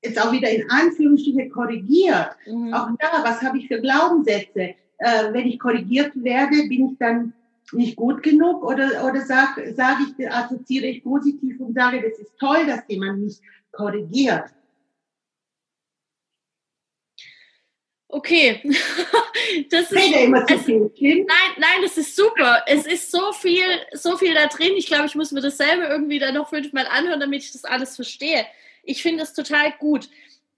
jetzt 0.03 0.21
auch 0.21 0.31
wieder 0.31 0.49
in 0.51 0.69
Anführungsstriche 0.69 1.49
korrigiert. 1.49 2.29
Mhm. 2.45 2.73
Auch 2.73 2.89
da, 2.99 3.23
was 3.23 3.41
habe 3.41 3.57
ich 3.57 3.67
für 3.67 3.81
Glaubenssätze? 3.81 4.75
Äh, 4.99 5.33
wenn 5.33 5.47
ich 5.47 5.59
korrigiert 5.59 6.11
werde, 6.23 6.67
bin 6.67 6.91
ich 6.91 6.97
dann 6.99 7.33
nicht 7.71 7.95
gut 7.95 8.23
genug 8.23 8.63
oder, 8.63 9.05
oder 9.05 9.21
sage 9.21 9.73
sag 9.75 9.97
ich, 10.01 10.31
assoziiere 10.31 10.85
ich 10.85 11.03
positiv 11.03 11.59
und 11.59 11.73
sage, 11.73 12.01
das 12.01 12.19
ist 12.19 12.37
toll, 12.39 12.65
dass 12.65 12.81
jemand 12.87 13.19
mich 13.19 13.39
korrigiert. 13.71 14.45
Okay, 18.09 18.61
das 19.69 19.91
ist, 19.91 20.15
immer 20.15 20.47
viel, 20.47 20.91
nein, 20.97 21.27
nein, 21.57 21.81
das 21.81 21.97
ist 21.97 22.15
super. 22.15 22.63
Es 22.65 22.85
ist 22.85 23.11
so 23.11 23.33
viel, 23.33 23.65
so 23.91 24.15
viel 24.17 24.33
da 24.33 24.47
drin. 24.47 24.73
Ich 24.77 24.87
glaube, 24.87 25.07
ich 25.07 25.15
muss 25.15 25.33
mir 25.33 25.41
dasselbe 25.41 25.83
irgendwie 25.83 26.17
dann 26.17 26.35
noch 26.35 26.49
fünfmal 26.49 26.87
anhören, 26.87 27.19
damit 27.19 27.43
ich 27.43 27.51
das 27.51 27.65
alles 27.65 27.95
verstehe. 27.95 28.45
Ich 28.83 29.03
finde 29.03 29.23
es 29.23 29.33
total 29.33 29.73
gut. 29.79 30.09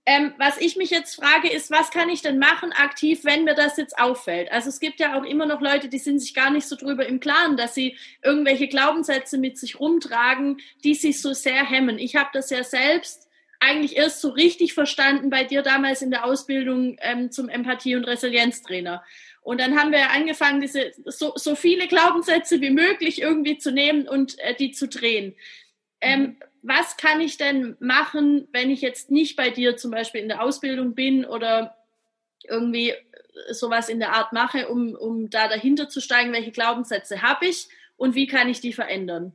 Ähm, 0.05 0.33
was 0.37 0.59
ich 0.59 0.75
mich 0.75 0.91
jetzt 0.91 1.15
frage, 1.15 1.49
ist, 1.51 1.71
was 1.71 1.91
kann 1.91 2.09
ich 2.09 2.21
denn 2.21 2.39
machen 2.39 2.71
aktiv, 2.71 3.21
wenn 3.23 3.43
mir 3.43 3.55
das 3.55 3.77
jetzt 3.77 3.97
auffällt? 3.99 4.51
Also 4.51 4.69
es 4.69 4.79
gibt 4.79 4.99
ja 4.99 5.19
auch 5.19 5.23
immer 5.23 5.45
noch 5.45 5.61
Leute, 5.61 5.87
die 5.87 5.99
sind 5.99 6.19
sich 6.19 6.33
gar 6.33 6.51
nicht 6.51 6.67
so 6.67 6.75
drüber 6.75 7.05
im 7.05 7.19
Klaren, 7.19 7.57
dass 7.57 7.75
sie 7.75 7.97
irgendwelche 8.23 8.67
Glaubenssätze 8.67 9.37
mit 9.39 9.57
sich 9.57 9.79
rumtragen, 9.79 10.61
die 10.83 10.95
sich 10.95 11.21
so 11.21 11.33
sehr 11.33 11.63
hemmen. 11.63 11.97
Ich 11.99 12.15
habe 12.15 12.29
das 12.33 12.49
ja 12.51 12.63
selbst 12.63 13.28
eigentlich 13.59 13.97
erst 13.97 14.21
so 14.21 14.29
richtig 14.29 14.73
verstanden 14.73 15.29
bei 15.29 15.43
dir 15.43 15.61
damals 15.61 16.01
in 16.01 16.11
der 16.11 16.25
Ausbildung 16.25 16.97
ähm, 17.01 17.31
zum 17.31 17.49
Empathie- 17.49 17.95
und 17.95 18.05
Resilienztrainer. 18.05 19.03
Und 19.41 19.59
dann 19.59 19.77
haben 19.77 19.91
wir 19.91 20.11
angefangen, 20.11 20.61
diese 20.61 20.91
so, 21.05 21.33
so 21.35 21.55
viele 21.55 21.87
Glaubenssätze 21.87 22.61
wie 22.61 22.69
möglich 22.69 23.21
irgendwie 23.21 23.57
zu 23.57 23.71
nehmen 23.71 24.07
und 24.07 24.39
äh, 24.39 24.55
die 24.55 24.71
zu 24.71 24.87
drehen. 24.87 25.35
Ähm, 26.01 26.21
mhm. 26.21 26.37
was 26.61 26.95
kann 26.95 27.19
ich 27.19 27.37
denn 27.37 27.75
machen, 27.79 28.47
wenn 28.53 28.71
ich 28.71 28.81
jetzt 28.81 29.11
nicht 29.11 29.35
bei 29.35 29.49
dir 29.49 29.75
zum 29.75 29.91
Beispiel 29.91 30.21
in 30.21 30.29
der 30.29 30.41
Ausbildung 30.41 30.95
bin 30.95 31.25
oder 31.25 31.75
irgendwie 32.47 32.93
sowas 33.51 33.89
in 33.89 33.99
der 33.99 34.13
Art 34.13 34.33
mache, 34.33 34.69
um, 34.69 34.95
um 34.95 35.29
da 35.29 35.47
dahinter 35.47 35.89
zu 35.89 35.99
steigen, 35.99 36.31
welche 36.31 36.51
Glaubenssätze 36.51 37.21
habe 37.21 37.47
ich 37.47 37.67
und 37.97 38.15
wie 38.15 38.27
kann 38.27 38.49
ich 38.49 38.61
die 38.61 38.73
verändern? 38.73 39.33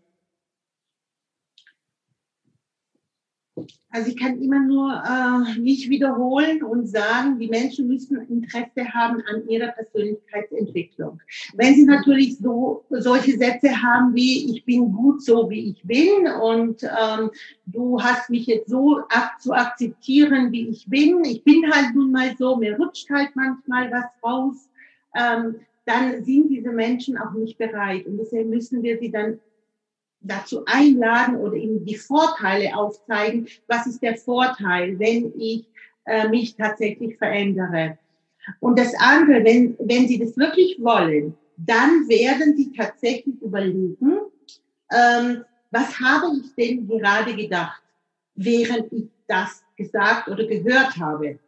Also 3.90 4.08
ich 4.10 4.16
kann 4.16 4.40
immer 4.40 4.58
nur 4.60 4.90
äh, 4.90 5.58
mich 5.60 5.88
wiederholen 5.88 6.64
und 6.64 6.88
sagen, 6.88 7.38
die 7.38 7.46
Menschen 7.46 7.86
müssen 7.86 8.20
Interesse 8.28 8.92
haben 8.92 9.22
an 9.32 9.48
ihrer 9.48 9.68
Persönlichkeitsentwicklung. 9.68 11.20
Wenn 11.54 11.74
sie 11.76 11.84
natürlich 11.84 12.38
so 12.38 12.84
solche 12.90 13.38
Sätze 13.38 13.70
haben 13.70 14.12
wie 14.14 14.50
ich 14.50 14.64
bin 14.64 14.92
gut 14.92 15.22
so 15.22 15.48
wie 15.48 15.70
ich 15.70 15.82
bin 15.84 16.26
und 16.42 16.82
ähm, 16.82 17.30
du 17.66 18.02
hast 18.02 18.30
mich 18.30 18.46
jetzt 18.46 18.68
so 18.68 18.98
ak 19.08 19.40
zu 19.40 19.52
akzeptieren 19.52 20.50
wie 20.50 20.68
ich 20.68 20.88
bin, 20.88 21.24
ich 21.24 21.44
bin 21.44 21.70
halt 21.70 21.94
nun 21.94 22.10
mal 22.10 22.34
so, 22.36 22.56
mir 22.56 22.76
rutscht 22.76 23.08
halt 23.10 23.36
manchmal 23.36 23.92
was 23.92 24.06
raus, 24.24 24.68
ähm, 25.14 25.60
dann 25.84 26.24
sind 26.24 26.48
diese 26.48 26.72
Menschen 26.72 27.16
auch 27.16 27.32
nicht 27.32 27.58
bereit 27.58 28.06
und 28.06 28.16
deshalb 28.18 28.48
müssen 28.48 28.82
wir 28.82 28.98
sie 28.98 29.12
dann 29.12 29.38
dazu 30.24 30.64
einladen 30.66 31.36
oder 31.36 31.54
ihnen 31.54 31.84
die 31.84 31.96
Vorteile 31.96 32.76
aufzeigen. 32.76 33.46
Was 33.68 33.86
ist 33.86 34.02
der 34.02 34.16
Vorteil, 34.16 34.98
wenn 34.98 35.32
ich 35.38 35.68
äh, 36.06 36.28
mich 36.28 36.56
tatsächlich 36.56 37.16
verändere? 37.16 37.98
Und 38.60 38.78
das 38.78 38.92
andere, 38.98 39.44
wenn, 39.44 39.76
wenn 39.78 40.08
sie 40.08 40.18
das 40.18 40.36
wirklich 40.36 40.78
wollen, 40.80 41.34
dann 41.56 42.08
werden 42.08 42.56
sie 42.56 42.72
tatsächlich 42.72 43.40
überlegen, 43.40 44.18
ähm, 44.90 45.44
was 45.70 45.98
habe 46.00 46.36
ich 46.36 46.54
denn 46.54 46.86
gerade 46.86 47.34
gedacht, 47.34 47.82
während 48.34 48.92
ich 48.92 49.08
das 49.26 49.62
gesagt 49.76 50.28
oder 50.28 50.44
gehört 50.46 50.96
habe. 50.98 51.38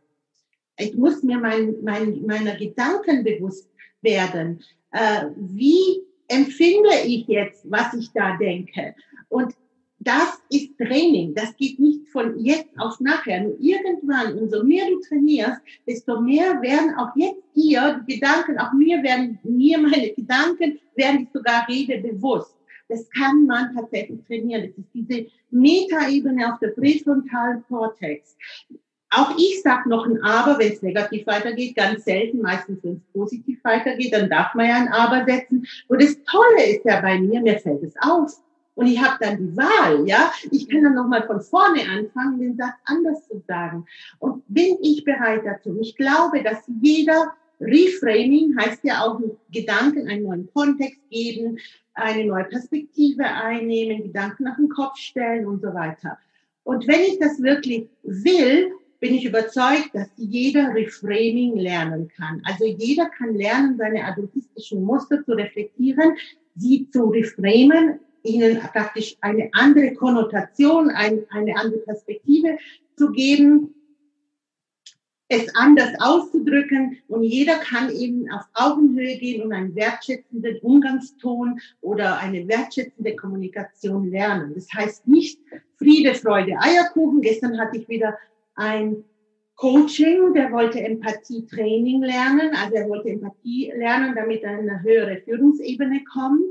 Ich 0.79 0.95
muss 0.95 1.23
mir 1.23 1.39
mein, 1.39 1.77
mein, 1.83 2.25
meiner 2.27 2.57
Gedanken 2.57 3.25
bewusst 3.25 3.69
werden. 4.03 4.63
Äh, 4.91 5.27
wie 5.37 6.06
empfinde 6.29 6.91
ich 7.05 7.27
jetzt, 7.27 7.71
was 7.71 7.95
ich 7.95 8.13
da 8.13 8.37
denke. 8.37 8.95
Und 9.29 9.55
das 9.99 10.41
ist 10.51 10.77
Training. 10.79 11.35
Das 11.35 11.57
geht 11.57 11.81
nicht 11.81 12.09
von 12.09 12.39
jetzt 12.39 12.79
auf 12.79 13.01
nachher. 13.01 13.43
Nur 13.43 13.57
irgendwann, 13.59 14.39
umso 14.39 14.63
mehr 14.63 14.87
du 14.89 15.01
trainierst, 15.01 15.61
desto 15.87 16.21
mehr 16.21 16.63
werden 16.63 16.95
auch 16.97 17.15
jetzt 17.17 17.43
dir 17.55 18.05
die 18.07 18.15
Gedanken, 18.15 18.59
auch 18.59 18.73
mir 18.73 19.03
werden, 19.03 19.39
mir 19.43 19.79
meine 19.79 20.11
Gedanken, 20.11 20.79
werden 20.95 21.29
sogar 21.33 21.67
rede 21.69 21.99
bewusst. 21.99 22.57
Das 22.89 23.09
kann 23.11 23.47
man 23.47 23.75
tatsächlich 23.75 24.23
trainieren. 24.27 24.69
Das 24.69 24.79
ist 24.79 24.95
diese 24.95 25.27
Metaebene 25.51 26.53
auf 26.53 26.61
der 26.61 26.69
präfrontalen 26.69 27.65
Kortex. 27.67 28.37
Auch 29.17 29.35
ich 29.39 29.63
sage 29.63 29.89
noch 29.89 30.05
ein 30.05 30.23
Aber, 30.23 30.59
wenn 30.59 30.73
es 30.73 30.83
negativ 30.83 31.27
weitergeht, 31.27 31.75
ganz 31.75 32.05
selten, 32.05 32.43
meistens 32.43 32.85
wenn 32.85 32.97
es 32.97 33.13
positiv 33.15 33.59
weitergeht, 33.65 34.13
dann 34.13 34.29
darf 34.29 34.55
man 34.55 34.69
ja 34.69 34.77
ein 34.77 34.89
Aber 34.89 35.25
setzen. 35.25 35.67
Und 35.89 36.03
das 36.03 36.23
Tolle 36.25 36.67
ist 36.67 36.85
ja 36.85 37.01
bei 37.01 37.19
mir, 37.19 37.41
mir 37.41 37.59
fällt 37.59 37.83
es 37.83 37.95
auf. 38.01 38.31
Und 38.75 38.87
ich 38.89 39.03
habe 39.03 39.17
dann 39.19 39.39
die 39.39 39.57
Wahl, 39.57 40.07
ja. 40.07 40.31
Ich 40.51 40.69
kann 40.69 40.83
dann 40.83 40.95
nochmal 40.95 41.27
von 41.27 41.41
vorne 41.41 41.81
anfangen, 41.89 42.39
den 42.39 42.57
Satz 42.59 42.75
anders 42.85 43.27
zu 43.27 43.43
sagen. 43.49 43.87
Und 44.19 44.45
bin 44.49 44.77
ich 44.83 45.03
bereit 45.03 45.47
dazu? 45.47 45.79
Ich 45.81 45.97
glaube, 45.97 46.43
dass 46.43 46.59
jeder 46.83 47.33
Reframing 47.59 48.55
heißt 48.59 48.85
ja 48.85 49.03
auch 49.03 49.19
Gedanken 49.51 50.09
einen 50.09 50.25
neuen 50.25 50.51
Kontext 50.53 51.01
geben, 51.09 51.59
eine 51.95 52.27
neue 52.27 52.45
Perspektive 52.45 53.25
einnehmen, 53.25 54.03
Gedanken 54.03 54.45
nach 54.45 54.57
den 54.57 54.69
Kopf 54.69 54.99
stellen 54.99 55.47
und 55.47 55.63
so 55.63 55.73
weiter. 55.73 56.19
Und 56.65 56.87
wenn 56.87 57.01
ich 57.01 57.19
das 57.19 57.43
wirklich 57.43 57.89
will, 58.03 58.73
bin 59.01 59.15
ich 59.15 59.25
überzeugt, 59.25 59.91
dass 59.93 60.09
jeder 60.17 60.75
Reframing 60.75 61.57
lernen 61.57 62.09
kann. 62.09 62.43
Also 62.45 62.65
jeder 62.65 63.07
kann 63.07 63.35
lernen, 63.35 63.77
seine 63.77 64.05
adultistischen 64.05 64.83
Muster 64.83 65.25
zu 65.25 65.33
reflektieren, 65.33 66.17
sie 66.55 66.89
zu 66.91 67.05
reframen, 67.05 68.01
ihnen 68.23 68.59
praktisch 68.59 69.17
eine 69.21 69.51
andere 69.53 69.95
Konnotation, 69.95 70.91
ein, 70.91 71.25
eine 71.31 71.57
andere 71.57 71.81
Perspektive 71.81 72.59
zu 72.97 73.13
geben, 73.13 73.75
es 75.29 75.53
anders 75.57 75.91
auszudrücken 75.99 76.99
und 77.09 77.25
jeder 77.25 77.57
kann 77.57 77.91
eben 77.91 78.31
auf 78.31 78.45
Augenhöhe 78.55 79.19
gehen 79.19 79.43
und 79.43 79.53
einen 79.53 79.75
wertschätzenden 79.75 80.59
Umgangston 80.61 81.61
oder 81.81 82.19
eine 82.19 82.47
wertschätzende 82.47 83.17
Kommunikation 83.17 84.11
lernen. 84.11 84.55
Das 84.55 84.69
heißt 84.73 85.09
nicht 85.09 85.41
Friede, 85.79 86.15
Freude, 86.15 86.57
Eierkuchen. 86.61 87.23
Gestern 87.23 87.59
hatte 87.59 87.79
ich 87.79 87.89
wieder 87.89 88.17
ein 88.57 89.05
Coaching, 89.57 90.35
der 90.35 90.53
wollte 90.53 90.83
Empathie-Training 90.83 92.03
lernen, 92.03 92.51
also 92.55 92.75
er 92.75 92.89
wollte 92.91 93.09
Empathie 93.09 93.73
lernen, 93.75 94.15
damit 94.15 94.43
er 94.43 94.59
in 94.59 94.69
eine 94.69 94.83
höhere 94.83 95.23
Führungsebene 95.25 96.05
kommt. 96.13 96.43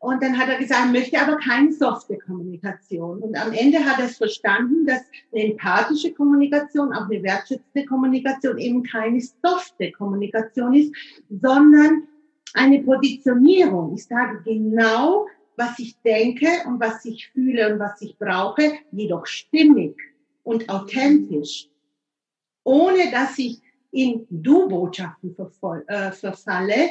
Und 0.00 0.20
dann 0.20 0.36
hat 0.36 0.48
er 0.48 0.58
gesagt, 0.58 0.92
möchte 0.92 1.20
aber 1.20 1.36
keine 1.36 1.72
softe 1.72 2.18
Kommunikation. 2.18 3.20
Und 3.20 3.40
am 3.40 3.52
Ende 3.52 3.78
hat 3.78 4.00
er 4.00 4.06
es 4.06 4.16
verstanden, 4.16 4.84
dass 4.84 5.00
eine 5.32 5.52
empathische 5.52 6.12
Kommunikation, 6.12 6.92
auch 6.92 7.08
eine 7.08 7.22
wertschätzende 7.22 7.86
Kommunikation 7.86 8.58
eben 8.58 8.82
keine 8.82 9.20
softe 9.20 9.92
Kommunikation 9.92 10.74
ist, 10.74 10.92
sondern 11.28 12.08
eine 12.54 12.82
Positionierung. 12.82 13.94
Ich 13.94 14.06
sage 14.06 14.42
genau, 14.44 15.28
was 15.56 15.78
ich 15.78 15.96
denke 16.02 16.48
und 16.66 16.80
was 16.80 17.04
ich 17.04 17.28
fühle 17.28 17.72
und 17.72 17.78
was 17.78 18.02
ich 18.02 18.18
brauche, 18.18 18.72
jedoch 18.90 19.26
stimmig 19.26 19.94
und 20.42 20.68
authentisch, 20.68 21.68
ohne 22.64 23.10
dass 23.10 23.38
ich 23.38 23.60
in 23.90 24.26
Du-Botschaften 24.30 25.36
äh, 25.86 26.12
verfalle, 26.12 26.90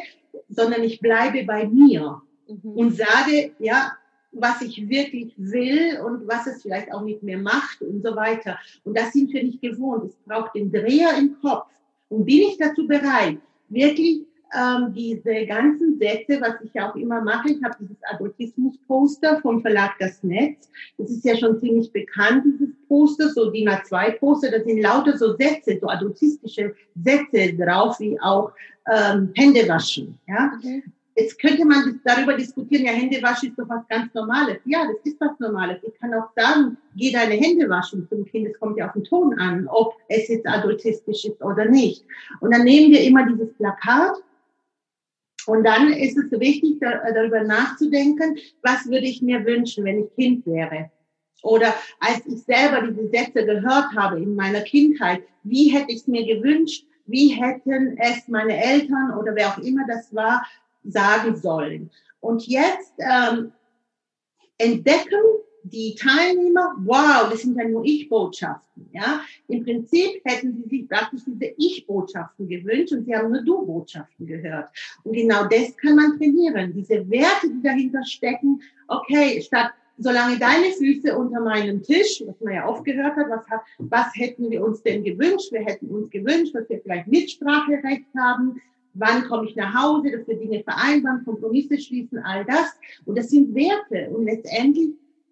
sondern 0.50 0.84
ich 0.84 1.00
bleibe 1.00 1.44
bei 1.44 1.68
mir 1.68 2.22
mhm. 2.48 2.72
und 2.72 2.96
sage, 2.96 3.54
ja, 3.60 3.94
was 4.32 4.62
ich 4.62 4.88
wirklich 4.88 5.34
will 5.38 6.00
und 6.06 6.28
was 6.28 6.46
es 6.48 6.62
vielleicht 6.62 6.94
auch 6.94 7.02
mit 7.02 7.24
mir 7.24 7.38
macht 7.38 7.82
und 7.82 8.04
so 8.04 8.16
weiter. 8.16 8.60
Und 8.84 8.96
das 8.98 9.14
sind 9.14 9.34
wir 9.34 9.44
nicht 9.44 9.62
gewohnt. 9.62 10.06
Es 10.06 10.16
braucht 10.26 10.56
den 10.56 10.72
Dreher 10.72 11.18
im 11.18 11.40
Kopf. 11.42 11.68
Und 12.10 12.26
bin 12.26 12.40
ich 12.40 12.58
dazu 12.58 12.88
bereit, 12.88 13.38
wirklich 13.70 14.22
ähm, 14.56 14.94
diese 14.94 15.46
ganzen 15.46 16.00
Sätze, 16.00 16.42
was 16.42 16.56
ich 16.64 16.80
auch 16.80 16.96
immer 16.96 17.22
mache. 17.22 17.52
Ich 17.52 17.64
habe 17.64 17.76
dieses 17.80 17.98
Adultismus-Poster 18.14 19.40
vom 19.42 19.62
Verlag 19.62 19.92
Das 20.00 20.24
Netz. 20.24 20.70
Das 20.98 21.10
ist 21.10 21.26
ja 21.26 21.36
schon 21.38 21.60
ziemlich 21.60 21.92
bekannt, 21.92 22.46
dieses 22.46 22.76
Poster, 22.88 23.30
so 23.30 23.52
DIN 23.52 23.70
A2-Poster. 23.70 24.52
Da 24.52 24.64
sind 24.64 24.82
lauter 24.82 25.18
so 25.18 25.36
Sätze, 25.38 25.78
so 25.80 25.88
adultistische 25.88 26.74
Sätze 27.04 27.54
drauf, 27.56 28.00
wie 28.00 28.20
auch 28.22 28.52
ähm, 28.92 29.32
Hände 29.36 29.68
waschen. 29.68 30.18
Ja? 30.28 30.52
Okay. 30.58 30.84
Jetzt 31.16 31.38
könnte 31.40 31.66
man 31.66 32.00
darüber 32.06 32.34
diskutieren, 32.34 32.86
ja, 32.86 32.94
Händewaschen 32.94 33.50
ist 33.50 33.60
doch 33.60 33.68
was 33.68 33.86
ganz 33.90 34.14
Normales. 34.14 34.60
Ja, 34.64 34.86
das 34.88 35.04
ist 35.04 35.20
was 35.20 35.38
Normales. 35.40 35.80
Ich 35.84 36.00
kann 36.00 36.14
auch 36.14 36.30
sagen, 36.34 36.78
geh 36.96 37.12
deine 37.12 37.34
Hände 37.34 37.68
waschen 37.68 38.08
zum 38.08 38.24
Kind. 38.26 38.48
Es 38.48 38.58
kommt 38.58 38.78
ja 38.78 38.88
auf 38.88 38.94
den 38.94 39.04
Ton 39.04 39.38
an, 39.38 39.68
ob 39.68 39.96
es 40.08 40.30
jetzt 40.30 40.48
adultistisch 40.48 41.26
ist 41.26 41.42
oder 41.42 41.66
nicht. 41.66 42.06
Und 42.40 42.54
dann 42.54 42.64
nehmen 42.64 42.92
wir 42.92 43.04
immer 43.04 43.26
dieses 43.28 43.54
Plakat 43.56 44.16
und 45.48 45.64
dann 45.64 45.92
ist 45.94 46.18
es 46.18 46.32
wichtig, 46.40 46.80
darüber 46.80 47.44
nachzudenken, 47.44 48.38
was 48.62 48.86
würde 48.88 49.06
ich 49.06 49.22
mir 49.22 49.46
wünschen, 49.46 49.86
wenn 49.86 50.04
ich 50.04 50.16
Kind 50.16 50.46
wäre. 50.46 50.92
Oder 51.42 51.74
als 52.00 52.26
ich 52.26 52.44
selber 52.44 52.86
diese 52.88 53.08
Sätze 53.10 53.46
gehört 53.46 53.96
habe 53.96 54.22
in 54.22 54.36
meiner 54.36 54.62
Kindheit, 54.62 55.24
wie 55.44 55.70
hätte 55.70 55.92
ich 55.92 56.02
es 56.02 56.08
mir 56.08 56.26
gewünscht, 56.26 56.86
wie 57.06 57.30
hätten 57.30 57.98
es 57.98 58.28
meine 58.28 58.62
Eltern 58.62 59.18
oder 59.18 59.36
wer 59.36 59.50
auch 59.50 59.58
immer 59.60 59.86
das 59.88 60.14
war, 60.14 60.46
sagen 60.84 61.36
sollen. 61.36 61.90
Und 62.20 62.46
jetzt 62.48 62.94
ähm, 63.00 63.52
entdecken 64.58 65.22
die 65.64 65.96
Teilnehmer, 65.96 66.76
wow, 66.80 67.30
das 67.30 67.42
sind 67.42 67.58
ja 67.58 67.68
nur 67.68 67.84
Ich-Botschaften. 67.86 68.90
Ja? 68.94 69.22
Im 69.48 69.64
Prinzip 69.64 70.22
hätten 70.24 70.54
sie 70.56 70.70
sich 70.70 70.90
praktisch 70.90 71.22
diese 71.26 71.54
Ich-Botschaften 71.58 72.48
gewünscht 72.48 72.94
und 72.94 73.06
sie 73.06 73.16
haben 73.16 73.32
nur 73.32 73.42
Du-Botschaften 73.42 74.26
gehört. 74.26 74.70
Und 75.04 75.14
genau 75.14 75.46
das 75.46 75.76
kann 75.78 75.96
man 75.96 76.18
trainieren. 76.18 76.74
Diese 76.74 77.10
Werte, 77.10 77.50
die 77.50 77.62
dahinter 77.62 78.04
stecken, 78.06 78.62
okay, 78.88 79.42
statt 79.42 79.72
solange 80.00 80.40
deine 80.40 80.72
Füße 80.72 81.16
unter 81.16 81.42
meinem 81.42 81.84
Tisch, 81.84 82.24
was 82.26 82.40
man 82.40 82.54
ja 82.54 82.68
oft 82.68 82.86
gehört 82.86 83.18
hat, 83.18 83.30
was, 83.30 83.62
was 83.80 84.08
hätten 84.16 84.50
wir 84.50 84.64
uns 84.64 84.82
denn 84.82 85.04
gewünscht? 85.04 85.52
Wir 85.52 85.62
hätten 85.62 85.88
uns 85.88 86.10
gewünscht, 86.10 86.56
dass 86.56 86.70
wir 86.70 86.80
vielleicht 86.82 87.08
Mitspracherecht 87.08 88.06
haben. 88.18 88.62
Wann 88.94 89.28
komme 89.28 89.48
ich 89.48 89.56
nach 89.56 89.74
Hause, 89.74 90.12
dass 90.12 90.28
wir 90.28 90.38
Dinge 90.38 90.64
vereinbaren, 90.64 91.24
Kompromisse 91.26 91.78
schließen, 91.78 92.20
all 92.20 92.46
das. 92.46 92.74
Und 93.06 93.18
das 93.18 93.30
sind 93.30 93.54
Werte. 93.54 94.10
Und 94.10 94.26
letztendlich 94.26 94.90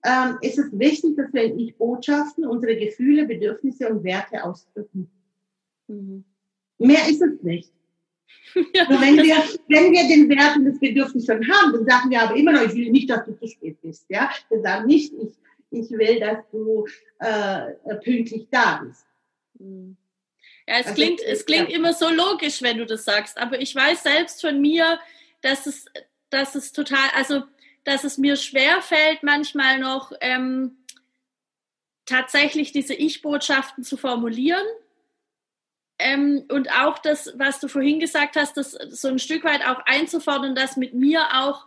ähm, 0.07 0.37
ist 0.41 0.57
es 0.57 0.67
wichtig, 0.71 1.17
dass 1.17 1.33
wir 1.33 1.43
in 1.43 1.59
Ich-Botschaften 1.59 2.45
unsere 2.45 2.77
Gefühle, 2.77 3.25
Bedürfnisse 3.25 3.89
und 3.89 4.03
Werte 4.05 4.41
ausdrücken. 4.43 5.09
Mhm. 5.87 6.23
Mehr 6.77 7.07
ist 7.09 7.21
es 7.21 7.41
nicht. 7.43 7.71
Ja, 8.73 8.89
wenn, 8.89 9.17
wir, 9.17 9.35
wenn 9.67 9.91
wir 9.91 10.07
den 10.07 10.29
Wert 10.29 10.55
und 10.55 10.65
das 10.65 10.79
Bedürfnis 10.79 11.25
schon 11.25 11.47
haben, 11.47 11.73
dann 11.73 11.85
sagen 11.85 12.09
wir 12.09 12.21
aber 12.21 12.35
immer 12.35 12.53
noch, 12.53 12.63
ich 12.63 12.73
will 12.73 12.89
nicht, 12.89 13.09
dass 13.09 13.25
du 13.25 13.37
zu 13.37 13.47
spät 13.47 13.79
bist. 13.81 14.05
Ja? 14.09 14.31
Wir 14.49 14.61
sagen 14.61 14.87
nicht, 14.87 15.13
ich, 15.13 15.33
ich 15.69 15.91
will, 15.91 16.19
dass 16.19 16.39
du 16.51 16.87
äh, 17.19 17.95
pünktlich 18.03 18.47
da 18.49 18.81
bist. 18.83 19.05
Mhm. 19.59 19.95
Ja, 20.65 20.75
es 20.79 20.87
also, 20.87 20.95
klingt, 20.95 21.21
es 21.21 21.45
klingt 21.45 21.69
ja. 21.69 21.77
immer 21.77 21.93
so 21.93 22.09
logisch, 22.09 22.61
wenn 22.61 22.77
du 22.77 22.85
das 22.85 23.05
sagst, 23.05 23.37
aber 23.37 23.61
ich 23.61 23.75
weiß 23.75 24.03
selbst 24.03 24.41
von 24.41 24.59
mir, 24.59 24.97
dass 25.41 25.67
es, 25.67 25.85
dass 26.29 26.55
es 26.55 26.71
total, 26.71 27.09
also 27.15 27.43
dass 27.87 28.03
es 28.03 28.17
mir 28.17 28.35
schwer 28.35 28.81
fällt, 28.81 29.23
manchmal 29.23 29.79
noch 29.79 30.11
ähm, 30.19 30.77
tatsächlich 32.05 32.73
diese 32.73 32.93
Ich-Botschaften 32.93 33.85
zu 33.85 33.95
formulieren. 33.95 34.65
Ähm, 35.97 36.43
und 36.49 36.69
auch 36.71 36.99
das, 36.99 37.33
was 37.37 37.61
du 37.61 37.69
vorhin 37.69 38.01
gesagt 38.01 38.35
hast, 38.35 38.57
das 38.57 38.71
so 38.71 39.07
ein 39.07 39.19
Stück 39.19 39.45
weit 39.45 39.65
auch 39.65 39.79
einzufordern, 39.85 40.53
dass 40.53 40.75
mit 40.75 40.93
mir 40.93 41.21
auch 41.33 41.65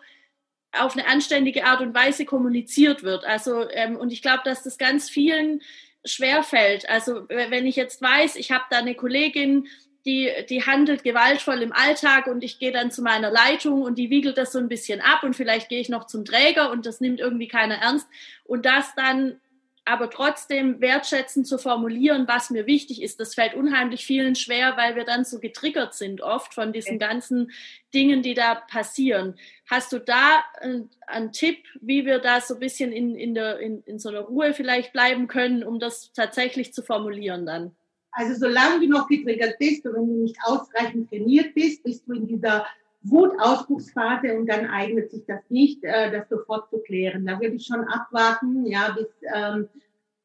auf 0.73 0.93
eine 0.93 1.09
anständige 1.09 1.65
Art 1.65 1.81
und 1.81 1.95
Weise 1.95 2.27
kommuniziert 2.27 3.03
wird. 3.03 3.25
Also, 3.25 3.69
ähm, 3.71 3.97
und 3.97 4.13
ich 4.13 4.21
glaube, 4.21 4.43
dass 4.45 4.63
das 4.63 4.77
ganz 4.77 5.09
vielen 5.09 5.63
schwerfällt. 6.05 6.89
Also, 6.89 7.29
wenn 7.29 7.67
ich 7.67 7.77
jetzt 7.77 8.03
weiß, 8.03 8.37
ich 8.37 8.53
habe 8.53 8.65
da 8.71 8.77
eine 8.77 8.95
Kollegin, 8.95 9.69
die, 10.07 10.31
die 10.49 10.65
handelt 10.65 11.05
gewaltvoll 11.05 11.63
im 11.63 11.73
Alltag 11.73 12.27
und 12.27 12.43
ich 12.43 12.59
gehe 12.59 12.73
dann 12.73 12.91
zu 12.91 13.03
meiner 13.03 13.31
Leitung 13.31 13.83
und 13.83 13.99
die 13.99 14.11
wiegelt 14.11 14.39
das 14.39 14.53
so 14.53 14.59
ein 14.59 14.69
bisschen 14.69 15.01
ab 15.01 15.23
und 15.23 15.37
vielleicht 15.37 15.69
gehe 15.69 15.81
ich 15.81 15.89
noch 15.89 16.07
zum 16.07 16.25
Träger 16.25 16.71
und 16.71 16.87
das 16.87 17.01
nimmt 17.01 17.21
irgendwie 17.21 17.49
keiner 17.49 17.77
ernst. 17.77 18.09
Und 18.45 18.65
das 18.65 18.95
dann 18.95 19.41
aber 19.85 20.11
trotzdem 20.11 20.81
wertschätzend 20.81 21.47
zu 21.47 21.59
formulieren, 21.59 22.29
was 22.29 22.51
mir 22.51 22.67
wichtig 22.67 23.03
ist, 23.03 23.19
das 23.19 23.35
fällt 23.35 23.55
unheimlich 23.55 24.07
vielen 24.07 24.37
schwer, 24.37 24.77
weil 24.77 24.95
wir 24.95 25.05
dann 25.05 25.25
so 25.25 25.41
getriggert 25.41 25.95
sind 25.95 26.21
oft 26.21 26.55
von 26.55 26.73
diesen 26.73 26.99
ganzen 26.99 27.51
Dingen, 27.93 28.23
die 28.23 28.35
da 28.35 28.55
passieren. 28.55 29.37
Hast 29.69 29.93
du 29.93 29.99
da 29.99 30.45
einen, 30.61 30.91
einen 31.07 31.33
Tipp, 31.33 31.65
wie 31.81 32.07
wir 32.07 32.21
da 32.21 32.41
so 32.41 32.55
ein 32.55 32.61
bisschen 32.61 32.93
in, 32.93 33.17
in, 33.17 33.35
der, 33.35 33.59
in, 33.59 33.83
in 33.85 33.99
so 33.99 34.11
einer 34.11 34.21
Ruhe 34.21 34.55
vielleicht 34.55 34.93
bleiben 34.93 35.27
können, 35.27 35.65
um 35.65 35.81
das 35.81 36.13
tatsächlich 36.13 36.73
zu 36.73 36.83
formulieren 36.83 37.45
dann? 37.45 37.75
Also 38.13 38.35
solange 38.35 38.81
du 38.81 38.89
noch 38.89 39.09
getriggert 39.09 39.59
bist 39.59 39.87
und 39.87 39.95
wenn 39.95 40.07
du 40.09 40.23
nicht 40.23 40.37
ausreichend 40.45 41.09
trainiert 41.09 41.55
bist, 41.55 41.83
bist 41.85 42.07
du 42.07 42.15
in 42.15 42.27
dieser 42.27 42.67
Wutausbruchsphase 43.03 44.39
und 44.39 44.47
dann 44.47 44.67
eignet 44.67 45.11
sich 45.11 45.25
das 45.27 45.41
nicht, 45.49 45.83
äh, 45.85 46.11
das 46.11 46.29
sofort 46.29 46.69
zu 46.71 46.79
klären. 46.79 47.25
Da 47.25 47.41
würde 47.41 47.57
ich 47.57 47.67
schon 47.67 47.85
abwarten, 47.85 48.67
ja, 48.67 48.95
bis 48.97 49.09
ähm, 49.35 49.69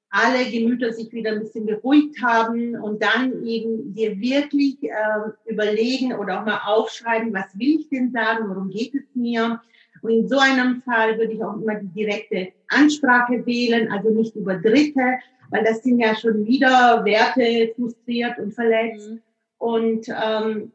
alle 0.10 0.50
Gemüter 0.50 0.94
sich 0.94 1.12
wieder 1.12 1.32
ein 1.32 1.40
bisschen 1.40 1.66
beruhigt 1.66 2.22
haben 2.22 2.76
und 2.76 3.04
dann 3.04 3.46
eben 3.46 3.94
dir 3.94 4.18
wirklich 4.20 4.82
äh, 4.84 4.92
überlegen 5.46 6.14
oder 6.14 6.40
auch 6.40 6.46
mal 6.46 6.62
aufschreiben, 6.66 7.34
was 7.34 7.58
will 7.58 7.80
ich 7.80 7.90
denn 7.90 8.12
sagen, 8.12 8.50
worum 8.50 8.70
geht 8.70 8.96
es 8.96 9.04
mir. 9.14 9.62
Und 10.02 10.12
in 10.12 10.28
so 10.28 10.38
einem 10.38 10.82
Fall 10.84 11.18
würde 11.18 11.34
ich 11.34 11.44
auch 11.44 11.60
immer 11.60 11.76
die 11.76 11.88
direkte 11.88 12.50
Ansprache 12.70 13.46
wählen, 13.46 13.92
also 13.92 14.10
nicht 14.10 14.36
über 14.36 14.56
Dritte, 14.56 15.18
weil 15.50 15.64
das 15.64 15.84
sind 15.84 16.00
ja 16.00 16.16
schon 16.16 16.46
wieder 16.46 17.04
Werte 17.06 17.74
frustriert 17.76 18.38
und 18.40 18.54
verletzt. 18.54 19.10
Mhm. 19.10 19.22
Und 19.58 20.08
ähm, 20.10 20.72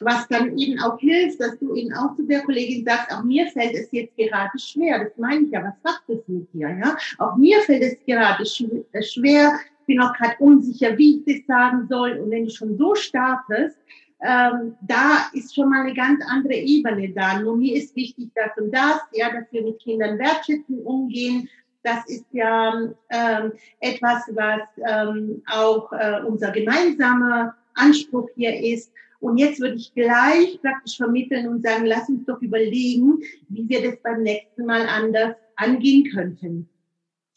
was 0.00 0.26
dann 0.28 0.58
eben 0.58 0.80
auch 0.80 0.98
hilft, 0.98 1.40
dass 1.40 1.58
du 1.58 1.74
eben 1.74 1.92
auch 1.94 2.14
zu 2.16 2.26
der 2.26 2.42
Kollegin 2.42 2.84
sagst, 2.84 3.12
auch 3.12 3.22
mir 3.22 3.46
fällt 3.46 3.74
es 3.74 3.90
jetzt 3.92 4.16
gerade 4.16 4.58
schwer. 4.58 5.04
Das 5.04 5.16
meine 5.16 5.46
ich 5.46 5.52
ja, 5.52 5.62
was 5.62 5.74
macht 5.84 6.02
das 6.08 6.26
mit 6.26 6.52
dir? 6.52 6.68
Ja? 6.68 6.96
Auch 7.18 7.36
mir 7.36 7.60
fällt 7.60 7.82
es 7.82 7.96
gerade 8.06 8.42
äh, 8.42 9.02
schwer, 9.02 9.58
bin 9.86 10.00
auch 10.00 10.12
gerade 10.14 10.36
unsicher, 10.38 10.96
wie 10.98 11.18
ich 11.18 11.24
das 11.24 11.46
sagen 11.46 11.86
soll. 11.88 12.18
Und 12.18 12.30
wenn 12.30 12.44
du 12.44 12.50
schon 12.50 12.76
so 12.76 12.94
startest, 12.94 13.76
ähm, 14.24 14.76
da 14.82 15.28
ist 15.32 15.54
schon 15.54 15.68
mal 15.68 15.82
eine 15.82 15.94
ganz 15.94 16.22
andere 16.28 16.54
Ebene 16.54 17.10
da. 17.10 17.40
Nur 17.40 17.56
mir 17.56 17.76
ist 17.76 17.94
wichtig 17.96 18.30
das 18.34 18.50
und 18.56 18.72
das, 18.72 19.00
ja, 19.12 19.30
dass 19.32 19.50
wir 19.50 19.62
mit 19.62 19.80
Kindern 19.80 20.18
wertschätzen 20.18 20.78
umgehen, 20.84 21.48
das 21.82 22.06
ist 22.08 22.26
ja 22.32 22.90
ähm, 23.10 23.52
etwas, 23.80 24.24
was 24.32 24.62
ähm, 24.86 25.42
auch 25.46 25.92
äh, 25.92 26.22
unser 26.26 26.50
gemeinsamer 26.50 27.54
Anspruch 27.74 28.28
hier 28.34 28.58
ist. 28.60 28.92
Und 29.20 29.38
jetzt 29.38 29.60
würde 29.60 29.76
ich 29.76 29.94
gleich 29.94 30.60
praktisch 30.62 30.96
vermitteln 30.96 31.48
und 31.48 31.62
sagen, 31.62 31.86
lass 31.86 32.08
uns 32.08 32.24
doch 32.26 32.40
überlegen, 32.42 33.22
wie 33.48 33.68
wir 33.68 33.82
das 33.82 34.00
beim 34.02 34.22
nächsten 34.22 34.66
Mal 34.66 34.88
anders 34.88 35.36
angehen 35.56 36.10
könnten. 36.12 36.68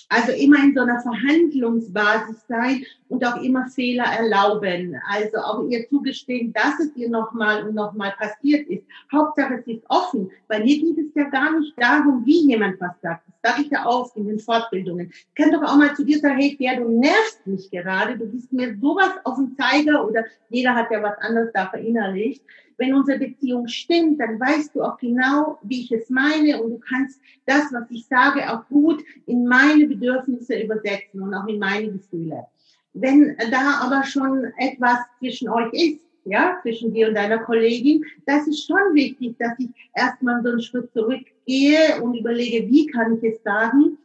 Also 0.09 0.31
immer 0.33 0.63
in 0.63 0.73
so 0.75 0.81
einer 0.81 0.99
Verhandlungsbasis 0.99 2.45
sein 2.47 2.85
und 3.09 3.25
auch 3.25 3.41
immer 3.41 3.67
Fehler 3.67 4.05
erlauben. 4.05 4.99
Also 5.09 5.37
auch 5.37 5.67
ihr 5.67 5.87
zugestehen, 5.89 6.53
dass 6.53 6.79
es 6.79 6.95
ihr 6.95 7.09
nochmal 7.09 7.67
und 7.67 7.75
nochmal 7.75 8.13
passiert 8.17 8.67
ist. 8.67 8.83
Hauptsache 9.11 9.55
es 9.55 9.67
ist 9.67 9.83
offen, 9.89 10.29
weil 10.47 10.63
hier 10.63 10.79
geht 10.79 11.07
es 11.07 11.15
ja 11.15 11.29
gar 11.29 11.59
nicht 11.59 11.73
darum, 11.77 12.25
wie 12.25 12.47
jemand 12.47 12.79
was 12.79 12.99
sagt. 13.01 13.23
Das 13.41 13.51
sage 13.51 13.63
ich 13.63 13.71
ja 13.71 13.85
oft 13.85 14.15
in 14.15 14.27
den 14.27 14.39
Fortbildungen. 14.39 15.11
Ich 15.11 15.35
kann 15.35 15.51
doch 15.51 15.63
auch 15.63 15.77
mal 15.77 15.95
zu 15.95 16.03
dir 16.03 16.19
sagen, 16.19 16.37
hey, 16.37 16.55
der, 16.59 16.77
du 16.77 16.99
nervst 16.99 17.45
mich 17.45 17.69
gerade, 17.71 18.17
du 18.17 18.25
bist 18.25 18.53
mir 18.53 18.75
sowas 18.79 19.11
auf 19.23 19.37
den 19.37 19.55
Zeiger 19.55 20.07
oder 20.07 20.23
jeder 20.49 20.75
hat 20.75 20.91
ja 20.91 21.01
was 21.01 21.17
anderes 21.19 21.49
da 21.53 21.67
verinnerlicht 21.67 22.43
wenn 22.77 22.93
unsere 22.93 23.19
Beziehung 23.19 23.67
stimmt, 23.67 24.19
dann 24.19 24.39
weißt 24.39 24.75
du 24.75 24.83
auch 24.83 24.97
genau, 24.97 25.59
wie 25.63 25.81
ich 25.81 25.91
es 25.91 26.09
meine 26.09 26.61
und 26.61 26.71
du 26.71 26.79
kannst 26.79 27.19
das, 27.45 27.71
was 27.71 27.89
ich 27.89 28.05
sage, 28.07 28.51
auch 28.51 28.67
gut 28.67 29.03
in 29.25 29.45
meine 29.45 29.87
Bedürfnisse 29.87 30.61
übersetzen 30.61 31.21
und 31.21 31.33
auch 31.33 31.47
in 31.47 31.59
meine 31.59 31.91
Gefühle. 31.91 32.45
Wenn 32.93 33.35
da 33.51 33.81
aber 33.81 34.03
schon 34.03 34.45
etwas 34.57 34.99
zwischen 35.19 35.49
euch 35.49 35.71
ist, 35.73 36.05
ja, 36.25 36.57
zwischen 36.63 36.93
dir 36.93 37.09
und 37.09 37.15
deiner 37.15 37.37
Kollegin, 37.39 38.03
das 38.25 38.47
ist 38.47 38.65
schon 38.65 38.93
wichtig, 38.93 39.35
dass 39.37 39.59
ich 39.59 39.69
erstmal 39.93 40.41
so 40.41 40.49
einen 40.49 40.61
Schritt 40.61 40.91
zurückgehe 40.91 42.01
und 42.01 42.15
überlege, 42.15 42.67
wie 42.67 42.87
kann 42.87 43.17
ich 43.17 43.23
es 43.35 43.43
sagen, 43.43 43.97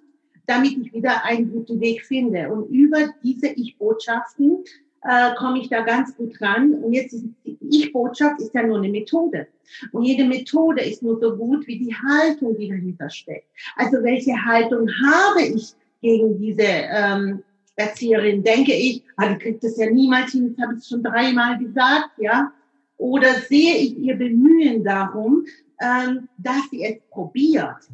damit 0.47 0.73
ich 0.73 0.93
wieder 0.93 1.25
einen 1.25 1.51
guten 1.51 1.81
Weg 1.81 2.05
finde. 2.05 2.51
Und 2.51 2.69
über 2.71 2.99
diese 3.23 3.49
Ich-Botschaften 3.49 4.65
äh, 5.03 5.35
komme 5.37 5.61
ich 5.61 5.69
da 5.69 5.83
ganz 5.83 6.17
gut 6.17 6.41
ran. 6.41 6.75
Und 6.75 6.93
jetzt 6.93 7.13
ist 7.13 7.25
die 7.45 7.59
Ich-Botschaft 7.71 8.41
ist 8.41 8.55
ja 8.55 8.63
nur 8.63 8.79
eine 8.79 8.89
Methode. 8.89 9.47
Und 9.93 10.05
jede 10.05 10.25
Methode 10.25 10.83
ist 10.83 11.03
nur 11.03 11.19
so 11.21 11.37
gut 11.37 11.67
wie 11.67 11.79
die 11.79 11.95
Haltung, 11.95 12.57
die 12.57 12.69
dahinter 12.69 13.09
steckt. 13.09 13.49
Also 13.77 14.03
welche 14.03 14.35
Haltung 14.45 14.89
habe 14.89 15.43
ich 15.43 15.73
gegen 16.03 16.39
diese 16.39 16.63
ähm, 16.63 17.43
Erzieherin? 17.77 18.43
Denke 18.43 18.75
ich, 18.75 19.03
ah, 19.17 19.29
die 19.29 19.39
kriegt 19.39 19.65
das 19.65 19.77
ja 19.77 19.89
niemals 19.91 20.33
hin, 20.33 20.55
das 20.55 20.67
habe 20.67 20.79
ich 20.79 20.87
schon 20.87 21.03
dreimal 21.03 21.59
gesagt, 21.59 22.11
ja. 22.19 22.53
Oder 22.97 23.33
sehe 23.35 23.77
ich 23.77 23.97
ihr 23.99 24.17
Bemühen 24.17 24.85
darum, 24.85 25.47
ähm, 25.81 26.29
dass 26.37 26.69
sie 26.71 26.85
es 26.85 27.01
probiert? 27.11 27.89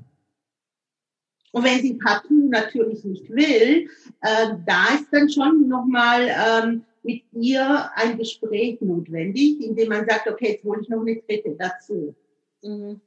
Und 1.52 1.64
wenn 1.64 1.80
sie 1.80 1.94
partout 1.94 2.48
natürlich 2.50 3.04
nicht 3.04 3.30
will, 3.30 3.88
äh, 4.20 4.48
da 4.66 4.94
ist 4.94 5.06
dann 5.12 5.30
schon 5.30 5.68
nochmal 5.68 6.28
ähm, 6.28 6.82
mit 7.06 7.22
ihr 7.32 7.90
ein 7.94 8.18
Gespräch 8.18 8.80
notwendig, 8.80 9.60
indem 9.60 9.90
man 9.90 10.06
sagt, 10.06 10.26
okay, 10.26 10.52
jetzt 10.52 10.64
hole 10.64 10.82
ich 10.82 10.88
noch 10.88 11.00
eine 11.00 11.16
dritte 11.16 11.56
dazu. 11.56 12.14
Mhm. 12.62 13.00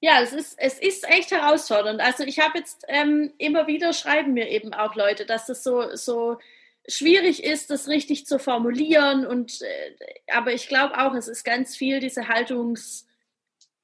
Ja, 0.00 0.22
es 0.22 0.32
ist, 0.32 0.56
es 0.58 0.78
ist 0.78 1.08
echt 1.08 1.30
herausfordernd. 1.32 2.00
Also 2.00 2.22
ich 2.22 2.38
habe 2.38 2.58
jetzt 2.58 2.84
ähm, 2.88 3.32
immer 3.38 3.66
wieder 3.66 3.92
schreiben 3.92 4.32
mir 4.32 4.48
eben 4.48 4.72
auch 4.72 4.94
Leute, 4.94 5.26
dass 5.26 5.46
das 5.46 5.64
so, 5.64 5.94
so 5.96 6.38
schwierig 6.88 7.42
ist, 7.42 7.70
das 7.70 7.88
richtig 7.88 8.24
zu 8.24 8.38
formulieren. 8.38 9.26
Und 9.26 9.60
äh, 9.60 10.32
aber 10.32 10.52
ich 10.52 10.68
glaube 10.68 10.98
auch, 10.98 11.14
es 11.14 11.28
ist 11.28 11.44
ganz 11.44 11.76
viel 11.76 12.00
diese 12.00 12.28
Haltungs, 12.28 13.06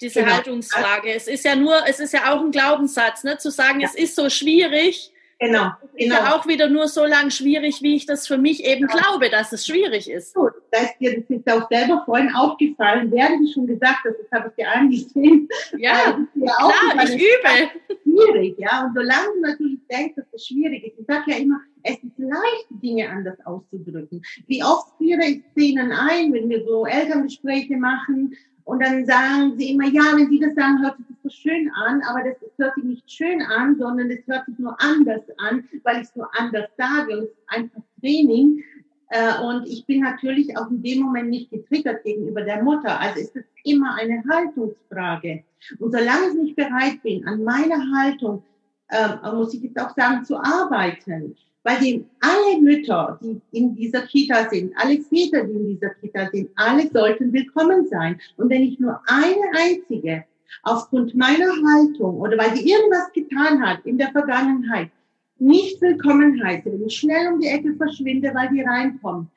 diese 0.01 0.21
genau. 0.21 0.35
Haltungsfrage. 0.35 1.12
Es 1.12 1.27
ist 1.27 1.45
ja 1.45 1.57
nur, 1.57 1.87
es 1.87 1.99
ist 1.99 2.12
ja 2.12 2.33
auch 2.33 2.40
ein 2.40 2.53
Glaubenssatz, 2.53 3.25
ne, 3.25 3.37
zu 3.38 3.51
sagen, 3.51 3.81
ja. 3.81 3.88
es 3.88 3.97
ist 3.97 4.14
so 4.14 4.31
schwierig. 4.31 5.13
Genau. 5.40 5.73
Ist 5.94 6.05
genau. 6.05 6.16
ja 6.16 6.37
auch 6.37 6.47
wieder 6.47 6.68
nur 6.68 6.88
so 6.88 7.05
lang 7.05 7.31
schwierig, 7.31 7.83
wie 7.83 7.97
ich 7.97 8.07
das 8.07 8.27
für 8.27 8.38
mich 8.38 8.64
eben 8.64 8.87
genau. 8.87 8.99
glaube, 8.99 9.31
dass 9.31 9.53
es 9.53 9.66
schwierig 9.66 10.11
ist. 10.11 10.35
Gut, 10.35 10.53
da 10.70 10.79
ist 10.81 10.99
dir 10.99 11.20
das 11.20 11.29
ist 11.29 11.51
auch 11.51 11.68
selber 11.68 12.03
vorhin 12.05 12.35
aufgefallen, 12.35 13.11
während 13.11 13.47
du 13.47 13.53
schon 13.53 13.66
gesagt 13.66 13.99
das 14.05 14.14
habe 14.33 14.49
ich 14.49 14.55
dir 14.55 14.70
angesehen. 14.70 15.49
Ja, 15.79 16.18
ja 16.35 16.53
klar, 16.57 17.05
ich 17.05 17.14
übe. 17.14 17.99
Schwierig, 18.03 18.57
ja. 18.59 18.85
Und 18.85 18.94
solange 18.94 19.27
du 19.35 19.40
natürlich 19.40 19.79
denkst, 19.90 20.14
dass 20.16 20.27
es 20.33 20.47
schwierig 20.47 20.85
ist, 20.85 21.01
ich 21.01 21.07
sage 21.07 21.33
ja 21.33 21.37
immer, 21.38 21.61
es 21.83 21.97
ist 21.97 22.18
leicht, 22.18 22.66
Dinge 22.70 23.09
anders 23.11 23.38
auszudrücken. 23.44 24.23
Wie 24.47 24.62
oft 24.62 24.97
führe 24.99 25.25
ich 25.25 25.42
Szenen 25.53 25.92
ein, 25.92 26.33
wenn 26.33 26.49
wir 26.49 26.64
so 26.64 26.87
Elterngespräche 26.87 27.77
machen 27.77 28.35
und 28.64 28.83
dann 28.83 29.05
sagen 29.05 29.57
sie 29.59 29.72
immer, 29.72 29.87
ja, 29.88 30.03
wenn 30.16 30.31
sie 30.31 30.40
das 30.40 30.55
sagen, 30.55 30.83
hört 30.83 30.96
sich 30.96 31.07
das 31.09 31.22
so 31.22 31.29
schön 31.29 31.70
an, 31.74 32.03
aber 32.09 32.24
das 32.24 32.37
hört 32.57 32.74
sich 32.74 32.85
nicht 32.85 33.11
schön 33.11 33.42
an, 33.42 33.77
sondern 33.79 34.11
es 34.11 34.27
hört 34.27 34.46
sich 34.46 34.59
nur 34.59 34.74
anders 34.81 35.22
an, 35.37 35.68
weil 35.83 35.96
ich 35.96 36.09
es 36.09 36.16
nur 36.16 36.29
anders 36.38 36.70
sage. 36.79 37.18
Und 37.18 37.24
es 37.24 37.31
ist 37.31 37.48
einfach 37.48 37.83
Training. 38.00 38.64
Äh, 39.11 39.42
und 39.44 39.66
ich 39.66 39.85
bin 39.85 40.00
natürlich 40.00 40.57
auch 40.57 40.70
in 40.70 40.83
dem 40.83 41.03
Moment 41.03 41.29
nicht 41.29 41.50
getriggert 41.50 42.05
gegenüber 42.05 42.40
der 42.40 42.62
Mutter. 42.62 42.98
Also 42.98 43.20
ist 43.20 43.37
es 43.37 43.44
immer 43.64 43.96
eine 43.96 44.24
Haltungsfrage. 44.31 45.44
Und 45.79 45.92
solange 45.92 46.29
ich 46.29 46.35
nicht 46.35 46.57
bereit 46.57 47.03
bin, 47.03 47.27
an 47.27 47.44
meiner 47.44 47.85
Haltung, 47.94 48.42
äh, 48.88 49.31
muss 49.35 49.53
ich 49.53 49.62
jetzt 49.62 49.79
auch 49.79 49.94
sagen, 49.94 50.24
zu 50.24 50.38
arbeiten, 50.38 51.37
weil 51.64 51.79
die, 51.81 52.05
alle 52.20 52.61
Mütter, 52.61 53.18
die 53.22 53.40
in 53.53 53.74
dieser 53.74 54.03
Kita 54.03 54.48
sind, 54.50 54.72
alle 54.77 55.00
Väter, 55.00 55.44
die 55.44 55.55
in 55.55 55.66
dieser 55.68 55.90
Kita 55.94 56.29
sind, 56.31 56.50
alle 56.55 56.88
sollten 56.90 57.33
willkommen 57.33 57.88
sein. 57.88 58.20
Und 58.37 58.50
wenn 58.50 58.62
ich 58.62 58.79
nur 58.79 59.00
eine 59.07 59.42
einzige 59.57 60.24
aufgrund 60.62 61.14
meiner 61.14 61.50
Haltung 61.50 62.20
oder 62.20 62.38
weil 62.38 62.53
die 62.53 62.70
irgendwas 62.70 63.11
getan 63.12 63.66
hat 63.66 63.85
in 63.87 63.98
der 63.98 64.12
Vergangenheit, 64.12 64.90
nicht 65.38 65.81
willkommen 65.81 66.42
heiße, 66.44 66.70
wenn 66.70 66.87
ich 66.87 66.96
schnell 66.96 67.33
um 67.33 67.40
die 67.40 67.48
Ecke 67.48 67.74
verschwinde, 67.74 68.33
weil 68.35 68.50
die 68.50 68.61
reinkommt, 68.61 69.29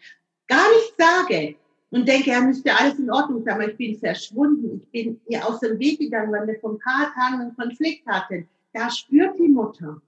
gar 0.47 0.67
nicht 0.69 0.93
sage 0.97 1.55
und 1.89 2.07
denke, 2.07 2.31
er 2.31 2.41
müsste 2.41 2.75
alles 2.77 2.99
in 2.99 3.09
Ordnung 3.09 3.43
sein, 3.43 3.55
aber 3.55 3.69
ich 3.69 3.77
bin 3.77 3.97
verschwunden, 3.97 4.81
ich 4.83 4.91
bin 4.91 5.19
ihr 5.27 5.47
aus 5.47 5.61
dem 5.61 5.79
Weg 5.79 5.99
gegangen, 5.99 6.31
weil 6.31 6.45
wir 6.45 6.59
vor 6.59 6.71
ein 6.71 6.79
paar 6.79 7.13
Tagen 7.13 7.41
einen 7.41 7.55
Konflikt 7.55 8.05
hatten, 8.05 8.47
da 8.73 8.89
spürt 8.91 9.39
die 9.39 9.47
Mutter, 9.47 10.01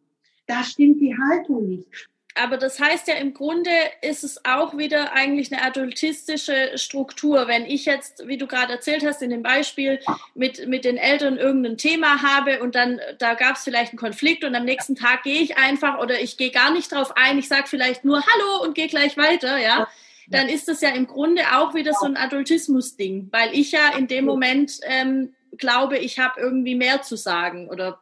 da 0.49 0.63
stimmt 0.63 0.99
die 0.99 1.15
Haltung 1.15 1.69
nicht. 1.69 2.09
Aber 2.35 2.57
das 2.57 2.79
heißt 2.79 3.07
ja 3.07 3.15
im 3.15 3.33
Grunde 3.33 3.71
ist 4.01 4.23
es 4.23 4.45
auch 4.45 4.77
wieder 4.77 5.13
eigentlich 5.13 5.51
eine 5.51 5.63
adultistische 5.63 6.77
Struktur. 6.77 7.47
Wenn 7.47 7.65
ich 7.65 7.85
jetzt, 7.85 8.27
wie 8.27 8.37
du 8.37 8.47
gerade 8.47 8.73
erzählt 8.73 9.05
hast, 9.05 9.21
in 9.21 9.29
dem 9.29 9.43
Beispiel 9.43 9.99
mit, 10.35 10.67
mit 10.67 10.85
den 10.85 10.97
Eltern 10.97 11.37
irgendein 11.37 11.77
Thema 11.77 12.21
habe 12.21 12.61
und 12.61 12.75
dann 12.75 12.99
da 13.17 13.33
gab 13.33 13.57
es 13.57 13.63
vielleicht 13.63 13.91
einen 13.91 13.99
Konflikt 13.99 14.43
und 14.43 14.55
am 14.55 14.63
nächsten 14.63 14.95
Tag 14.95 15.23
gehe 15.23 15.41
ich 15.41 15.57
einfach 15.57 15.99
oder 15.99 16.21
ich 16.21 16.37
gehe 16.37 16.51
gar 16.51 16.71
nicht 16.71 16.91
drauf 16.91 17.13
ein, 17.17 17.37
ich 17.37 17.47
sage 17.47 17.67
vielleicht 17.67 18.05
nur 18.05 18.23
Hallo 18.25 18.63
und 18.63 18.73
gehe 18.73 18.87
gleich 18.87 19.17
weiter, 19.17 19.57
ja, 19.57 19.87
dann 20.29 20.47
ist 20.47 20.67
das 20.67 20.81
ja 20.81 20.89
im 20.89 21.07
Grunde 21.07 21.41
auch 21.55 21.73
wieder 21.73 21.93
so 21.93 22.05
ein 22.05 22.15
Adultismus-Ding, 22.15 23.29
weil 23.31 23.53
ich 23.53 23.71
ja 23.71 23.97
in 23.97 24.07
dem 24.07 24.25
Moment 24.25 24.79
ähm, 24.83 25.33
glaube, 25.57 25.97
ich 25.97 26.19
habe 26.19 26.39
irgendwie 26.39 26.75
mehr 26.75 27.01
zu 27.01 27.17
sagen 27.17 27.67
oder 27.69 27.99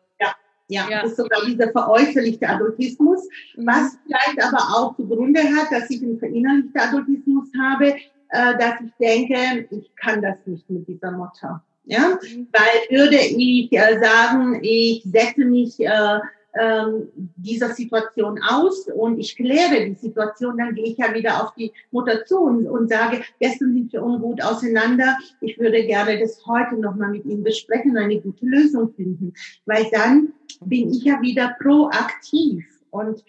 ja, 0.67 0.88
ja, 0.89 1.01
das 1.01 1.12
ist 1.12 1.17
sogar 1.17 1.45
dieser 1.45 1.71
veräußerlichte 1.71 2.47
Adultismus, 2.47 3.27
mhm. 3.56 3.67
was 3.67 3.97
vielleicht 4.06 4.41
aber 4.41 4.62
auch 4.75 4.95
zugrunde 4.95 5.41
hat, 5.41 5.71
dass 5.71 5.89
ich 5.89 6.01
einen 6.01 6.19
verinnerlichten 6.19 6.80
Adultismus 6.80 7.47
habe, 7.60 7.95
äh, 8.30 8.58
dass 8.58 8.82
ich 8.82 8.91
denke, 8.99 9.67
ich 9.71 9.89
kann 9.95 10.21
das 10.21 10.38
nicht 10.45 10.69
mit 10.69 10.88
dieser 10.88 11.12
Mutter. 11.12 11.63
Ja, 11.86 12.19
mhm. 12.21 12.47
weil 12.51 12.99
würde 12.99 13.15
ich 13.15 13.71
äh, 13.71 13.99
sagen, 13.99 14.60
ich 14.62 15.03
setze 15.06 15.45
mich 15.45 15.80
äh, 15.80 16.19
ähm, 16.60 17.10
dieser 17.36 17.70
Situation 17.70 18.39
aus 18.41 18.88
und 18.88 19.20
ich 19.20 19.36
kläre 19.36 19.86
die 19.86 19.96
Situation, 19.96 20.58
dann 20.58 20.76
gehe 20.76 20.86
ich 20.86 20.98
ja 20.98 21.13
wieder 21.13 21.43
auf 21.43 21.54
die 21.56 21.72
Mutter 21.91 22.26
zu 22.26 22.39
und, 22.39 22.67
und 22.67 22.89
sage, 22.89 23.22
gestern 23.39 23.74
sind 23.74 23.93
wir 23.93 24.04
ungut 24.04 24.41
auseinander. 24.43 25.17
Ich 25.41 25.60
würde 25.60 25.86
gerne 25.86 26.20
das 26.20 26.46
heute 26.46 26.76
nochmal 26.76 27.12
mit 27.12 27.26
Ihnen 27.26 27.43
besprechen, 27.43 27.98
eine 27.98 28.20
gute 28.22 28.46
Lösung 28.46 28.93
finden, 28.93 29.34
weil 29.65 29.88
dann 29.91 30.34
bin 30.65 30.91
ich 30.91 31.04
ja 31.04 31.22
wieder 31.22 31.56
proaktiv 31.62 32.65
und 32.89 33.24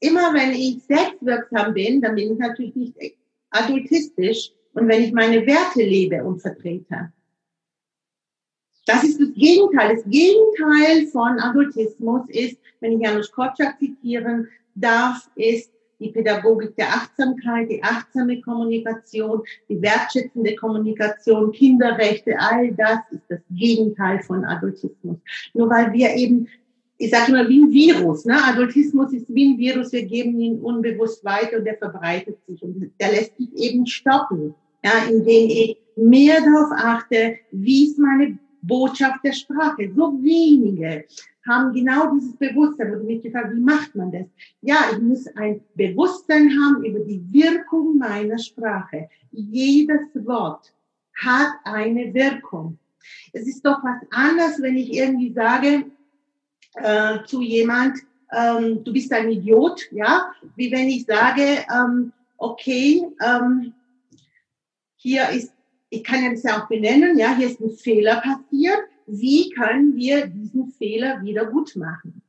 immer 0.00 0.32
wenn 0.34 0.52
ich 0.52 0.82
selbstwirksam 0.84 1.74
bin, 1.74 2.00
dann 2.00 2.14
bin 2.14 2.32
ich 2.32 2.38
natürlich 2.38 2.74
nicht 2.74 2.94
adultistisch 3.50 4.52
und 4.72 4.88
wenn 4.88 5.02
ich 5.02 5.12
meine 5.12 5.46
Werte 5.46 5.82
lebe 5.82 6.24
und 6.24 6.40
vertrete. 6.40 7.12
Das 8.90 9.04
ist 9.04 9.20
das 9.20 9.32
Gegenteil. 9.34 9.96
Das 9.96 10.04
Gegenteil 10.04 11.06
von 11.12 11.38
Adultismus 11.38 12.22
ist, 12.28 12.56
wenn 12.80 12.92
ich 12.92 13.00
Janusz 13.00 13.30
Korczak 13.30 13.78
zitieren 13.78 14.48
darf, 14.74 15.30
ist 15.36 15.70
die 16.00 16.08
Pädagogik 16.08 16.74
der 16.76 16.88
Achtsamkeit, 16.88 17.70
die 17.70 17.82
achtsame 17.82 18.40
Kommunikation, 18.40 19.42
die 19.68 19.80
wertschätzende 19.80 20.56
Kommunikation, 20.56 21.52
Kinderrechte, 21.52 22.34
all 22.38 22.72
das 22.72 23.00
ist 23.10 23.22
das 23.28 23.40
Gegenteil 23.50 24.20
von 24.22 24.44
Adultismus. 24.44 25.18
Nur 25.52 25.68
weil 25.68 25.92
wir 25.92 26.14
eben, 26.14 26.48
ich 26.96 27.10
sage 27.10 27.32
immer, 27.32 27.48
wie 27.48 27.62
ein 27.62 27.70
Virus, 27.70 28.24
ne? 28.24 28.36
Adultismus 28.42 29.12
ist 29.12 29.32
wie 29.32 29.52
ein 29.52 29.58
Virus, 29.58 29.92
wir 29.92 30.04
geben 30.04 30.40
ihn 30.40 30.58
unbewusst 30.60 31.24
weiter 31.24 31.58
und 31.58 31.64
der 31.64 31.76
verbreitet 31.76 32.38
sich 32.46 32.62
und 32.62 32.90
der 32.98 33.10
lässt 33.10 33.36
sich 33.36 33.50
eben 33.56 33.86
stoppen, 33.86 34.54
ja, 34.82 34.92
indem 35.08 35.50
ich 35.50 35.76
mehr 35.96 36.40
darauf 36.40 36.72
achte, 36.72 37.36
wie 37.52 37.84
ist 37.84 37.98
meine 37.98 38.38
Botschaft 38.62 39.24
der 39.24 39.32
Sprache. 39.32 39.90
So 39.94 40.12
wenige 40.22 41.04
haben 41.48 41.72
genau 41.72 42.14
dieses 42.14 42.36
Bewusstsein. 42.36 42.94
Und 42.94 43.06
mich 43.06 43.22
gefragt, 43.22 43.54
wie 43.54 43.60
macht 43.60 43.94
man 43.94 44.12
das? 44.12 44.26
Ja, 44.60 44.76
ich 44.92 44.98
muss 44.98 45.26
ein 45.36 45.60
Bewusstsein 45.74 46.50
haben 46.50 46.84
über 46.84 47.00
die 47.00 47.22
Wirkung 47.32 47.98
meiner 47.98 48.38
Sprache. 48.38 49.08
Jedes 49.32 50.08
Wort 50.14 50.72
hat 51.14 51.52
eine 51.64 52.12
Wirkung. 52.12 52.78
Es 53.32 53.46
ist 53.46 53.64
doch 53.64 53.82
was 53.82 54.00
anderes, 54.10 54.60
wenn 54.60 54.76
ich 54.76 54.92
irgendwie 54.92 55.32
sage 55.32 55.84
äh, 56.74 57.24
zu 57.24 57.42
jemand, 57.42 57.98
ähm, 58.32 58.84
du 58.84 58.92
bist 58.92 59.12
ein 59.12 59.30
Idiot, 59.30 59.90
ja, 59.90 60.30
wie 60.56 60.70
wenn 60.70 60.88
ich 60.88 61.04
sage, 61.04 61.64
ähm, 61.72 62.12
okay, 62.36 63.06
ähm, 63.20 63.72
hier 64.96 65.28
ist 65.30 65.52
ich 65.90 66.04
kann 66.04 66.22
ja 66.22 66.30
das 66.30 66.42
ja 66.44 66.62
auch 66.62 66.68
benennen, 66.68 67.18
ja, 67.18 67.36
hier 67.36 67.48
ist 67.48 67.60
ein 67.60 67.70
Fehler 67.70 68.20
passiert. 68.20 68.78
Wie 69.06 69.50
können 69.50 69.96
wir 69.96 70.26
diesen 70.26 70.70
Fehler 70.70 71.20
wieder 71.22 71.46
gut 71.46 71.74
machen? 71.74 72.22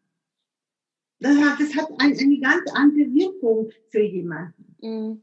Das 1.19 1.37
hat, 1.37 1.59
das 1.59 1.75
hat 1.75 1.87
ein, 1.99 2.17
eine 2.17 2.39
ganz 2.39 2.63
andere 2.73 3.13
Wirkung 3.13 3.69
für 3.89 4.01
jemanden. 4.01 4.75
Mhm. 4.81 5.21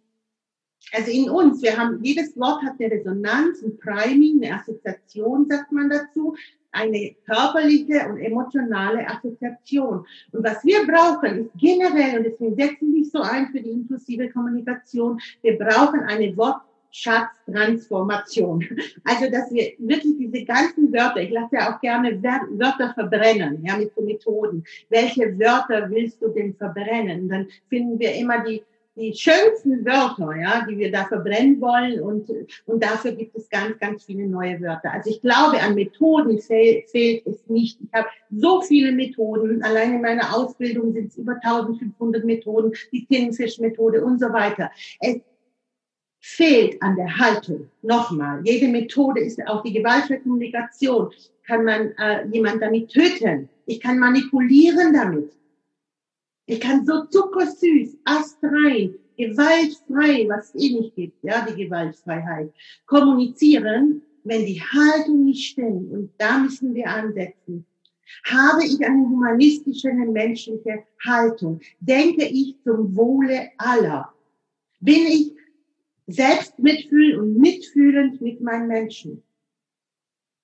Also 0.92 1.10
in 1.10 1.28
uns, 1.28 1.60
wir 1.62 1.76
haben, 1.76 2.02
jedes 2.02 2.36
Wort 2.38 2.62
hat 2.62 2.74
eine 2.78 2.92
Resonanz, 2.92 3.62
ein 3.62 3.76
Priming, 3.78 4.42
eine 4.42 4.54
Assoziation, 4.54 5.48
sagt 5.48 5.72
man 5.72 5.90
dazu, 5.90 6.36
eine 6.70 7.16
körperliche 7.26 8.08
und 8.08 8.18
emotionale 8.18 9.06
Assoziation. 9.08 10.06
Und 10.30 10.44
was 10.44 10.64
wir 10.64 10.86
brauchen, 10.86 11.46
ist 11.46 11.50
generell, 11.58 12.18
und 12.18 12.24
deswegen 12.24 12.54
setzen 12.54 12.94
wir 12.94 13.04
so 13.04 13.20
ein 13.20 13.48
für 13.48 13.60
die 13.60 13.70
inklusive 13.70 14.30
Kommunikation, 14.30 15.20
wir 15.42 15.58
brauchen 15.58 16.00
eine 16.00 16.36
Wort 16.36 16.62
Schatztransformation. 16.90 18.64
Also, 19.04 19.30
dass 19.30 19.52
wir 19.52 19.72
wirklich 19.78 20.16
diese 20.18 20.44
ganzen 20.44 20.92
Wörter, 20.92 21.22
ich 21.22 21.30
lasse 21.30 21.56
ja 21.56 21.74
auch 21.74 21.80
gerne 21.80 22.22
Wörter 22.22 22.92
verbrennen, 22.94 23.64
ja, 23.64 23.76
mit 23.76 23.94
so 23.94 24.02
Methoden. 24.02 24.64
Welche 24.88 25.38
Wörter 25.38 25.90
willst 25.90 26.20
du 26.22 26.28
denn 26.28 26.54
verbrennen? 26.54 27.28
Dann 27.28 27.48
finden 27.68 27.98
wir 27.98 28.14
immer 28.14 28.44
die, 28.44 28.62
die 28.98 29.14
schönsten 29.14 29.84
Wörter, 29.84 30.36
ja, 30.36 30.66
die 30.68 30.76
wir 30.76 30.90
da 30.90 31.04
verbrennen 31.04 31.60
wollen 31.60 32.00
und, 32.00 32.28
und 32.66 32.82
dafür 32.82 33.12
gibt 33.12 33.36
es 33.36 33.48
ganz, 33.48 33.78
ganz 33.78 34.04
viele 34.04 34.26
neue 34.26 34.60
Wörter. 34.60 34.92
Also 34.92 35.10
ich 35.10 35.20
glaube, 35.20 35.60
an 35.60 35.74
Methoden 35.74 36.40
fehlt, 36.40 36.88
es 36.94 37.46
nicht. 37.46 37.78
Ich 37.80 37.92
habe 37.92 38.08
so 38.30 38.60
viele 38.60 38.92
Methoden. 38.92 39.62
Allein 39.62 39.94
in 39.94 40.02
meiner 40.02 40.36
Ausbildung 40.36 40.92
sind 40.92 41.08
es 41.08 41.16
über 41.16 41.34
1500 41.34 42.24
Methoden, 42.24 42.72
die 42.92 43.06
Tintenfisch-Methode 43.06 44.04
und 44.04 44.18
so 44.18 44.32
weiter. 44.32 44.70
Es 45.00 45.20
fehlt 46.20 46.80
an 46.82 46.96
der 46.96 47.18
Haltung. 47.18 47.68
Nochmal, 47.82 48.40
jede 48.44 48.68
Methode 48.68 49.20
ist 49.20 49.40
auch 49.46 49.62
die 49.62 49.72
gewaltfreie 49.72 50.20
Kommunikation. 50.20 51.10
Kann 51.46 51.64
man 51.64 51.92
äh, 51.98 52.26
jemand 52.30 52.62
damit 52.62 52.90
töten? 52.90 53.48
Ich 53.66 53.80
kann 53.80 53.98
manipulieren 53.98 54.92
damit. 54.92 55.32
Ich 56.46 56.60
kann 56.60 56.84
so 56.86 57.04
zuckersüß, 57.04 57.98
astrein, 58.04 58.94
gewaltfrei, 59.18 60.26
was 60.28 60.54
es 60.54 60.62
eh 60.62 60.80
nicht 60.80 60.94
gibt, 60.94 61.22
ja, 61.22 61.46
die 61.46 61.64
Gewaltfreiheit, 61.64 62.52
kommunizieren, 62.86 64.02
wenn 64.24 64.46
die 64.46 64.60
Haltung 64.60 65.24
nicht 65.24 65.50
stimmt, 65.50 65.92
und 65.92 66.10
da 66.16 66.38
müssen 66.38 66.74
wir 66.74 66.88
ansetzen, 66.88 67.66
habe 68.24 68.64
ich 68.64 68.82
eine 68.82 68.96
humanistische, 68.96 69.90
eine 69.90 70.06
menschliche 70.06 70.84
Haltung? 71.04 71.60
Denke 71.80 72.24
ich 72.24 72.56
zum 72.64 72.96
Wohle 72.96 73.50
aller? 73.58 74.12
Bin 74.80 75.06
ich 75.06 75.32
selbst 76.08 76.58
mitfühlend 76.58 77.18
und 77.18 77.38
mitfühlend 77.38 78.20
mit 78.20 78.40
meinen 78.40 78.66
Menschen? 78.66 79.22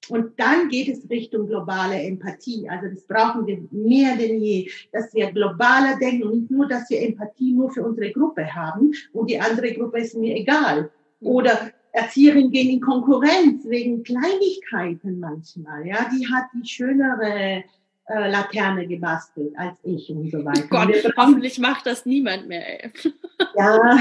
Und 0.09 0.38
dann 0.38 0.68
geht 0.68 0.88
es 0.88 1.09
Richtung 1.09 1.46
globale 1.46 2.03
Empathie. 2.03 2.68
Also 2.68 2.88
das 2.88 3.07
brauchen 3.07 3.46
wir 3.46 3.66
mehr 3.70 4.16
denn 4.16 4.38
je, 4.38 4.70
dass 4.92 5.14
wir 5.14 5.33
globaler 5.33 5.96
denken 5.98 6.24
und 6.24 6.40
nicht 6.40 6.50
nur, 6.50 6.68
dass 6.68 6.88
wir 6.90 7.00
Empathie 7.00 7.53
nur 7.53 7.70
für 7.70 7.83
unsere 7.83 8.12
Gruppe 8.12 8.55
haben 8.55 8.92
und 9.12 9.31
die 9.31 9.40
andere 9.40 9.72
Gruppe 9.72 10.00
ist 10.00 10.14
mir 10.14 10.37
egal. 10.37 10.90
Oder 11.20 11.72
Erzieherinnen 11.92 12.50
gehen 12.50 12.70
in 12.70 12.81
Konkurrenz 12.81 13.64
wegen 13.66 14.03
Kleinigkeiten 14.03 15.20
manchmal. 15.20 15.87
Ja, 15.87 16.11
die 16.12 16.27
hat 16.27 16.46
die 16.53 16.68
schönere 16.68 17.64
äh, 18.07 18.31
Laterne 18.31 18.87
gebastelt 18.87 19.55
als 19.57 19.79
ich 19.83 20.11
und 20.11 20.31
so 20.31 20.45
weiter. 20.45 20.67
Gott, 20.69 20.95
hoffentlich 21.17 21.59
macht 21.59 21.87
das 21.87 22.05
niemand 22.05 22.49
mehr. 22.49 22.85
Ey. 22.85 22.93
Ja, 23.57 23.97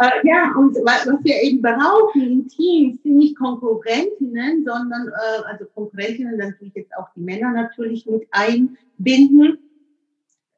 äh, 0.00 0.26
ja, 0.26 0.52
und 0.56 0.74
was, 0.76 1.06
was 1.06 1.22
wir 1.22 1.42
eben 1.42 1.60
brauchen 1.60 2.20
in 2.20 2.48
Teams 2.48 3.02
sind 3.02 3.16
nicht 3.16 3.36
Konkurrentinnen, 3.36 4.64
sondern 4.64 5.08
äh, 5.08 5.42
also 5.46 5.66
Konkurrentinnen, 5.74 6.38
dann 6.38 6.54
tue 6.56 6.68
ich 6.68 6.74
jetzt 6.74 6.94
auch 6.96 7.08
die 7.14 7.20
Männer 7.20 7.52
natürlich 7.52 8.06
mit 8.06 8.26
einbinden, 8.30 9.58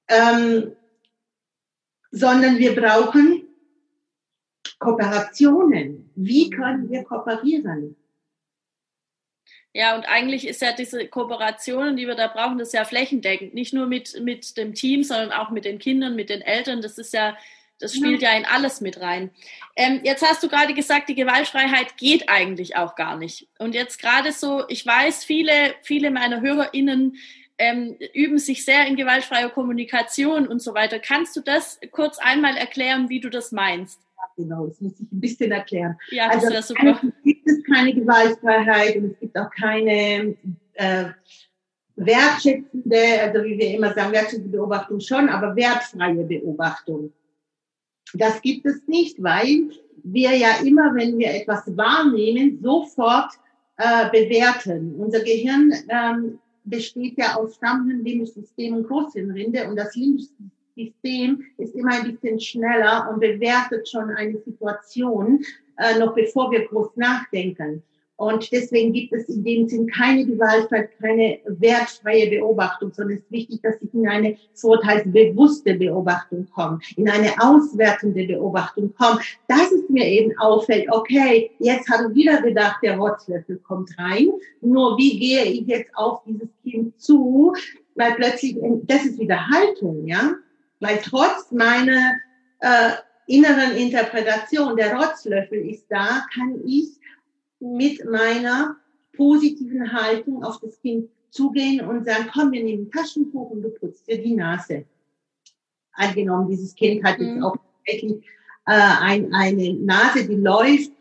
ähm, 0.08 0.72
sondern 2.10 2.58
wir 2.58 2.74
brauchen 2.74 3.42
Kooperationen. 4.78 6.10
Wie 6.14 6.50
können 6.50 6.90
wir 6.90 7.04
kooperieren? 7.04 7.96
Ja, 9.72 9.94
und 9.94 10.04
eigentlich 10.04 10.48
ist 10.48 10.62
ja 10.62 10.72
diese 10.72 11.06
Kooperation, 11.06 11.96
die 11.96 12.06
wir 12.06 12.16
da 12.16 12.26
brauchen, 12.26 12.58
das 12.58 12.68
ist 12.68 12.74
ja 12.74 12.84
flächendeckend. 12.84 13.54
Nicht 13.54 13.72
nur 13.72 13.86
mit, 13.86 14.20
mit 14.20 14.56
dem 14.56 14.74
Team, 14.74 15.04
sondern 15.04 15.30
auch 15.30 15.50
mit 15.50 15.64
den 15.64 15.78
Kindern, 15.78 16.16
mit 16.16 16.28
den 16.28 16.42
Eltern. 16.42 16.82
Das 16.82 16.98
ist 16.98 17.12
ja, 17.14 17.36
das 17.78 17.94
spielt 17.94 18.20
ja, 18.20 18.32
ja 18.32 18.38
in 18.38 18.44
alles 18.44 18.80
mit 18.80 19.00
rein. 19.00 19.30
Ähm, 19.76 20.00
jetzt 20.02 20.28
hast 20.28 20.42
du 20.42 20.48
gerade 20.48 20.74
gesagt, 20.74 21.08
die 21.08 21.14
Gewaltfreiheit 21.14 21.96
geht 21.96 22.28
eigentlich 22.28 22.76
auch 22.76 22.96
gar 22.96 23.16
nicht. 23.16 23.48
Und 23.58 23.74
jetzt 23.76 24.00
gerade 24.00 24.32
so, 24.32 24.64
ich 24.68 24.84
weiß, 24.84 25.24
viele, 25.24 25.74
viele 25.82 26.10
meiner 26.10 26.40
HörerInnen 26.40 27.16
ähm, 27.58 27.96
üben 28.12 28.38
sich 28.38 28.64
sehr 28.64 28.86
in 28.86 28.96
gewaltfreier 28.96 29.50
Kommunikation 29.50 30.48
und 30.48 30.60
so 30.60 30.74
weiter. 30.74 30.98
Kannst 30.98 31.36
du 31.36 31.42
das 31.42 31.78
kurz 31.92 32.18
einmal 32.18 32.56
erklären, 32.56 33.08
wie 33.08 33.20
du 33.20 33.30
das 33.30 33.52
meinst? 33.52 34.00
genau, 34.36 34.66
das 34.66 34.80
muss 34.80 34.92
ich 34.94 35.12
ein 35.12 35.20
bisschen 35.20 35.52
erklären. 35.52 35.98
Ja, 36.10 36.28
das 36.28 36.44
also, 36.44 36.56
ist 36.56 36.68
super. 36.68 37.00
Gibt 37.44 37.58
es 37.58 37.64
keine 37.64 37.94
Gewaltfreiheit 37.94 38.96
und 38.96 39.12
es 39.12 39.18
gibt 39.18 39.38
auch 39.38 39.50
keine 39.50 40.36
äh, 40.74 41.04
wertschätzende, 41.96 43.22
also 43.22 43.44
wie 43.44 43.58
wir 43.58 43.74
immer 43.74 43.92
sagen, 43.94 44.12
wertschätzende 44.12 44.56
Beobachtung 44.56 45.00
schon, 45.00 45.28
aber 45.28 45.56
wertfreie 45.56 46.24
Beobachtung. 46.24 47.12
Das 48.14 48.40
gibt 48.42 48.66
es 48.66 48.86
nicht, 48.86 49.22
weil 49.22 49.70
wir 50.02 50.36
ja 50.36 50.58
immer, 50.64 50.94
wenn 50.94 51.18
wir 51.18 51.34
etwas 51.34 51.64
wahrnehmen, 51.76 52.58
sofort 52.62 53.32
äh, 53.76 54.10
bewerten. 54.10 54.94
Unser 54.96 55.20
Gehirn 55.20 55.72
ähm, 55.88 56.38
besteht 56.64 57.18
ja 57.18 57.36
aus 57.36 57.56
Stammhirn, 57.56 58.26
System 58.26 58.76
und 58.76 58.88
Großhirnrinde 58.88 59.68
und 59.68 59.76
das 59.76 59.94
Limbensystem 59.94 60.50
System 60.80 61.44
ist 61.58 61.74
immer 61.74 61.92
ein 61.92 62.10
bisschen 62.10 62.40
schneller 62.40 63.08
und 63.10 63.20
bewertet 63.20 63.88
schon 63.88 64.10
eine 64.10 64.38
Situation, 64.38 65.44
äh, 65.80 65.98
noch 65.98 66.14
bevor 66.14 66.50
wir 66.50 66.66
groß 66.66 66.96
nachdenken. 66.96 67.82
Und 68.20 68.52
deswegen 68.52 68.92
gibt 68.92 69.14
es 69.14 69.30
in 69.30 69.42
dem 69.44 69.66
Sinn 69.66 69.86
keine 69.86 70.26
Gewaltfreiheit, 70.26 70.90
keine 71.00 71.38
wertfreie 71.46 72.28
Beobachtung, 72.28 72.92
sondern 72.92 73.16
es 73.16 73.22
ist 73.22 73.32
wichtig, 73.32 73.62
dass 73.62 73.80
ich 73.80 73.94
in 73.94 74.06
eine 74.06 74.36
vorteilsbewusste 74.52 75.72
Beobachtung 75.72 76.46
komme, 76.54 76.80
in 76.96 77.08
eine 77.08 77.32
auswertende 77.40 78.26
Beobachtung 78.26 78.92
komme, 78.98 79.20
dass 79.48 79.72
es 79.72 79.88
mir 79.88 80.04
eben 80.04 80.38
auffällt, 80.38 80.92
okay, 80.92 81.50
jetzt 81.60 81.88
habe 81.88 82.10
ich 82.10 82.14
wieder 82.14 82.42
gedacht, 82.42 82.80
der 82.82 82.98
Rotzlöffel 82.98 83.56
kommt 83.66 83.98
rein, 83.98 84.28
nur 84.60 84.98
wie 84.98 85.18
gehe 85.18 85.44
ich 85.44 85.66
jetzt 85.66 85.90
auf 85.96 86.22
dieses 86.26 86.50
Kind 86.62 87.00
zu, 87.00 87.54
weil 87.94 88.12
plötzlich, 88.16 88.54
das 88.82 89.06
ist 89.06 89.18
wieder 89.18 89.48
Haltung, 89.48 90.06
ja, 90.06 90.34
weil 90.80 90.98
trotz 91.02 91.50
meiner 91.52 92.12
äh, 92.60 92.90
inneren 93.30 93.76
Interpretation, 93.76 94.76
der 94.76 94.94
Rotzlöffel 94.94 95.70
ist 95.70 95.86
da, 95.88 96.26
kann 96.34 96.60
ich 96.66 96.88
mit 97.60 98.04
meiner 98.04 98.76
positiven 99.16 99.92
Haltung 99.92 100.42
auf 100.42 100.58
das 100.60 100.80
Kind 100.80 101.08
zugehen 101.30 101.86
und 101.86 102.04
sagen, 102.04 102.28
komm, 102.32 102.50
wir 102.50 102.64
nehmen 102.64 102.90
Taschentuch 102.90 103.50
und 103.50 103.62
du 103.62 103.70
putzt 103.70 104.08
dir 104.08 104.20
die 104.20 104.34
Nase. 104.34 104.84
Angenommen, 105.92 106.48
dieses 106.48 106.74
Kind 106.74 107.04
hat 107.04 107.20
jetzt 107.20 107.36
mhm. 107.36 107.44
auch 107.44 107.56
tatsächlich 107.84 108.24
äh, 108.66 108.72
ein, 109.00 109.32
eine 109.32 109.74
Nase, 109.74 110.26
die 110.26 110.34
läuft 110.34 110.92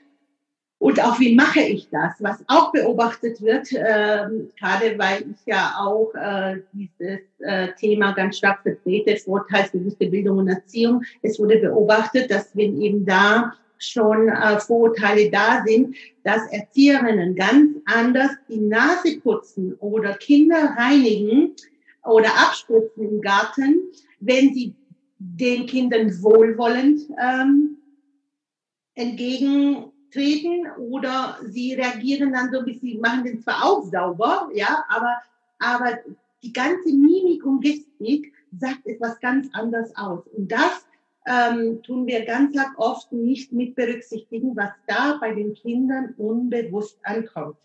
und 0.80 1.04
auch 1.04 1.20
wie 1.20 1.36
mache 1.36 1.60
ich 1.60 1.89
das? 1.89 2.13
Was 2.20 2.42
auch 2.48 2.72
beobachtet 2.72 3.42
wird, 3.42 3.72
äh, 3.74 4.28
gerade 4.58 4.98
weil 4.98 5.26
ich 5.30 5.46
ja 5.46 5.76
auch 5.78 6.13
äh, 6.15 6.62
dieses 6.72 7.20
äh, 7.39 7.68
Thema 7.78 8.13
ganz 8.13 8.38
stark 8.38 8.62
vertrete, 8.63 9.18
vorteilsbewusste 9.18 10.08
Bildung 10.08 10.38
und 10.38 10.48
Erziehung. 10.48 11.04
Es 11.22 11.38
wurde 11.38 11.58
beobachtet, 11.58 12.32
dass 12.32 12.56
wenn 12.56 12.82
eben 12.82 13.06
da 13.06 13.54
schon 13.78 14.30
äh, 14.30 14.58
Vorurteile 14.62 15.30
da 15.30 15.63
sind, 15.65 15.98
dass 16.24 16.50
Erzieherinnen 16.50 17.36
ganz 17.36 17.76
anders 17.86 18.32
die 18.48 18.62
Nase 18.62 19.20
putzen 19.20 19.74
oder 19.80 20.13
Kinder 20.13 20.76
reinigen 20.78 21.56
oder 22.06 22.30
abspritzen 22.30 23.10
im 23.10 23.22
Garten, 23.22 23.82
wenn 24.22 24.54
sie 24.54 24.74
den 25.18 25.65
Kindern 25.65 26.10
wohlwollend 26.24 27.02
ähm, 27.22 27.78
entgegen 28.96 29.92
treten 30.12 30.67
oder 30.78 31.38
sie 31.43 31.74
reagieren 31.74 32.34
dann 32.34 32.52
so 32.52 32.60
ein 32.60 32.65
bisschen, 32.65 33.00
machen 33.00 33.24
den 33.24 33.41
zwar 33.41 33.63
auch 33.63 33.84
sauber, 33.84 34.50
ja, 34.54 34.84
aber, 34.89 35.22
aber 35.60 36.00
die 36.43 36.54
ganze 36.54 36.89
Mimik 36.89 37.45
und 37.45 37.62
Gestik 37.62 38.34
sagt 38.58 38.86
etwas 38.86 39.19
ganz 39.19 39.48
anderes 39.54 39.95
aus. 39.95 40.26
Und 40.28 40.52
das 40.52 40.86
ähm, 41.26 41.82
tun 41.84 42.08
wir 42.08 42.26
ganz 42.26 42.56
oft 42.78 43.12
nicht 43.12 43.52
mit 43.52 43.76
berücksichtigen, 43.76 44.56
was 44.56 44.72
da 44.88 45.17
bei 45.19 45.34
den 45.34 45.54
Kindern 45.54 46.15
unbewusst 46.17 46.98
ankommt. 47.04 47.58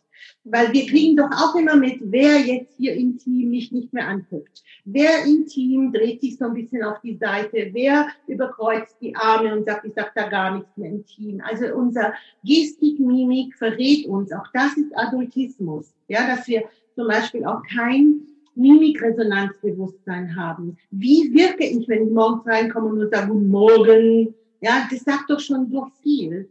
Weil 0.45 0.73
wir 0.73 0.87
kriegen 0.87 1.17
doch 1.17 1.31
auch 1.31 1.55
immer 1.55 1.77
mit, 1.77 1.99
wer 2.01 2.39
jetzt 2.39 2.75
hier 2.77 2.95
im 2.95 3.19
Team 3.19 3.51
mich 3.51 3.73
nicht 3.73 3.93
mehr 3.93 4.09
anguckt. 4.09 4.63
Wer 4.85 5.25
im 5.25 5.47
Team 5.47 5.93
dreht 5.93 6.21
sich 6.21 6.37
so 6.37 6.47
ein 6.47 6.55
bisschen 6.55 6.83
auf 6.83 7.01
die 7.01 7.17
Seite. 7.17 7.71
Wer 7.73 8.09
überkreuzt 8.27 8.97
die 9.01 9.15
Arme 9.17 9.57
und 9.57 9.65
sagt, 9.65 9.85
ich 9.87 9.95
sag 9.95 10.15
da 10.15 10.29
gar 10.29 10.57
nichts 10.57 10.77
mehr 10.77 10.91
im 10.91 11.07
Team. 11.07 11.41
Also 11.45 11.75
unser 11.75 12.15
Gestik, 12.45 13.01
Mimik 13.01 13.57
verrät 13.57 14.07
uns. 14.07 14.33
Auch 14.33 14.49
das 14.53 14.77
ist 14.77 14.97
Adultismus. 14.97 15.95
Ja, 16.09 16.27
dass 16.27 16.47
wir 16.47 16.65
zum 16.95 17.09
Beispiel 17.09 17.45
auch 17.45 17.63
kein 17.75 18.21
Mimikresonanzbewusstsein 18.55 20.37
haben. 20.37 20.77
Wie 20.91 21.33
wirke 21.35 21.65
ich, 21.65 21.89
wenn 21.89 22.07
ich 22.07 22.13
morgens 22.13 22.47
reinkomme 22.47 22.89
und 22.89 22.99
nur 22.99 23.09
sage, 23.09 23.29
Guten 23.29 23.49
Morgen? 23.49 24.35
Ja, 24.61 24.87
das 24.91 25.01
sagt 25.01 25.29
doch 25.29 25.41
schon 25.41 25.71
so 25.71 25.87
viel. 26.03 26.49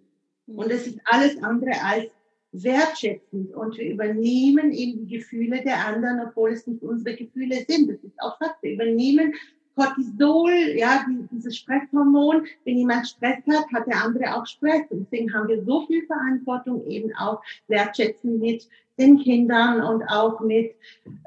Und 0.47 0.69
es 0.71 0.87
ist 0.87 0.99
alles 1.05 1.41
andere 1.41 1.71
als 1.83 2.11
wertschätzend 2.53 3.53
und 3.55 3.77
wir 3.77 3.91
übernehmen 3.91 4.71
eben 4.71 5.05
die 5.05 5.17
Gefühle 5.17 5.61
der 5.63 5.85
anderen, 5.85 6.21
obwohl 6.27 6.51
es 6.51 6.67
nicht 6.67 6.83
unsere 6.83 7.15
Gefühle 7.15 7.65
sind. 7.67 7.89
Das 7.89 8.03
ist 8.03 8.21
auch 8.21 8.37
Fakt. 8.37 8.61
Wir 8.61 8.73
übernehmen 8.73 9.33
Cortisol, 9.75 10.51
ja, 10.75 11.05
dieses 11.31 11.57
Stresshormon. 11.57 12.45
Wenn 12.63 12.77
jemand 12.77 13.07
Stress 13.07 13.39
hat, 13.49 13.65
hat 13.73 13.87
der 13.87 14.03
andere 14.03 14.35
auch 14.35 14.45
Stress. 14.45 14.83
Und 14.91 15.05
deswegen 15.05 15.33
haben 15.33 15.47
wir 15.47 15.63
so 15.63 15.85
viel 15.87 16.05
Verantwortung, 16.05 16.85
eben 16.87 17.11
auch 17.15 17.41
wertschätzend 17.67 18.39
mit 18.39 18.69
den 18.99 19.17
Kindern 19.19 19.81
und 19.81 20.03
auch 20.03 20.39
mit 20.39 20.75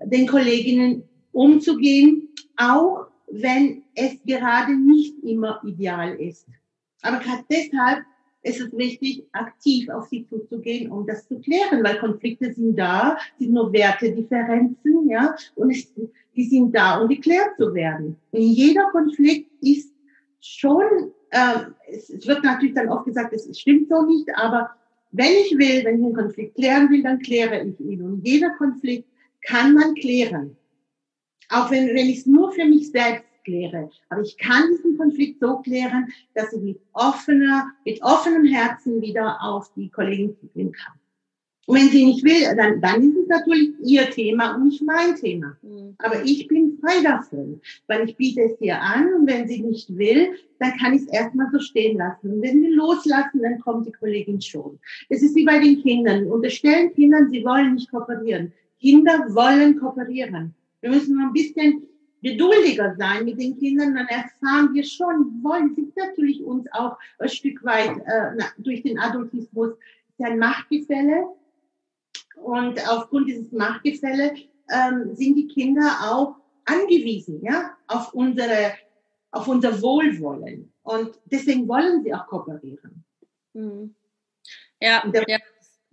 den 0.05 0.29
Kolleginnen 0.29 1.03
umzugehen, 1.33 2.29
auch 2.57 3.07
wenn 3.29 3.83
es 3.95 4.17
gerade 4.25 4.77
nicht 4.77 5.23
immer 5.25 5.61
ideal 5.65 6.15
ist. 6.15 6.47
Aber 7.03 7.19
gerade 7.19 7.45
deshalb 7.51 8.05
ist 8.47 8.61
es 8.61 8.77
wichtig, 8.77 9.25
aktiv 9.33 9.89
auf 9.89 10.09
sie 10.09 10.27
zuzugehen, 10.27 10.91
um 10.91 11.07
das 11.07 11.27
zu 11.27 11.39
klären, 11.41 11.83
weil 11.83 11.99
Konflikte 11.99 12.53
sind 12.53 12.77
da, 12.77 13.19
sind 13.39 13.53
nur 13.53 13.73
Wertedifferenzen, 13.73 15.09
ja, 15.09 15.35
und 15.57 15.71
es, 15.71 15.93
die 16.35 16.45
sind 16.45 16.75
da, 16.75 17.01
um 17.01 17.09
geklärt 17.09 17.57
zu 17.59 17.75
werden. 17.75 18.17
Und 18.31 18.41
jeder 18.41 18.85
Konflikt 18.93 19.51
ist 19.61 19.93
schon, 20.41 20.85
äh, 21.31 21.67
es, 21.89 22.09
es 22.11 22.27
wird 22.27 22.45
natürlich 22.45 22.75
dann 22.75 22.89
oft 22.89 23.07
gesagt, 23.07 23.33
es 23.33 23.59
stimmt 23.59 23.89
so 23.89 24.03
nicht, 24.03 24.29
aber 24.37 24.71
wenn 25.11 25.33
ich 25.45 25.53
will, 25.53 25.85
wenn 25.85 25.99
ich 25.99 26.05
einen 26.05 26.15
Konflikt 26.15 26.55
klären 26.55 26.91
will, 26.91 27.03
dann 27.03 27.19
kläre 27.19 27.65
ich 27.65 27.81
ihn. 27.81 28.03
Und 28.03 28.27
jeder 28.27 28.51
Konflikt 28.51 29.09
kann 29.43 29.75
man 29.75 29.95
klären. 29.95 30.57
Auch 31.49 31.71
wenn, 31.71 31.89
wenn 31.89 32.09
ich 32.09 32.19
es 32.19 32.27
nur 32.27 32.53
für 32.53 32.65
mich 32.65 32.91
selbst 32.91 33.25
kläre. 33.47 33.89
Aber 34.11 34.23
ich 34.23 34.37
kann 34.37 34.65
diesen 34.77 34.99
Konflikt 34.99 35.41
so 35.41 35.59
klären, 35.59 36.09
dass 36.35 36.53
ich 36.53 36.61
mit 36.61 36.81
offener, 36.93 37.69
mit 37.85 38.03
offenem 38.03 38.45
Herzen 38.45 39.01
wieder 39.01 39.39
auf 39.41 39.73
die 39.75 39.89
Kollegin 39.89 40.37
zugehen 40.37 40.73
kann. 40.73 40.95
Und 41.67 41.79
wenn 41.79 41.89
sie 41.89 42.05
nicht 42.05 42.25
will, 42.25 42.43
dann, 42.57 42.81
dann 42.81 43.03
ist 43.03 43.17
es 43.17 43.27
natürlich 43.27 43.71
ihr 43.83 44.09
Thema 44.11 44.55
und 44.55 44.69
nicht 44.69 44.83
mein 44.83 45.17
Thema. 45.17 45.57
Mhm. 45.63 45.97
Aber 45.99 46.25
ich 46.25 46.47
bin 46.47 46.79
frei 46.81 47.03
davon, 47.03 47.61
weil 47.89 48.09
ich 48.09 48.17
biete 48.17 48.43
es 48.43 48.61
ihr 48.61 48.81
an 48.81 49.13
und 49.15 49.27
wenn 49.27 49.49
sie 49.49 49.63
nicht 49.63 49.97
will, 49.97 50.29
dann 50.61 50.77
kann 50.79 50.95
ich 50.95 51.03
es 51.03 51.09
erstmal 51.09 51.49
so 51.51 51.59
stehen 51.59 51.99
lassen. 51.99 52.35
Und 52.35 52.43
wenn 52.43 52.63
wir 52.63 52.71
loslassen, 52.71 53.43
dann 53.43 53.59
kommt 53.59 53.87
die 53.87 53.93
Kollegin 53.93 54.41
schon. 54.41 54.79
Es 55.09 55.23
ist 55.23 55.35
wie 55.35 55.45
bei 55.45 55.59
den 55.59 55.83
Kindern. 55.83 56.29
Unterstellen 56.29 56.95
Kindern, 56.95 57.29
sie 57.31 57.45
wollen 57.45 57.75
nicht 57.75 57.91
kooperieren. 57.91 58.53
Kinder 58.81 59.27
wollen 59.31 59.81
kooperieren. 59.81 60.55
Wir 60.83 60.91
müssen 60.91 61.17
nur 61.17 61.27
ein 61.27 61.33
bisschen 61.33 61.83
geduldiger 62.27 62.95
sein 62.97 63.25
mit 63.25 63.41
den 63.41 63.59
Kindern, 63.59 63.95
dann 63.95 64.09
erfahren 64.09 64.75
wir 64.75 64.85
schon, 64.85 65.43
wollen 65.43 65.75
sie 65.75 65.93
natürlich 65.95 66.43
uns 66.43 66.67
auch 66.73 66.99
ein 67.19 67.29
Stück 67.29 67.65
weit 67.65 67.97
äh, 67.99 68.45
durch 68.59 68.83
den 68.83 68.99
Adultismus 68.99 69.71
ist 69.71 70.19
ja 70.19 70.29
ein 70.29 70.39
Machtgefälle 70.39 71.27
und 72.37 72.89
aufgrund 72.89 73.29
dieses 73.29 73.53
Machtgefälle 73.53 74.35
ähm, 74.71 75.15
sind 75.15 75.37
die 75.37 75.47
Kinder 75.47 75.99
auch 76.03 76.37
angewiesen, 76.65 77.45
ja, 77.45 77.77
auf 77.87 78.13
unsere, 78.13 78.73
auf 79.31 79.47
unser 79.47 79.81
Wohlwollen. 79.81 80.73
Und 80.83 81.19
deswegen 81.27 81.69
wollen 81.69 82.03
sie 82.03 82.13
auch 82.15 82.27
kooperieren. 82.27 83.05
Mhm. 83.53 83.95
Ja, 84.81 85.05
ja, 85.27 85.39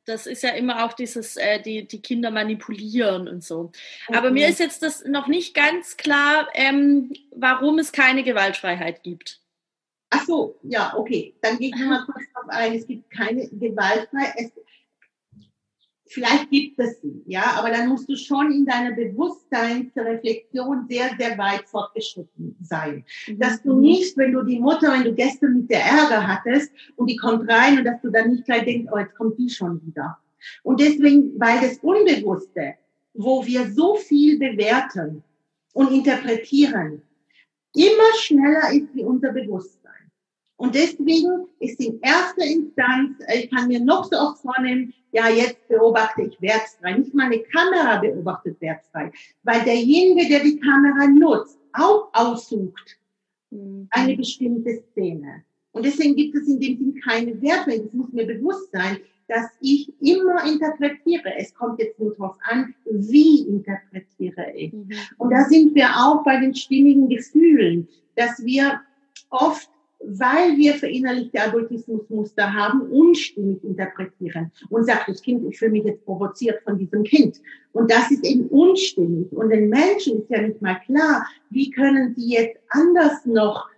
das 0.05 0.27
ist 0.27 0.43
ja 0.43 0.49
immer 0.51 0.85
auch 0.85 0.93
dieses, 0.93 1.37
äh, 1.37 1.61
die, 1.61 1.87
die 1.87 2.01
Kinder 2.01 2.31
manipulieren 2.31 3.27
und 3.27 3.43
so. 3.43 3.71
Aber 4.09 4.29
mhm. 4.29 4.33
mir 4.35 4.47
ist 4.49 4.59
jetzt 4.59 4.83
das 4.83 5.03
noch 5.05 5.27
nicht 5.27 5.53
ganz 5.53 5.97
klar, 5.97 6.47
ähm, 6.53 7.13
warum 7.31 7.79
es 7.79 7.91
keine 7.91 8.23
Gewaltfreiheit 8.23 9.03
gibt. 9.03 9.41
Ach 10.09 10.25
so, 10.25 10.59
ja, 10.61 10.93
okay. 10.95 11.33
Dann 11.41 11.57
gehe 11.57 11.69
ich 11.69 11.75
nochmal 11.79 12.05
kurz 12.05 12.25
darauf 12.33 12.49
ein. 12.49 12.75
Es 12.75 12.87
gibt 12.87 13.09
keine 13.09 13.47
Gewaltfreiheit. 13.49 14.33
Es, 14.37 14.51
vielleicht 16.13 16.49
gibt 16.49 16.79
es 16.79 17.01
sie, 17.01 17.23
ja, 17.25 17.55
aber 17.57 17.71
dann 17.71 17.89
musst 17.89 18.07
du 18.07 18.15
schon 18.15 18.51
in 18.51 18.65
deiner 18.65 18.95
Bewusstseinsreflexion 18.95 20.85
sehr, 20.87 21.09
sehr 21.17 21.37
weit 21.37 21.67
fortgeschritten 21.67 22.55
sein. 22.61 23.03
Mhm. 23.27 23.39
Dass 23.39 23.61
du 23.61 23.79
nicht, 23.79 24.15
wenn 24.17 24.31
du 24.31 24.43
die 24.43 24.59
Mutter, 24.59 24.93
wenn 24.93 25.03
du 25.03 25.13
gestern 25.13 25.57
mit 25.57 25.69
der 25.69 25.83
Ärger 25.83 26.27
hattest 26.27 26.71
und 26.95 27.09
die 27.09 27.17
kommt 27.17 27.49
rein 27.49 27.79
und 27.79 27.85
dass 27.85 28.01
du 28.01 28.09
dann 28.09 28.31
nicht 28.31 28.45
gleich 28.45 28.65
denkst, 28.65 28.91
oh, 28.93 28.97
jetzt 28.97 29.15
kommt 29.15 29.37
die 29.37 29.49
schon 29.49 29.81
wieder. 29.85 30.17
Und 30.63 30.79
deswegen, 30.79 31.39
weil 31.39 31.61
das 31.61 31.77
Unbewusste, 31.79 32.75
wo 33.13 33.45
wir 33.45 33.71
so 33.71 33.95
viel 33.95 34.39
bewerten 34.39 35.23
und 35.73 35.91
interpretieren, 35.91 37.01
immer 37.75 38.13
schneller 38.19 38.71
ist 38.71 38.93
wie 38.93 39.03
unser 39.03 39.31
Bewusstsein. 39.31 39.82
Und 40.63 40.73
deswegen 40.75 41.49
ist 41.59 41.77
in 41.81 41.99
erster 42.01 42.45
Instanz, 42.45 43.17
ich 43.35 43.51
kann 43.51 43.67
mir 43.67 43.81
noch 43.81 44.05
so 44.05 44.15
oft 44.15 44.41
vornehmen, 44.43 44.93
ja, 45.11 45.27
jetzt 45.27 45.67
beobachte 45.67 46.21
ich 46.21 46.41
wertfrei. 46.41 46.99
Nicht 46.99 47.13
mal 47.13 47.25
eine 47.25 47.39
Kamera 47.39 47.99
beobachtet 47.99 48.61
wertfrei, 48.61 49.11
weil 49.43 49.61
derjenige, 49.65 50.25
der 50.29 50.39
die 50.39 50.57
Kamera 50.61 51.07
nutzt, 51.07 51.59
auch 51.73 52.07
aussucht 52.13 52.97
mhm. 53.49 53.89
eine 53.89 54.15
bestimmte 54.15 54.81
Szene. 54.91 55.43
Und 55.73 55.83
deswegen 55.85 56.15
gibt 56.15 56.33
es 56.35 56.47
in 56.47 56.61
dem 56.61 56.77
Sinn 56.77 57.01
keine 57.03 57.41
Werte. 57.41 57.71
Es 57.71 57.91
muss 57.91 58.13
mir 58.13 58.25
bewusst 58.25 58.71
sein, 58.71 58.99
dass 59.27 59.47
ich 59.59 59.91
immer 59.99 60.47
interpretiere. 60.47 61.35
Es 61.37 61.53
kommt 61.53 61.79
jetzt 61.79 61.99
nur 61.99 62.15
darauf 62.15 62.37
an, 62.43 62.73
wie 62.85 63.45
interpretiere 63.49 64.53
ich. 64.55 64.71
Mhm. 64.71 64.91
Und 65.17 65.29
da 65.29 65.43
sind 65.43 65.75
wir 65.75 65.89
auch 65.89 66.23
bei 66.23 66.39
den 66.39 66.55
stimmigen 66.55 67.09
Gefühlen, 67.09 67.89
dass 68.15 68.45
wir 68.45 68.79
oft 69.29 69.69
weil 70.05 70.57
wir 70.57 70.73
verinnerlichte 70.75 71.41
Adultismusmuster 71.41 72.53
haben, 72.53 72.81
unstimmig 72.81 73.63
interpretieren 73.63 74.51
und 74.69 74.85
sagt 74.85 75.09
das 75.09 75.21
Kind, 75.21 75.45
ich 75.49 75.57
fühle 75.57 75.71
mich 75.71 75.85
jetzt 75.85 76.05
provoziert 76.05 76.61
von 76.63 76.77
diesem 76.77 77.03
Kind. 77.03 77.41
Und 77.71 77.89
das 77.89 78.11
ist 78.11 78.25
eben 78.25 78.47
unstimmig. 78.47 79.31
Und 79.31 79.49
den 79.49 79.69
Menschen 79.69 80.21
ist 80.21 80.29
ja 80.29 80.41
nicht 80.41 80.61
mal 80.61 80.79
klar, 80.85 81.25
wie 81.49 81.71
können 81.71 82.13
sie 82.15 82.29
jetzt 82.29 82.59
anders 82.69 83.25
noch 83.25 83.69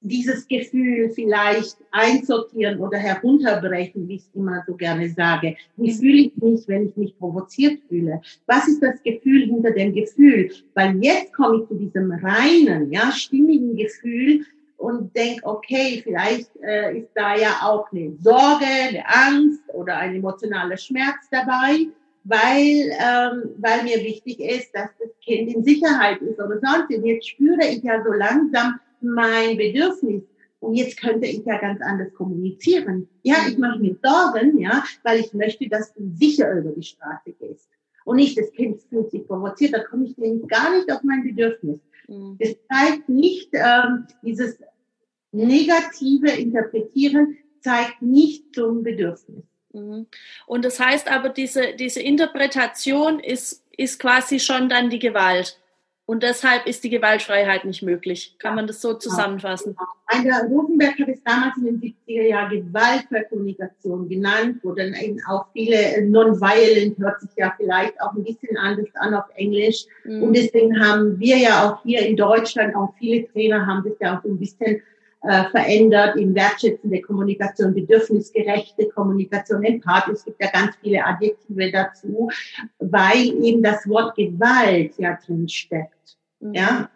dieses 0.00 0.46
Gefühl 0.46 1.10
vielleicht 1.10 1.76
einsortieren 1.90 2.78
oder 2.78 2.98
herunterbrechen, 2.98 4.08
wie 4.08 4.14
ich 4.14 4.22
es 4.22 4.30
immer 4.34 4.62
so 4.66 4.74
gerne 4.74 5.08
sage. 5.10 5.56
Wie 5.76 5.92
fühle 5.92 6.18
ich 6.18 6.36
mich, 6.36 6.68
wenn 6.68 6.88
ich 6.88 6.96
mich 6.96 7.18
provoziert 7.18 7.80
fühle? 7.88 8.20
Was 8.46 8.68
ist 8.68 8.80
das 8.82 9.02
Gefühl 9.02 9.46
hinter 9.46 9.72
dem 9.72 9.92
Gefühl? 9.92 10.50
Weil 10.74 11.02
jetzt 11.02 11.32
komme 11.34 11.62
ich 11.62 11.68
zu 11.68 11.74
diesem 11.74 12.12
reinen, 12.12 12.92
ja, 12.92 13.10
stimmigen 13.10 13.76
Gefühl, 13.76 14.44
und 14.78 15.14
denke, 15.14 15.44
okay, 15.44 16.00
vielleicht 16.02 16.50
äh, 16.62 16.98
ist 17.00 17.10
da 17.14 17.36
ja 17.36 17.60
auch 17.62 17.90
eine 17.92 18.16
Sorge, 18.20 18.64
eine 18.64 19.04
Angst 19.06 19.62
oder 19.74 19.98
ein 19.98 20.14
emotionaler 20.14 20.76
Schmerz 20.76 21.28
dabei, 21.30 21.88
weil, 22.24 22.90
ähm, 23.00 23.50
weil 23.58 23.82
mir 23.82 24.02
wichtig 24.04 24.38
ist, 24.38 24.74
dass 24.74 24.88
das 25.00 25.10
Kind 25.20 25.52
in 25.52 25.64
Sicherheit 25.64 26.22
ist 26.22 26.38
oder 26.38 26.60
sonst. 26.60 26.96
Und 26.96 27.04
jetzt 27.04 27.28
spüre 27.28 27.66
ich 27.66 27.82
ja 27.82 28.02
so 28.04 28.12
langsam 28.12 28.78
mein 29.00 29.56
Bedürfnis. 29.56 30.22
Und 30.60 30.74
jetzt 30.74 31.00
könnte 31.00 31.26
ich 31.26 31.44
ja 31.44 31.58
ganz 31.58 31.80
anders 31.82 32.12
kommunizieren. 32.14 33.08
Ja, 33.22 33.36
ich 33.48 33.58
mache 33.58 33.80
mir 33.80 33.96
Sorgen, 34.02 34.58
ja, 34.58 34.84
weil 35.02 35.20
ich 35.20 35.32
möchte, 35.32 35.68
dass 35.68 35.92
du 35.94 36.08
sicher 36.14 36.52
über 36.52 36.70
die 36.70 36.82
Straße 36.82 37.32
gehst. 37.32 37.68
Und 38.04 38.16
nicht, 38.16 38.38
das 38.38 38.50
Kind 38.52 38.80
fühlt 38.88 39.10
sich 39.10 39.26
provoziert, 39.26 39.74
da 39.74 39.80
komme 39.80 40.06
ich 40.06 40.16
gar 40.48 40.74
nicht 40.74 40.90
auf 40.90 41.02
mein 41.02 41.22
Bedürfnis. 41.24 41.78
Mhm. 42.08 42.36
Es 42.38 42.56
zeigt 42.68 43.08
nicht 43.08 43.50
ähm, 43.52 44.06
dieses 44.22 44.58
negative 45.30 46.30
Interpretieren, 46.30 47.38
zeigt 47.60 48.02
nicht 48.02 48.54
zum 48.54 48.82
Bedürfnis. 48.82 49.44
Mhm. 49.72 50.06
Und 50.46 50.64
das 50.64 50.80
heißt 50.80 51.08
aber, 51.08 51.28
diese, 51.28 51.74
diese 51.74 52.00
Interpretation 52.00 53.20
ist, 53.20 53.64
ist 53.76 54.00
quasi 54.00 54.40
schon 54.40 54.68
dann 54.68 54.90
die 54.90 54.98
Gewalt. 54.98 55.60
Und 56.08 56.22
deshalb 56.22 56.66
ist 56.66 56.84
die 56.84 56.88
Gewaltfreiheit 56.88 57.66
nicht 57.66 57.82
möglich. 57.82 58.34
Kann 58.38 58.54
man 58.54 58.66
das 58.66 58.80
so 58.80 58.94
zusammenfassen? 58.94 59.76
Genau. 60.10 60.36
Rosenberg 60.48 60.98
hat 60.98 61.08
es 61.08 61.22
damals 61.22 61.58
in 61.58 61.64
den 61.64 61.80
70er 61.82 62.22
Jahren 62.22 62.50
Gewaltkommunikation 62.50 64.08
genannt, 64.08 64.60
wo 64.62 64.72
dann 64.72 64.94
eben 64.94 65.18
auch 65.28 65.44
viele 65.52 66.02
non-violent 66.08 66.96
hört 66.96 67.20
sich 67.20 67.28
ja 67.36 67.52
vielleicht 67.58 68.00
auch 68.00 68.14
ein 68.14 68.24
bisschen 68.24 68.56
anders 68.56 68.88
an 68.94 69.12
auf 69.12 69.26
Englisch. 69.34 69.84
Mhm. 70.04 70.22
Und 70.22 70.32
deswegen 70.34 70.82
haben 70.82 71.20
wir 71.20 71.36
ja 71.36 71.68
auch 71.68 71.82
hier 71.82 72.00
in 72.00 72.16
Deutschland, 72.16 72.74
auch 72.74 72.94
viele 72.98 73.30
Trainer 73.30 73.66
haben 73.66 73.84
das 73.84 73.98
ja 74.00 74.18
auch 74.18 74.24
ein 74.24 74.38
bisschen 74.38 74.80
äh, 75.22 75.44
verändert 75.50 76.16
in 76.16 76.34
wertschätzende 76.34 77.00
Kommunikation, 77.02 77.74
bedürfnisgerechte 77.74 78.88
Kommunikation, 78.88 79.64
empathisch. 79.64 80.18
Es 80.18 80.24
gibt 80.24 80.42
ja 80.42 80.50
ganz 80.50 80.76
viele 80.80 81.04
Adjektive 81.04 81.72
dazu, 81.72 82.30
weil 82.78 83.44
eben 83.44 83.62
das 83.62 83.88
Wort 83.88 84.16
Gewalt 84.16 84.96
ja 84.98 85.18
drin 85.24 85.48
steckt. 85.48 86.16
Mhm. 86.40 86.54
Ja, 86.54 86.90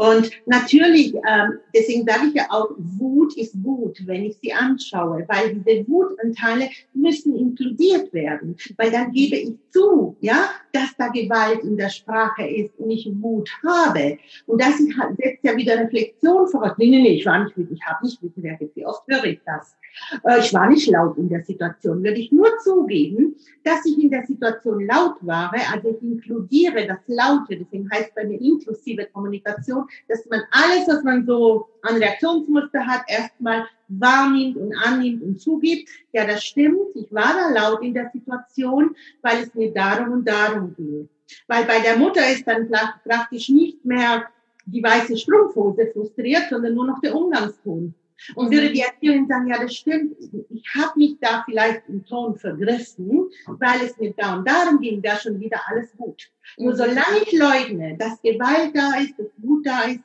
und 0.00 0.30
natürlich, 0.46 1.12
ähm, 1.14 1.58
deswegen 1.74 2.06
sage 2.06 2.28
ich 2.28 2.34
ja 2.34 2.46
auch, 2.48 2.70
Wut 2.78 3.36
ist 3.36 3.62
Wut, 3.62 3.98
wenn 4.06 4.24
ich 4.24 4.38
sie 4.38 4.50
anschaue, 4.50 5.26
weil 5.28 5.52
diese 5.52 5.86
Wutanteile 5.88 6.70
müssen 6.94 7.36
inkludiert 7.36 8.10
werden, 8.14 8.56
weil 8.78 8.90
dann 8.90 9.12
gebe 9.12 9.36
ich 9.36 9.52
zu, 9.68 10.16
ja, 10.20 10.48
dass 10.72 10.96
da 10.96 11.08
Gewalt 11.08 11.62
in 11.64 11.76
der 11.76 11.90
Sprache 11.90 12.48
ist 12.48 12.78
und 12.78 12.88
ich 12.88 13.10
Wut 13.20 13.50
habe. 13.62 14.16
Und 14.46 14.62
das 14.62 14.78
setzt 14.78 15.44
ja 15.44 15.54
wieder 15.54 15.78
Reflexion 15.78 16.48
voraus. 16.48 16.72
Nee, 16.78 16.88
nee, 16.88 17.02
nee, 17.02 17.14
ich 17.16 17.26
war 17.26 17.44
nicht 17.44 17.54
wütend, 17.58 17.78
ich 17.78 17.84
habe 17.84 18.02
nicht 18.02 18.22
wütend 18.22 18.46
reagiert. 18.46 18.74
Wie 18.74 18.86
oft 18.86 19.02
höre 19.06 19.24
ich 19.24 19.40
das? 19.44 19.76
Äh, 20.24 20.40
ich 20.40 20.52
war 20.54 20.68
nicht 20.68 20.88
laut 20.88 21.16
in 21.18 21.28
der 21.28 21.42
Situation. 21.44 22.02
Würde 22.02 22.18
ich 22.18 22.32
nur 22.32 22.48
zugeben, 22.64 23.36
dass 23.64 23.84
ich 23.84 24.02
in 24.02 24.10
der 24.10 24.24
Situation 24.24 24.86
laut 24.86 25.16
war, 25.20 25.52
also 25.72 25.90
ich 25.90 26.02
inkludiere 26.02 26.86
das 26.86 27.00
Laute, 27.06 27.56
deswegen 27.56 27.90
heißt 27.90 28.14
bei 28.14 28.24
mir 28.24 28.40
inklusive 28.40 29.06
Kommunikation, 29.12 29.86
dass 30.08 30.26
man 30.26 30.42
alles, 30.50 30.88
was 30.88 31.02
man 31.02 31.24
so 31.26 31.68
an 31.82 31.96
Reaktionsmuster 31.96 32.86
hat, 32.86 33.02
erstmal 33.08 33.66
wahrnimmt 33.88 34.56
und 34.56 34.74
annimmt 34.76 35.22
und 35.22 35.40
zugibt. 35.40 35.88
Ja, 36.12 36.26
das 36.26 36.44
stimmt. 36.44 36.94
Ich 36.94 37.12
war 37.12 37.34
da 37.34 37.50
laut 37.50 37.82
in 37.82 37.94
der 37.94 38.10
Situation, 38.12 38.94
weil 39.22 39.42
es 39.42 39.54
mir 39.54 39.72
darum 39.72 40.12
und 40.12 40.28
darum 40.28 40.74
ging. 40.74 41.08
Weil 41.46 41.64
bei 41.64 41.80
der 41.80 41.96
Mutter 41.96 42.28
ist 42.30 42.46
dann 42.46 42.70
praktisch 43.04 43.48
nicht 43.48 43.84
mehr 43.84 44.26
die 44.66 44.82
weiße 44.82 45.16
Strumpfhose 45.16 45.90
frustriert, 45.92 46.44
sondern 46.50 46.74
nur 46.74 46.86
noch 46.86 47.00
der 47.00 47.14
Umgangston. 47.14 47.94
Und 48.34 48.50
würde 48.50 48.72
die 48.72 48.80
Erzieherin 48.80 49.26
sagen, 49.26 49.48
ja, 49.48 49.60
das 49.60 49.74
stimmt, 49.74 50.16
ich 50.50 50.64
habe 50.74 50.92
mich 50.96 51.16
da 51.20 51.42
vielleicht 51.44 51.88
im 51.88 52.04
Ton 52.04 52.36
vergriffen, 52.36 53.28
weil 53.46 53.82
es 53.82 53.96
mir 53.98 54.12
da 54.16 54.36
und 54.36 54.48
darum 54.48 54.80
ging, 54.80 55.02
da 55.02 55.16
schon 55.16 55.40
wieder 55.40 55.60
alles 55.66 55.96
gut. 55.96 56.30
Nur 56.58 56.76
solange 56.76 57.22
ich 57.24 57.32
leugne, 57.32 57.96
dass 57.98 58.20
Gewalt 58.22 58.76
da 58.76 59.00
ist, 59.00 59.18
dass 59.18 59.28
Wut 59.38 59.66
da 59.66 59.82
ist, 59.82 60.00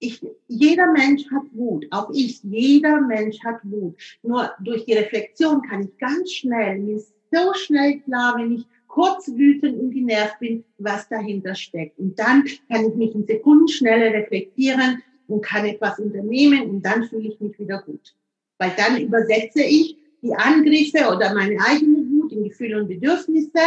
ich, 0.00 0.20
jeder 0.48 0.90
Mensch 0.92 1.30
hat 1.30 1.42
Wut, 1.52 1.86
auch 1.90 2.10
ich, 2.12 2.42
jeder 2.42 3.00
Mensch 3.02 3.38
hat 3.44 3.60
Wut. 3.64 3.96
Nur 4.22 4.50
durch 4.60 4.86
die 4.86 4.94
Reflexion 4.94 5.62
kann 5.62 5.82
ich 5.82 5.98
ganz 5.98 6.32
schnell, 6.32 6.78
mir 6.78 6.96
ist 6.96 7.12
so 7.30 7.52
schnell 7.54 8.00
klar, 8.00 8.34
wenn 8.38 8.52
ich 8.52 8.66
kurz 8.88 9.28
wütend 9.28 9.78
und 9.78 9.92
genervt 9.92 10.38
bin, 10.40 10.64
was 10.78 11.08
dahinter 11.08 11.54
steckt. 11.54 11.98
Und 11.98 12.18
dann 12.18 12.44
kann 12.68 12.88
ich 12.88 12.94
mich 12.94 13.14
in 13.14 13.24
Sekundenschnelle 13.24 14.12
reflektieren 14.12 15.02
und 15.30 15.42
kann 15.42 15.64
etwas 15.64 15.98
unternehmen 15.98 16.68
und 16.68 16.82
dann 16.82 17.04
fühle 17.04 17.28
ich 17.28 17.40
mich 17.40 17.58
wieder 17.58 17.82
gut. 17.82 18.14
Weil 18.58 18.72
dann 18.76 19.00
übersetze 19.00 19.62
ich 19.62 19.96
die 20.22 20.34
Angriffe 20.34 21.08
oder 21.14 21.32
meine 21.34 21.56
eigene 21.66 21.98
Wut 22.10 22.32
in 22.32 22.44
Gefühle 22.44 22.80
und 22.80 22.88
Bedürfnisse, 22.88 23.60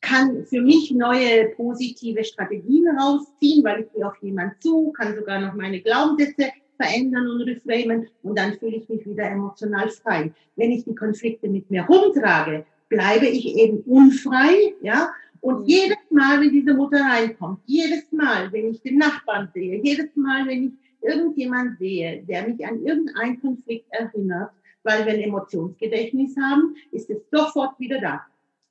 kann 0.00 0.44
für 0.46 0.60
mich 0.60 0.90
neue 0.90 1.50
positive 1.50 2.24
Strategien 2.24 2.88
rausziehen, 2.98 3.62
weil 3.62 3.82
ich 3.82 3.92
gehe 3.92 4.06
auf 4.06 4.16
jemand 4.20 4.60
zu, 4.60 4.92
kann 4.92 5.14
sogar 5.14 5.40
noch 5.40 5.54
meine 5.54 5.80
Glaubenssätze 5.80 6.50
verändern 6.76 7.28
und 7.28 7.42
reframen 7.42 8.08
und 8.24 8.36
dann 8.36 8.54
fühle 8.58 8.76
ich 8.76 8.88
mich 8.88 9.06
wieder 9.06 9.30
emotional 9.30 9.88
frei. 9.90 10.32
Wenn 10.56 10.72
ich 10.72 10.84
die 10.84 10.94
Konflikte 10.94 11.48
mit 11.48 11.70
mir 11.70 11.84
rumtrage, 11.84 12.66
bleibe 12.88 13.26
ich 13.26 13.56
eben 13.56 13.78
unfrei, 13.82 14.74
ja. 14.82 15.10
Und 15.42 15.68
jedes 15.68 15.98
Mal, 16.10 16.40
wenn 16.40 16.50
diese 16.50 16.72
Mutter 16.72 17.00
reinkommt, 17.00 17.60
jedes 17.66 18.10
Mal, 18.12 18.50
wenn 18.52 18.70
ich 18.70 18.80
den 18.80 18.98
Nachbarn 18.98 19.50
sehe, 19.52 19.82
jedes 19.82 20.14
Mal, 20.14 20.46
wenn 20.46 20.68
ich 20.68 20.72
irgendjemand 21.02 21.78
sehe, 21.78 22.22
der 22.22 22.48
mich 22.48 22.64
an 22.64 22.82
irgendeinen 22.84 23.40
Konflikt 23.40 23.86
erinnert, 23.90 24.52
weil 24.84 25.04
wir 25.04 25.14
ein 25.14 25.20
Emotionsgedächtnis 25.20 26.36
haben, 26.40 26.76
ist 26.92 27.10
es 27.10 27.18
sofort 27.30 27.78
wieder 27.78 28.00
da 28.00 28.22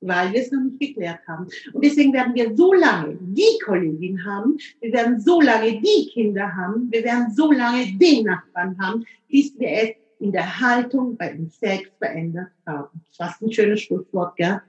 weil 0.02 0.32
wir 0.32 0.40
es 0.40 0.50
noch 0.50 0.60
nicht 0.62 0.80
geklärt 0.80 1.20
haben. 1.26 1.46
Und 1.72 1.84
deswegen 1.84 2.12
werden 2.12 2.34
wir 2.34 2.54
so 2.56 2.72
lange 2.72 3.16
die 3.20 3.58
Kollegin 3.64 4.24
haben, 4.24 4.58
wir 4.80 4.92
werden 4.92 5.20
so 5.20 5.40
lange 5.40 5.80
die 5.80 6.10
Kinder 6.12 6.54
haben, 6.54 6.90
wir 6.90 7.04
werden 7.04 7.32
so 7.32 7.52
lange 7.52 7.86
den 7.98 8.24
Nachbarn 8.24 8.76
haben, 8.80 9.04
bis 9.28 9.58
wir 9.58 9.68
es 9.70 9.90
in 10.18 10.32
der 10.32 10.60
Haltung 10.60 11.16
bei 11.16 11.34
uns 11.34 11.58
selbst 11.58 11.92
verändert 11.98 12.50
haben. 12.66 13.00
Fast 13.16 13.42
ein 13.42 13.52
schönes 13.52 13.80
Schlusswort, 13.82 14.36
gell? 14.36 14.60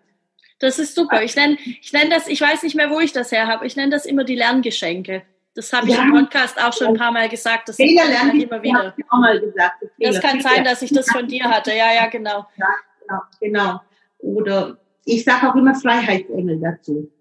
Das 0.64 0.80
ist 0.80 0.95
super. 0.95 1.22
Ich 1.24 1.36
nenne, 1.36 1.57
ich 1.82 1.91
nenne 1.91 2.09
das, 2.09 2.30
ich 2.30 2.39
weiß 2.39 2.64
nicht 2.64 2.76
mehr, 2.76 2.89
wo 2.89 3.01
ich 3.01 3.11
das 3.11 3.34
her 3.34 3.47
habe. 3.47 3.68
Ich 3.68 3.76
nenne 3.76 3.91
das 3.91 4.05
immer 4.05 4.24
die 4.24 4.36
Lerngeschenke. 4.36 5.24
Das 5.55 5.74
habe 5.74 5.89
ich 5.89 5.93
ja. 5.93 6.03
im 6.03 6.14
Podcast 6.14 6.57
auch 6.57 6.72
schon 6.72 6.88
ein 6.88 6.93
paar 6.93 7.11
Mal 7.11 7.28
gesagt. 7.28 7.68
Das 7.68 7.76
Fehler 7.76 8.05
lernen 8.07 8.39
immer 8.39 8.64
wieder. 8.64 8.95
Auch 9.09 9.20
mal 9.20 9.41
gesagt. 9.41 9.84
Das, 9.99 10.16
das 10.16 10.22
kann 10.22 10.39
sein, 10.39 10.64
dass 10.64 10.82
ich 10.82 10.93
das 10.93 11.11
von 11.11 11.28
dir 11.28 11.43
hatte. 11.43 11.72
Ja, 11.72 11.93
ja, 11.93 12.07
genau. 12.07 12.47
Ja, 12.55 12.68
genau, 13.01 13.22
genau. 13.41 13.82
Oder 14.20 14.78
ich 15.03 15.26
sage 15.26 15.49
auch 15.49 15.55
immer 15.55 15.76
Freiheitsengel 15.76 16.57
dazu. 16.61 17.11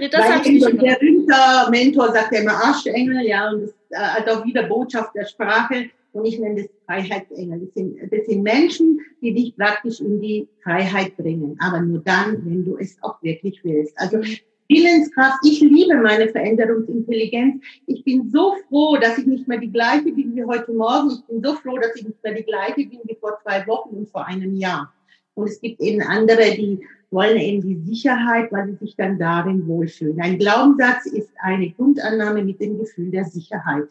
Nee, 0.00 0.08
das 0.08 0.28
Weil 0.28 0.52
ich 0.52 0.64
der 0.64 1.00
Winter 1.00 1.70
Mentor 1.70 2.10
sagt 2.10 2.32
ja 2.32 2.40
immer 2.40 2.54
Arschengel, 2.54 3.24
ja, 3.24 3.50
und 3.50 3.62
das 3.62 3.70
äh, 3.90 4.04
hat 4.04 4.28
auch 4.28 4.44
wieder 4.44 4.64
Botschaft 4.64 5.14
der 5.14 5.26
Sprache. 5.26 5.90
Und 6.12 6.24
ich 6.24 6.38
nenne 6.38 6.62
das 6.62 6.70
Freiheitsengel. 6.86 7.60
Das 7.60 7.74
sind, 7.74 7.96
das 8.10 8.26
sind 8.26 8.42
Menschen, 8.42 9.00
die 9.20 9.34
dich 9.34 9.56
praktisch 9.56 10.00
in 10.00 10.20
die 10.20 10.48
Freiheit 10.62 11.16
bringen. 11.16 11.56
Aber 11.60 11.80
nur 11.80 12.00
dann, 12.00 12.44
wenn 12.44 12.64
du 12.64 12.76
es 12.78 12.96
auch 13.02 13.22
wirklich 13.22 13.62
willst. 13.62 13.92
Also 13.98 14.20
Willenskraft. 14.68 15.38
Ich 15.44 15.60
liebe 15.60 15.96
meine 15.96 16.28
Veränderungsintelligenz. 16.28 17.62
Ich 17.86 18.04
bin 18.04 18.30
so 18.30 18.54
froh, 18.68 18.98
dass 18.98 19.16
ich 19.18 19.26
nicht 19.26 19.48
mehr 19.48 19.58
die 19.58 19.72
gleiche 19.72 20.12
bin 20.12 20.36
wie 20.36 20.44
heute 20.44 20.72
Morgen. 20.72 21.10
Ich 21.10 21.24
bin 21.26 21.42
so 21.42 21.54
froh, 21.54 21.78
dass 21.78 21.96
ich 21.96 22.06
nicht 22.06 22.22
mehr 22.22 22.34
die 22.34 22.44
gleiche 22.44 22.86
bin 22.86 23.00
wie 23.04 23.16
vor 23.18 23.38
zwei 23.42 23.66
Wochen 23.66 23.96
und 23.96 24.08
vor 24.10 24.26
einem 24.26 24.54
Jahr. 24.54 24.92
Und 25.34 25.48
es 25.48 25.60
gibt 25.60 25.80
eben 25.80 26.02
andere, 26.02 26.54
die 26.54 26.80
wollen 27.10 27.38
eben 27.38 27.62
die 27.62 27.76
Sicherheit, 27.76 28.52
weil 28.52 28.68
sie 28.68 28.76
sich 28.84 28.96
dann 28.96 29.18
darin 29.18 29.66
wohlfühlen. 29.66 30.20
Ein 30.20 30.38
Glaubenssatz 30.38 31.06
ist 31.06 31.30
eine 31.40 31.70
Grundannahme 31.70 32.44
mit 32.44 32.60
dem 32.60 32.78
Gefühl 32.78 33.10
der 33.10 33.24
Sicherheit. 33.24 33.88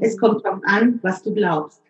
Es 0.00 0.18
kommt 0.18 0.44
darauf 0.44 0.60
an, 0.64 0.98
was 1.02 1.22
du 1.22 1.34
glaubst. 1.34 1.82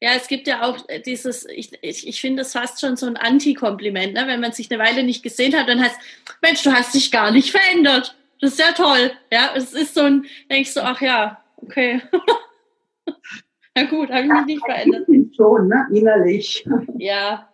Ja, 0.00 0.10
es 0.16 0.26
gibt 0.26 0.46
ja 0.46 0.62
auch 0.62 0.78
dieses, 1.06 1.46
ich, 1.46 1.72
ich, 1.80 2.06
ich 2.06 2.20
finde 2.20 2.42
das 2.42 2.52
fast 2.52 2.80
schon 2.80 2.96
so 2.96 3.06
ein 3.06 3.16
Anti-Kompliment, 3.16 4.14
ne? 4.14 4.24
wenn 4.26 4.40
man 4.40 4.52
sich 4.52 4.70
eine 4.70 4.82
Weile 4.82 5.04
nicht 5.04 5.22
gesehen 5.22 5.56
hat, 5.56 5.68
dann 5.68 5.80
heißt, 5.80 5.96
Mensch, 6.42 6.62
du 6.62 6.72
hast 6.72 6.94
dich 6.94 7.10
gar 7.12 7.30
nicht 7.30 7.52
verändert. 7.52 8.16
Das 8.40 8.52
ist 8.52 8.58
ja 8.58 8.72
toll. 8.72 9.12
Ja, 9.32 9.52
es 9.54 9.72
ist 9.72 9.94
so 9.94 10.02
ein, 10.02 10.26
denkst 10.50 10.74
du, 10.74 10.80
ach 10.82 11.00
ja, 11.00 11.42
okay. 11.56 12.02
Na 13.74 13.84
gut, 13.84 14.10
habe 14.10 14.24
ich 14.24 14.32
mich 14.32 14.46
nicht 14.46 14.64
verändert. 14.64 15.06
Schon, 15.36 15.68
ne? 15.68 15.86
innerlich. 15.92 16.66
Ja, 16.98 17.52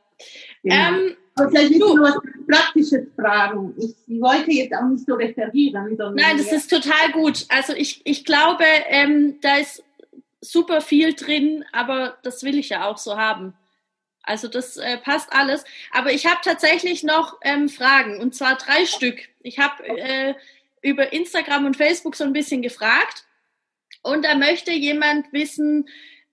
Genau. 0.62 0.74
Ähm, 0.74 1.16
aber 1.40 1.50
vielleicht 1.50 1.70
willst 1.70 1.82
du 1.82 1.96
noch 1.96 2.02
was 2.04 2.20
Praktisches 2.46 3.06
fragen. 3.16 3.74
Ich 3.78 4.20
wollte 4.20 4.50
jetzt 4.52 4.74
auch 4.74 4.88
nicht 4.88 5.06
so 5.06 5.14
referieren. 5.14 5.96
Nein, 6.14 6.38
das 6.38 6.52
ist 6.52 6.70
total 6.70 7.12
gut. 7.12 7.46
Also 7.48 7.74
ich, 7.74 8.00
ich 8.04 8.24
glaube, 8.24 8.64
ähm, 8.88 9.38
da 9.40 9.56
ist 9.56 9.82
super 10.40 10.80
viel 10.80 11.14
drin, 11.14 11.64
aber 11.72 12.16
das 12.22 12.42
will 12.42 12.58
ich 12.58 12.70
ja 12.70 12.86
auch 12.86 12.98
so 12.98 13.16
haben. 13.16 13.54
Also 14.22 14.46
das 14.46 14.76
äh, 14.76 14.98
passt 14.98 15.32
alles. 15.32 15.64
Aber 15.90 16.12
ich 16.12 16.26
habe 16.26 16.40
tatsächlich 16.44 17.02
noch 17.02 17.38
ähm, 17.42 17.68
Fragen, 17.68 18.20
und 18.20 18.34
zwar 18.34 18.56
drei 18.56 18.84
Stück. 18.84 19.20
Ich 19.40 19.58
habe 19.58 19.86
äh, 19.86 20.34
über 20.82 21.12
Instagram 21.12 21.66
und 21.66 21.76
Facebook 21.76 22.14
so 22.14 22.24
ein 22.24 22.32
bisschen 22.32 22.62
gefragt. 22.62 23.24
Und 24.02 24.24
da 24.24 24.34
möchte 24.36 24.70
jemand 24.72 25.32
wissen, 25.32 25.88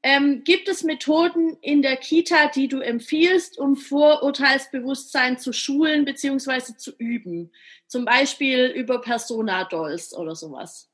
ähm, 0.05 0.43
gibt 0.43 0.69
es 0.69 0.83
Methoden 0.83 1.57
in 1.61 1.81
der 1.81 1.97
Kita, 1.97 2.49
die 2.53 2.67
du 2.67 2.79
empfiehlst, 2.79 3.57
um 3.57 3.75
Vorurteilsbewusstsein 3.75 5.39
zu 5.39 5.51
schulen 5.51 6.05
bzw. 6.05 6.77
zu 6.77 6.91
üben? 6.99 7.51
Zum 7.87 8.05
Beispiel 8.05 8.67
über 8.67 9.01
Persona-Dolls 9.01 10.15
oder 10.15 10.35
sowas. 10.35 10.91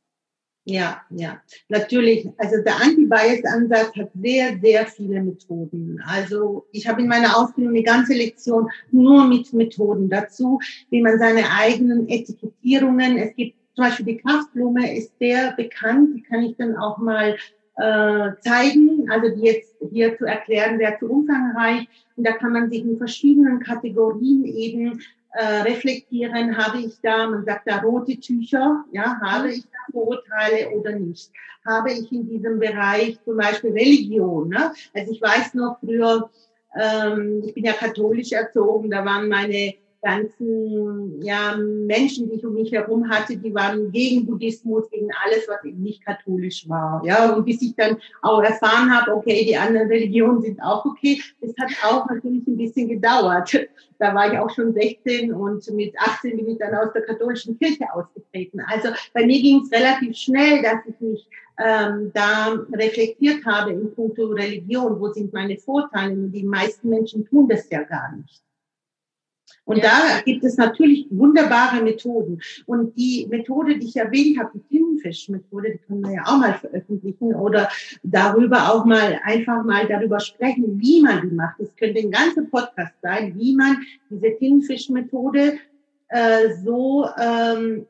Ja, 0.63 1.01
ja, 1.09 1.41
natürlich. 1.67 2.25
Also 2.37 2.63
der 2.63 2.77
Anti-Bias-Ansatz 2.77 3.93
hat 3.97 4.11
sehr, 4.13 4.57
sehr 4.61 4.85
viele 4.85 5.21
Methoden. 5.21 6.01
Also 6.05 6.67
ich 6.71 6.87
habe 6.87 7.01
in 7.01 7.09
meiner 7.09 7.35
Ausbildung 7.35 7.73
eine 7.73 7.83
ganze 7.83 8.13
Lektion 8.13 8.69
nur 8.91 9.25
mit 9.25 9.51
Methoden 9.51 10.09
dazu, 10.09 10.61
wie 10.89 11.01
man 11.01 11.19
seine 11.19 11.51
eigenen 11.51 12.07
Etikettierungen, 12.07 13.17
es 13.17 13.35
gibt 13.35 13.57
zum 13.75 13.85
Beispiel 13.85 14.05
die 14.05 14.17
Kraftblume 14.17 14.97
ist 14.97 15.17
sehr 15.19 15.53
bekannt, 15.53 16.15
die 16.15 16.23
kann 16.23 16.43
ich 16.43 16.55
dann 16.57 16.77
auch 16.77 16.97
mal 16.97 17.37
äh, 17.77 18.31
zeigen. 18.41 19.09
Also 19.09 19.35
die 19.35 19.41
jetzt 19.41 19.75
hier 19.91 20.17
zu 20.17 20.25
erklären 20.25 20.79
wäre 20.79 20.97
zu 20.99 21.09
umfangreich. 21.09 21.87
Und 22.15 22.27
da 22.27 22.33
kann 22.33 22.53
man 22.53 22.69
sich 22.69 22.81
in 22.81 22.97
verschiedenen 22.97 23.59
Kategorien 23.59 24.45
eben 24.45 25.01
äh, 25.33 25.61
reflektieren. 25.61 26.57
Habe 26.57 26.79
ich 26.79 26.99
da, 27.01 27.29
man 27.29 27.45
sagt 27.45 27.67
da 27.67 27.79
rote 27.79 28.19
Tücher, 28.19 28.83
ja, 28.91 29.19
habe 29.21 29.51
ich 29.51 29.63
da 29.63 29.91
Vorurteile 29.91 30.69
oder 30.71 30.91
nicht? 30.91 31.31
Habe 31.65 31.91
ich 31.91 32.11
in 32.11 32.27
diesem 32.27 32.59
Bereich 32.59 33.19
zum 33.23 33.37
Beispiel 33.37 33.71
Religion? 33.71 34.49
Ne? 34.49 34.71
Also 34.93 35.11
ich 35.11 35.21
weiß 35.21 35.53
noch 35.53 35.79
früher, 35.79 36.29
ähm, 36.75 37.43
ich 37.45 37.53
bin 37.53 37.65
ja 37.65 37.73
katholisch 37.73 38.31
erzogen, 38.31 38.89
da 38.89 39.05
waren 39.05 39.27
meine 39.27 39.73
ganzen 40.01 41.21
ja, 41.21 41.55
Menschen, 41.57 42.29
die 42.29 42.37
ich 42.37 42.45
um 42.45 42.53
mich 42.53 42.71
herum 42.71 43.07
hatte, 43.09 43.37
die 43.37 43.53
waren 43.53 43.91
gegen 43.91 44.25
Buddhismus, 44.25 44.89
gegen 44.89 45.09
alles, 45.23 45.47
was 45.47 45.63
eben 45.63 45.81
nicht 45.81 46.03
katholisch 46.03 46.67
war. 46.67 47.01
Ja, 47.05 47.33
und 47.33 47.45
bis 47.45 47.61
ich 47.61 47.75
dann 47.75 47.97
auch 48.21 48.41
erfahren 48.41 48.91
habe, 48.91 49.15
okay, 49.15 49.45
die 49.45 49.55
anderen 49.55 49.87
Religionen 49.87 50.41
sind 50.41 50.59
auch 50.61 50.83
okay, 50.85 51.21
das 51.39 51.53
hat 51.59 51.71
auch 51.83 52.09
natürlich 52.09 52.47
ein 52.47 52.57
bisschen 52.57 52.89
gedauert. 52.89 53.55
Da 53.99 54.15
war 54.15 54.31
ich 54.31 54.39
auch 54.39 54.49
schon 54.49 54.73
16 54.73 55.31
und 55.31 55.69
mit 55.71 55.93
18 55.99 56.35
bin 56.35 56.49
ich 56.49 56.57
dann 56.57 56.73
aus 56.73 56.91
der 56.93 57.03
katholischen 57.03 57.57
Kirche 57.59 57.85
ausgetreten. 57.93 58.59
Also 58.67 58.89
bei 59.13 59.25
mir 59.25 59.39
ging 59.39 59.61
es 59.61 59.71
relativ 59.71 60.17
schnell, 60.17 60.63
dass 60.63 60.79
ich 60.87 60.99
mich 60.99 61.27
ähm, 61.63 62.11
da 62.13 62.57
reflektiert 62.73 63.45
habe 63.45 63.73
in 63.73 63.93
puncto 63.93 64.27
Religion. 64.27 64.99
Wo 64.99 65.09
sind 65.09 65.31
meine 65.31 65.57
Vorteile? 65.57 66.15
Die 66.29 66.43
meisten 66.43 66.89
Menschen 66.89 67.25
tun 67.25 67.47
das 67.47 67.69
ja 67.69 67.83
gar 67.83 68.15
nicht. 68.15 68.41
Und 69.63 69.77
ja. 69.77 69.83
da 69.83 70.21
gibt 70.21 70.43
es 70.43 70.57
natürlich 70.57 71.07
wunderbare 71.11 71.83
Methoden. 71.83 72.41
Und 72.65 72.97
die 72.97 73.27
Methode, 73.29 73.77
die 73.77 73.87
ich 73.87 73.95
erwähnt 73.95 74.39
habe, 74.39 74.51
die 74.55 74.77
Tintenfisch-Methode, 74.77 75.73
die 75.73 75.77
können 75.79 76.03
wir 76.03 76.13
ja 76.13 76.23
auch 76.25 76.37
mal 76.37 76.55
veröffentlichen 76.55 77.35
oder 77.35 77.69
darüber 78.03 78.73
auch 78.73 78.85
mal 78.85 79.19
einfach 79.23 79.63
mal 79.63 79.87
darüber 79.87 80.19
sprechen, 80.19 80.79
wie 80.79 81.01
man 81.01 81.29
die 81.29 81.35
macht. 81.35 81.59
Es 81.59 81.75
könnte 81.75 81.99
ein 81.99 82.11
ganzer 82.11 82.43
Podcast 82.43 82.93
sein, 83.01 83.33
wie 83.37 83.55
man 83.55 83.77
diese 84.09 84.35
Tintenfisch-Methode 84.37 85.59
äh, 86.09 86.55
so 86.63 87.07
ähm, 87.17 87.85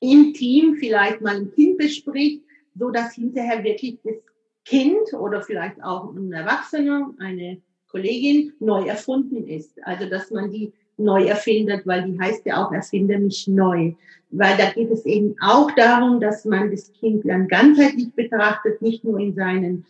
im 0.00 0.32
Team 0.34 0.76
vielleicht 0.76 1.20
mal 1.20 1.36
ein 1.36 1.52
Kind 1.52 1.78
bespricht, 1.78 2.42
so 2.74 2.90
dass 2.90 3.14
hinterher 3.14 3.62
wirklich 3.62 3.98
das 4.02 4.16
Kind 4.64 5.12
oder 5.12 5.42
vielleicht 5.42 5.82
auch 5.82 6.14
ein 6.14 6.32
Erwachsener, 6.32 7.14
eine 7.18 7.60
Kollegin 7.88 8.54
neu 8.58 8.86
erfunden 8.86 9.46
ist. 9.46 9.78
Also 9.84 10.08
dass 10.08 10.30
man 10.30 10.50
die 10.50 10.72
neu 10.96 11.24
erfindet, 11.24 11.86
weil 11.86 12.10
die 12.10 12.18
heißt 12.18 12.46
ja 12.46 12.64
auch, 12.64 12.72
erfinde 12.72 13.18
mich 13.18 13.48
neu. 13.48 13.92
Weil 14.30 14.56
da 14.56 14.70
geht 14.70 14.90
es 14.90 15.04
eben 15.06 15.36
auch 15.40 15.70
darum, 15.72 16.20
dass 16.20 16.44
man 16.44 16.70
das 16.70 16.92
Kind 16.92 17.24
dann 17.28 17.48
ganzheitlich 17.48 18.12
betrachtet, 18.14 18.82
nicht 18.82 19.04
nur 19.04 19.18
in 19.18 19.34
seinen 19.34 19.86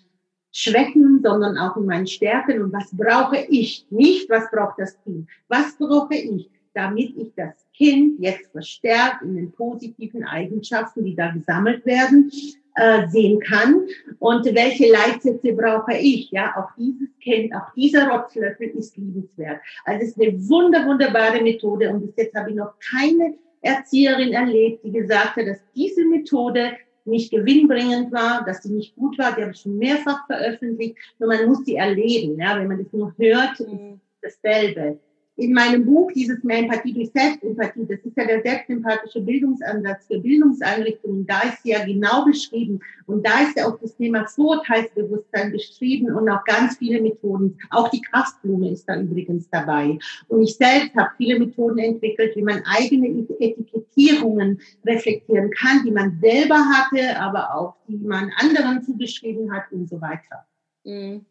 Schwächen, 0.53 1.21
sondern 1.23 1.59
auch 1.59 1.77
in 1.77 1.87
meinen 1.87 2.07
Stärken. 2.07 2.63
Und 2.63 2.73
was 2.73 2.89
brauche 2.93 3.39
ich? 3.49 3.87
Nicht, 3.91 4.31
was 4.31 4.51
braucht 4.51 4.79
das 4.79 4.97
Kind? 5.03 5.29
Was 5.49 5.77
brauche 5.77 6.15
ich, 6.15 6.49
damit 6.75 7.17
ich 7.17 7.33
das 7.37 7.67
Kind 7.75 8.21
jetzt 8.21 8.51
verstärkt 8.53 9.23
in 9.23 9.37
den 9.37 9.53
positiven 9.53 10.25
Eigenschaften, 10.25 11.05
die 11.05 11.17
da 11.17 11.31
gesammelt 11.31 11.85
werden, 11.85 12.31
äh, 12.75 13.07
sehen 13.09 13.41
kann 13.41 13.87
und 14.19 14.45
welche 14.47 14.91
Leitsätze 14.91 15.53
brauche 15.53 15.95
ich. 15.95 16.31
Ja, 16.31 16.55
auch 16.57 16.75
dieses 16.77 17.09
Kind, 17.21 17.55
auch 17.55 17.73
dieser 17.75 18.09
Rotzlöffel 18.09 18.69
ist 18.71 18.97
liebenswert. 18.97 19.61
Also 19.85 20.05
es 20.05 20.11
ist 20.11 20.21
eine 20.21 20.49
wunder, 20.49 20.87
wunderbare 20.87 21.41
Methode 21.43 21.91
und 21.91 22.07
bis 22.07 22.17
jetzt 22.17 22.35
habe 22.35 22.51
ich 22.51 22.57
noch 22.57 22.75
keine 22.93 23.35
Erzieherin 23.61 24.33
erlebt, 24.33 24.85
die 24.85 24.93
gesagt 24.93 25.37
hat, 25.37 25.47
dass 25.47 25.61
diese 25.75 26.05
Methode 26.05 26.73
nicht 27.07 27.31
gewinnbringend 27.31 28.13
war, 28.13 28.45
dass 28.45 28.63
sie 28.63 28.73
nicht 28.73 28.97
gut 28.97 29.19
war. 29.19 29.35
Die 29.35 29.43
habe 29.43 29.53
ich 29.53 29.61
schon 29.61 29.79
mehrfach 29.79 30.27
veröffentlicht. 30.27 30.97
Nur 31.19 31.29
man 31.29 31.47
muss 31.47 31.65
sie 31.65 31.77
erleben. 31.77 32.39
Ja, 32.39 32.59
wenn 32.59 32.69
man 32.69 32.83
das 32.83 32.93
nur 32.93 33.15
hört, 33.19 33.61
mhm. 33.61 34.01
ist 34.23 34.43
dasselbe 34.43 34.99
in 35.37 35.53
meinem 35.53 35.85
Buch, 35.85 36.13
dieses 36.13 36.45
Mehr 36.45 36.59
Empathie 36.59 36.93
durch 36.93 37.11
Selbstempathie, 37.13 37.87
das 37.89 37.99
ist 38.01 38.17
ja 38.17 38.25
der 38.25 38.43
selbstempathische 38.43 39.21
Bildungsansatz 39.21 40.07
für 40.07 40.21
Bildungseinrichtungen, 40.21 41.27
da 41.27 41.41
ist 41.43 41.65
ja 41.65 41.85
genau 41.85 42.25
beschrieben. 42.25 42.79
Und 43.07 43.27
da 43.27 43.43
ist 43.43 43.57
ja 43.57 43.67
auch 43.67 43.79
das 43.81 43.97
Thema 43.97 44.27
Vorurteilsbewusstsein 44.27 45.51
beschrieben 45.51 46.15
und 46.15 46.29
auch 46.29 46.45
ganz 46.45 46.77
viele 46.79 47.03
Methoden. 47.03 47.59
Auch 47.71 47.89
die 47.91 48.01
Kraftblume 48.01 48.71
ist 48.71 48.89
da 48.89 49.01
übrigens 49.01 49.49
dabei. 49.51 49.99
Und 50.29 50.43
ich 50.43 50.57
selbst 50.57 50.95
habe 50.95 51.11
viele 51.17 51.39
Methoden 51.39 51.79
entwickelt, 51.79 52.37
wie 52.37 52.43
man 52.43 52.63
eigene 52.65 53.09
Etikettierungen 53.41 54.61
reflektieren 54.87 55.51
kann, 55.51 55.83
die 55.85 55.91
man 55.91 56.19
selber 56.21 56.57
hatte, 56.57 57.19
aber 57.21 57.55
auch 57.57 57.75
die 57.89 57.97
man 57.97 58.31
anderen 58.37 58.83
zugeschrieben 58.83 59.53
hat 59.53 59.65
und 59.73 59.89
so 59.89 60.01
weiter. 60.01 60.47
Mhm. 60.85 61.27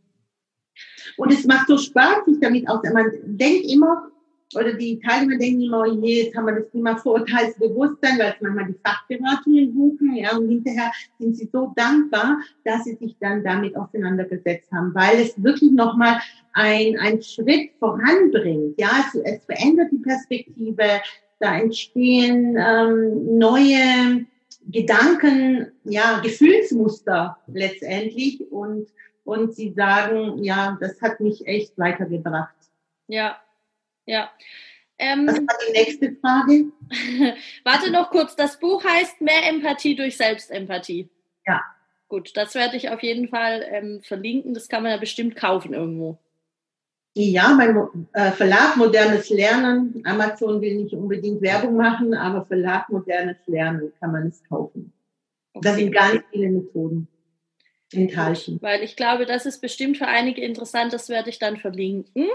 Und 1.17 1.31
es 1.31 1.45
macht 1.45 1.67
so 1.67 1.77
Spaß, 1.77 2.25
sich 2.25 2.39
damit 2.39 2.67
aus. 2.67 2.81
Man 2.93 3.11
denkt 3.23 3.71
immer, 3.71 4.11
oder 4.55 4.73
die 4.73 4.99
Teilnehmer 4.99 5.37
denken 5.37 5.63
immer, 5.63 5.81
oh 5.81 5.91
je, 5.91 6.23
jetzt 6.23 6.35
haben 6.35 6.45
wir 6.45 6.55
das 6.55 6.69
Thema 6.71 6.97
Vorurteilsbewusstsein, 6.97 8.19
weil 8.19 8.33
es 8.35 8.41
manchmal 8.41 8.67
die 8.67 8.79
Fachberatungen 8.85 9.73
buchen, 9.73 10.15
ja, 10.15 10.35
und 10.35 10.47
hinterher 10.47 10.91
sind 11.19 11.35
sie 11.35 11.49
so 11.51 11.73
dankbar, 11.75 12.37
dass 12.63 12.83
sie 12.83 12.95
sich 12.95 13.15
dann 13.19 13.43
damit 13.43 13.75
auseinandergesetzt 13.75 14.71
haben, 14.71 14.93
weil 14.93 15.21
es 15.21 15.41
wirklich 15.41 15.71
nochmal 15.71 16.19
ein, 16.53 16.97
ein 16.99 17.21
Schritt 17.21 17.71
voranbringt, 17.79 18.79
ja, 18.79 19.05
es, 19.07 19.19
es 19.23 19.45
verändert 19.45 19.91
die 19.91 19.97
Perspektive, 19.97 21.01
da 21.39 21.57
entstehen 21.57 22.55
ähm, 22.57 23.37
neue 23.37 24.25
Gedanken, 24.67 25.71
ja, 25.83 26.19
Gefühlsmuster 26.23 27.37
letztendlich 27.47 28.49
und 28.49 28.87
und 29.23 29.55
sie 29.55 29.73
sagen, 29.73 30.43
ja, 30.43 30.77
das 30.79 31.01
hat 31.01 31.19
mich 31.19 31.47
echt 31.47 31.77
weitergebracht. 31.77 32.55
Ja, 33.07 33.37
ja. 34.05 34.29
Ähm, 34.97 35.25
das 35.25 35.37
war 35.37 35.55
die 35.67 35.71
nächste 35.73 36.15
Frage. 36.15 36.65
Warte 37.63 37.91
noch 37.91 38.09
kurz, 38.11 38.35
das 38.35 38.59
Buch 38.59 38.83
heißt 38.83 39.21
Mehr 39.21 39.49
Empathie 39.49 39.95
durch 39.95 40.17
Selbstempathie. 40.17 41.09
Ja. 41.45 41.61
Gut, 42.07 42.37
das 42.37 42.53
werde 42.53 42.77
ich 42.77 42.89
auf 42.89 43.01
jeden 43.01 43.27
Fall 43.27 43.65
ähm, 43.69 44.01
verlinken. 44.03 44.53
Das 44.53 44.67
kann 44.67 44.83
man 44.83 44.91
ja 44.91 44.97
bestimmt 44.97 45.35
kaufen 45.35 45.73
irgendwo. 45.73 46.19
Ja, 47.15 47.53
mein 47.53 47.75
äh, 48.13 48.31
Verlag 48.31 48.75
Modernes 48.75 49.29
Lernen. 49.29 50.01
Amazon 50.05 50.61
will 50.61 50.75
nicht 50.75 50.93
unbedingt 50.93 51.41
Werbung 51.41 51.75
machen, 51.75 52.13
aber 52.13 52.45
Verlag 52.45 52.89
Modernes 52.89 53.37
Lernen 53.45 53.93
kann 53.99 54.11
man 54.11 54.27
es 54.27 54.43
kaufen. 54.43 54.91
Okay. 55.53 55.67
Da 55.67 55.75
sind 55.75 55.91
gar 55.91 56.13
nicht 56.13 56.25
viele 56.31 56.49
Methoden 56.49 57.07
enthalten. 57.93 58.57
Weil 58.61 58.83
ich 58.83 58.95
glaube, 58.95 59.25
das 59.25 59.45
ist 59.45 59.61
bestimmt 59.61 59.97
für 59.97 60.07
einige 60.07 60.41
interessant, 60.41 60.93
das 60.93 61.09
werde 61.09 61.29
ich 61.29 61.39
dann 61.39 61.57
verlinken. 61.57 62.27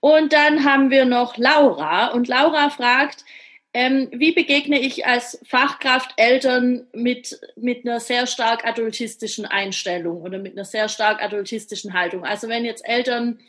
Und 0.00 0.32
dann 0.32 0.64
haben 0.64 0.90
wir 0.90 1.04
noch 1.04 1.36
Laura 1.36 2.08
und 2.08 2.28
Laura 2.28 2.70
fragt, 2.70 3.24
ähm, 3.72 4.08
wie 4.12 4.32
begegne 4.32 4.78
ich 4.78 5.04
als 5.04 5.40
Fachkraft 5.44 6.12
Eltern 6.16 6.86
mit, 6.92 7.40
mit 7.56 7.84
einer 7.84 7.98
sehr 7.98 8.26
stark 8.26 8.64
adultistischen 8.64 9.46
Einstellung 9.46 10.22
oder 10.22 10.38
mit 10.38 10.52
einer 10.52 10.64
sehr 10.64 10.88
stark 10.88 11.22
adultistischen 11.22 11.92
Haltung? 11.92 12.24
Also 12.24 12.48
wenn 12.48 12.64
jetzt 12.64 12.86
Eltern 12.86 13.40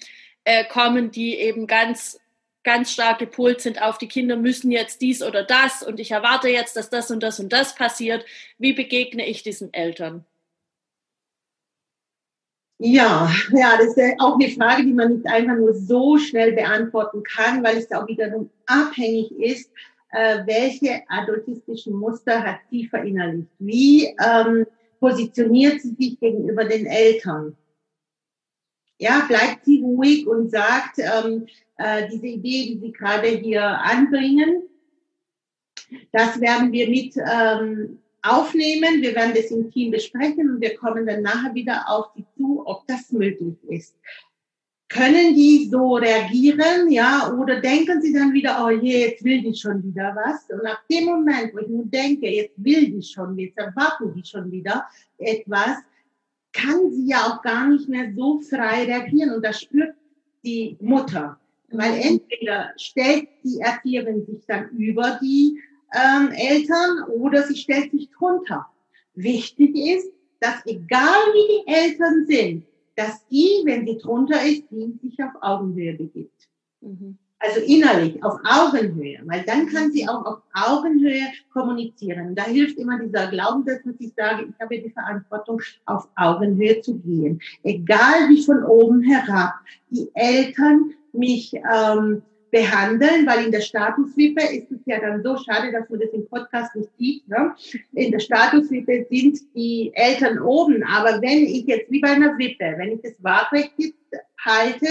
äh, 0.44 0.66
kommen, 0.66 1.12
die 1.12 1.36
eben 1.36 1.68
ganz 1.68 2.20
ganz 2.66 2.92
stark 2.92 3.20
gepolt 3.20 3.62
sind 3.62 3.82
auf 3.82 3.98
die 3.98 4.08
Kinder 4.08 4.36
müssen 4.36 4.72
jetzt 4.72 5.00
dies 5.00 5.22
oder 5.22 5.44
das 5.44 5.84
und 5.84 6.00
ich 6.00 6.12
erwarte 6.12 6.50
jetzt, 6.50 6.76
dass 6.76 6.90
das 6.90 7.12
und 7.12 7.24
das 7.24 7.40
und 7.40 7.54
das 7.54 7.76
passiert. 7.76 8.26
Wie 8.58 8.74
begegne 8.74 9.26
ich 9.26 9.44
diesen 9.44 9.74
Eltern? 9.74 10.26
Ja, 12.78 13.32
ja, 13.52 13.78
das 13.78 13.96
ist 13.96 14.20
auch 14.20 14.36
eine 14.36 14.50
Frage, 14.50 14.84
die 14.84 14.94
man 14.94 15.14
nicht 15.14 15.28
einfach 15.28 15.56
nur 15.56 15.74
so 15.74 16.18
schnell 16.18 16.52
beantworten 16.54 17.24
kann, 17.24 17.64
weil 17.64 17.78
es 17.78 17.92
auch 17.92 18.08
wiederum 18.08 18.50
abhängig 18.66 19.32
ist, 19.32 19.72
äh, 20.12 20.46
welche 20.46 21.04
adultistischen 21.08 21.94
Muster 21.94 22.44
hat 22.44 22.60
sie 22.70 22.88
verinnerlicht? 22.88 23.50
Wie 23.60 24.06
ähm, 24.06 24.66
positioniert 25.00 25.82
sie 25.82 25.96
sich 25.98 26.20
gegenüber 26.20 26.66
den 26.66 26.86
Eltern? 26.86 27.56
Ja, 28.98 29.26
bleibt 29.28 29.66
sie 29.66 29.82
ruhig 29.82 30.28
und 30.28 30.52
sagt, 30.52 31.00
ähm, 31.00 31.48
äh, 31.78 32.08
diese 32.10 32.28
Idee, 32.28 32.74
die 32.74 32.80
Sie 32.80 32.92
gerade 32.92 33.28
hier 33.28 33.64
anbringen, 33.64 34.64
das 36.12 36.40
werden 36.40 36.72
wir 36.72 36.90
mit 36.90 37.16
ähm, 37.18 38.00
aufnehmen. 38.26 39.02
Wir 39.02 39.16
werden 39.16 39.34
das 39.36 39.52
im 39.52 39.72
Team 39.72 39.92
besprechen 39.92 40.50
und 40.50 40.62
wir 40.62 40.76
kommen 40.76 41.06
dann 41.06 41.22
nachher 41.22 41.54
wieder 41.54 41.84
auf 41.88 42.08
Sie 42.16 42.26
zu, 42.38 42.64
ob 42.66 42.86
das 42.88 43.12
möglich 43.12 43.56
ist. 43.70 43.96
Können 44.88 45.36
die 45.36 45.68
so 45.70 45.96
reagieren, 45.96 46.92
ja, 46.92 47.34
oder 47.34 47.60
denken 47.60 48.02
sie 48.02 48.14
dann 48.14 48.34
wieder, 48.34 48.64
oh 48.64 48.70
je, 48.70 49.08
jetzt 49.08 49.24
will 49.24 49.42
die 49.42 49.56
schon 49.56 49.84
wieder 49.84 50.16
was? 50.16 50.48
Und 50.50 50.66
ab 50.66 50.80
dem 50.90 51.06
Moment, 51.06 51.54
wo 51.54 51.60
ich 51.60 51.68
nur 51.68 51.86
denke, 51.86 52.30
jetzt 52.30 52.54
will 52.58 52.92
die 52.92 53.02
schon, 53.02 53.38
jetzt 53.38 53.58
erwarten 53.58 54.14
die 54.14 54.24
schon 54.24 54.52
wieder 54.52 54.86
etwas, 55.18 55.78
kann 56.54 56.92
sie 56.92 57.08
ja 57.08 57.18
auch 57.28 57.42
gar 57.42 57.68
nicht 57.68 57.90
mehr 57.90 58.14
so 58.16 58.40
frei 58.42 58.86
reagieren 58.86 59.32
und 59.32 59.44
das 59.44 59.62
spürt 59.62 59.96
die 60.44 60.78
Mutter. 60.80 61.40
Weil 61.70 61.94
mhm. 61.94 62.02
entweder 62.02 62.72
stellt 62.78 63.28
die 63.44 63.60
Erzieherin 63.60 64.26
sich 64.26 64.46
dann 64.48 64.70
über 64.70 65.20
die 65.22 65.60
ähm, 65.94 66.32
Eltern 66.32 67.04
oder 67.10 67.44
sie 67.44 67.56
stellt 67.56 67.92
sich 67.92 68.10
drunter. 68.12 68.68
Wichtig 69.14 69.76
ist, 69.76 70.12
dass 70.40 70.66
egal 70.66 71.20
wie 71.34 71.64
die 71.64 71.74
Eltern 71.74 72.26
sind, 72.28 72.66
dass 72.96 73.26
die, 73.28 73.62
wenn 73.66 73.86
sie 73.86 73.98
drunter 73.98 74.44
ist, 74.46 74.64
die 74.72 74.98
sich 75.02 75.22
auf 75.22 75.32
Augenhöhe 75.42 75.94
begibt. 75.94 76.48
Mhm. 76.82 77.18
Also 77.40 77.60
innerlich, 77.60 78.24
auf 78.24 78.40
Augenhöhe, 78.44 79.20
weil 79.26 79.44
dann 79.44 79.68
kann 79.68 79.92
sie 79.92 80.08
auch 80.08 80.26
auf 80.26 80.42
Augenhöhe 80.54 81.28
kommunizieren. 81.52 82.34
Da 82.34 82.44
hilft 82.46 82.78
immer 82.78 82.98
dieser 82.98 83.28
Glaubenssatz, 83.28 83.84
dass 83.84 83.96
ich 84.00 84.14
sage, 84.16 84.48
ich 84.50 84.60
habe 84.60 84.82
die 84.82 84.90
Verantwortung, 84.90 85.62
auf 85.86 86.08
Augenhöhe 86.16 86.82
zu 86.82 86.98
gehen. 87.00 87.42
Egal 87.64 88.30
wie 88.30 88.42
von 88.42 88.64
oben 88.64 89.04
herab 89.04 89.54
die 89.90 90.10
Eltern 90.14 90.94
mich 91.12 91.54
ähm, 91.54 92.24
behandeln, 92.56 93.28
weil 93.28 93.44
in 93.44 93.52
der 93.52 93.60
Statuswippe 93.60 94.42
ist 94.42 94.72
es 94.72 94.80
ja 94.86 95.02
dann 95.02 95.22
so 95.22 95.36
schade, 95.36 95.74
dass 95.74 95.90
man 95.90 96.00
das 96.00 96.10
im 96.12 96.26
Podcast 96.26 96.74
nicht 96.74 96.90
sieht. 96.98 97.28
Ne? 97.28 97.54
In 97.92 98.14
der 98.14 98.20
Statuswippe 98.20 99.06
sind 99.10 99.40
die 99.54 99.92
Eltern 99.94 100.40
oben, 100.40 100.82
aber 100.86 101.22
wenn 101.22 101.44
ich 101.44 101.66
jetzt 101.66 101.92
wie 101.92 102.00
bei 102.00 102.12
einer 102.12 102.38
Wippe, 102.38 102.76
wenn 102.78 102.94
ich 102.94 103.02
das 103.02 103.14
waagrecht 103.20 103.74
halte, 104.40 104.88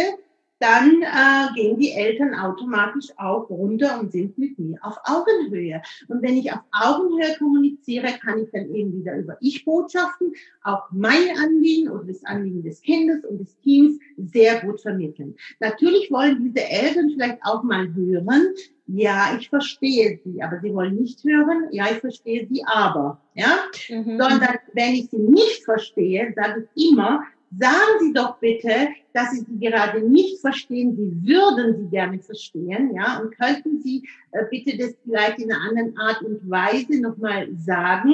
dann 0.65 1.03
äh, 1.03 1.55
gehen 1.55 1.79
die 1.79 1.93
Eltern 1.93 2.35
automatisch 2.35 3.09
auch 3.19 3.51
runter 3.51 4.01
und 4.01 4.13
sind 4.13 4.39
mit 4.39 4.59
mir 4.59 4.79
auf 4.81 4.97
Augenhöhe. 5.05 5.83
Und 6.09 6.23
wenn 6.23 6.39
ich 6.39 6.51
auf 6.51 6.61
Augenhöhe 6.73 7.37
kommuniziere, 7.39 8.09
kann 8.25 8.43
ich 8.43 8.51
dann 8.51 8.75
eben 8.75 8.99
wieder 8.99 9.17
über 9.17 9.37
Ich-Botschaften 9.41 10.33
auch 10.63 10.85
mein 10.91 11.37
Anliegen 11.37 11.91
oder 11.91 12.05
das 12.05 12.25
Anliegen 12.25 12.63
des 12.63 12.81
Kindes 12.81 13.25
und 13.27 13.39
des 13.39 13.59
Teams 13.61 13.99
sehr 14.17 14.61
gut 14.63 14.81
vermitteln. 14.81 15.35
Natürlich 15.61 16.11
wollen 16.11 16.43
diese 16.43 16.67
Eltern 16.67 17.11
vielleicht 17.11 17.41
auch 17.43 17.63
mal 17.63 17.95
hören, 17.95 18.55
ja, 18.87 19.37
ich 19.39 19.49
verstehe 19.49 20.21
sie, 20.25 20.43
aber 20.43 20.61
sie 20.61 20.73
wollen 20.75 20.97
nicht 20.97 21.25
hören, 21.25 21.69
ja, 21.71 21.87
ich 21.91 21.99
verstehe 21.99 22.47
sie 22.51 22.63
aber, 22.67 23.21
ja, 23.35 23.57
mhm. 23.89 24.19
sondern 24.19 24.57
wenn 24.75 24.95
ich 24.95 25.09
sie 25.11 25.19
nicht 25.19 25.65
verstehe, 25.65 26.35
sage 26.37 26.69
ich 26.75 26.91
immer, 26.91 27.23
Sagen 27.59 27.99
Sie 28.01 28.13
doch 28.13 28.39
bitte, 28.39 28.89
dass 29.13 29.31
Sie 29.33 29.41
sie 29.41 29.59
gerade 29.59 30.01
nicht 30.01 30.41
verstehen. 30.41 30.97
Sie 30.97 31.29
würden 31.29 31.77
sie 31.77 31.89
gerne 31.89 32.19
verstehen, 32.19 32.95
ja. 32.95 33.21
Und 33.21 33.37
könnten 33.37 33.81
Sie 33.81 34.09
äh, 34.33 34.45
bitte 34.51 34.77
das 34.77 34.95
vielleicht 35.05 35.39
in 35.39 35.53
einer 35.53 35.61
anderen 35.69 35.97
Art 35.99 36.23
und 36.23 36.49
Weise 36.49 37.01
nochmal 37.01 37.49
sagen, 37.57 38.13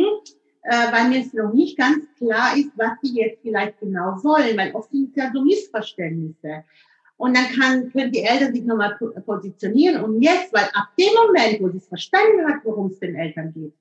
äh, 0.63 0.93
weil 0.93 1.09
mir 1.09 1.21
es 1.21 1.33
noch 1.33 1.53
nicht 1.53 1.79
ganz 1.79 2.07
klar 2.19 2.57
ist, 2.57 2.71
was 2.77 2.93
Sie 3.03 3.15
jetzt 3.15 3.41
vielleicht 3.43 3.81
genau 3.81 4.23
wollen, 4.23 4.57
weil 4.57 4.75
oft 4.75 4.91
sind 4.91 5.11
es 5.11 5.17
ja 5.17 5.31
so 5.33 5.43
Missverständnisse. 5.43 6.65
Und 7.17 7.37
dann 7.37 7.49
kann, 7.49 7.93
können 7.93 8.13
die 8.13 8.23
Eltern 8.23 8.55
sich 8.55 8.65
nochmal 8.65 8.97
positionieren. 9.27 10.03
Und 10.03 10.23
jetzt, 10.23 10.55
weil 10.55 10.65
ab 10.73 10.89
dem 10.99 11.13
Moment, 11.15 11.61
wo 11.61 11.69
sie 11.69 11.77
es 11.77 11.87
verstanden 11.87 12.47
hat, 12.47 12.65
worum 12.65 12.87
es 12.87 12.99
den 12.99 13.15
Eltern 13.15 13.53
geht, 13.53 13.75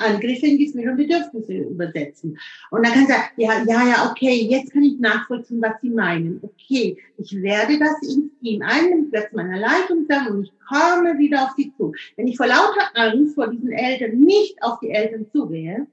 Angriffe 0.00 0.46
in 0.46 0.58
Gefühl 0.58 0.88
und 0.88 0.96
Bedürfnisse 0.96 1.54
übersetzen. 1.54 2.38
Und 2.70 2.84
dann 2.84 2.92
kann 2.92 3.06
sie 3.06 3.12
sagen, 3.12 3.28
ja, 3.36 3.62
ja, 3.66 3.88
ja, 3.88 4.10
okay, 4.10 4.46
jetzt 4.48 4.72
kann 4.72 4.82
ich 4.82 4.98
nachvollziehen, 4.98 5.62
was 5.62 5.80
Sie 5.80 5.90
meinen. 5.90 6.40
Okay, 6.42 6.96
ich 7.18 7.42
werde 7.42 7.78
das 7.78 8.02
ins 8.02 8.32
Team 8.40 8.62
einnehmen, 8.62 9.06
ich 9.06 9.12
werde 9.12 9.26
es 9.28 9.32
meiner 9.32 9.58
Leitung 9.58 10.06
sagen 10.08 10.26
und 10.28 10.44
ich 10.44 10.52
komme 10.68 11.18
wieder 11.18 11.44
auf 11.44 11.50
Sie 11.56 11.72
zu. 11.76 11.92
Wenn 12.16 12.28
ich 12.28 12.36
vor 12.36 12.46
lauter 12.46 12.90
Angst 12.94 13.34
vor 13.34 13.48
diesen 13.48 13.72
Eltern 13.72 14.18
nicht 14.18 14.62
auf 14.62 14.80
die 14.80 14.90
Eltern 14.90 15.26
zugehe, 15.32 15.86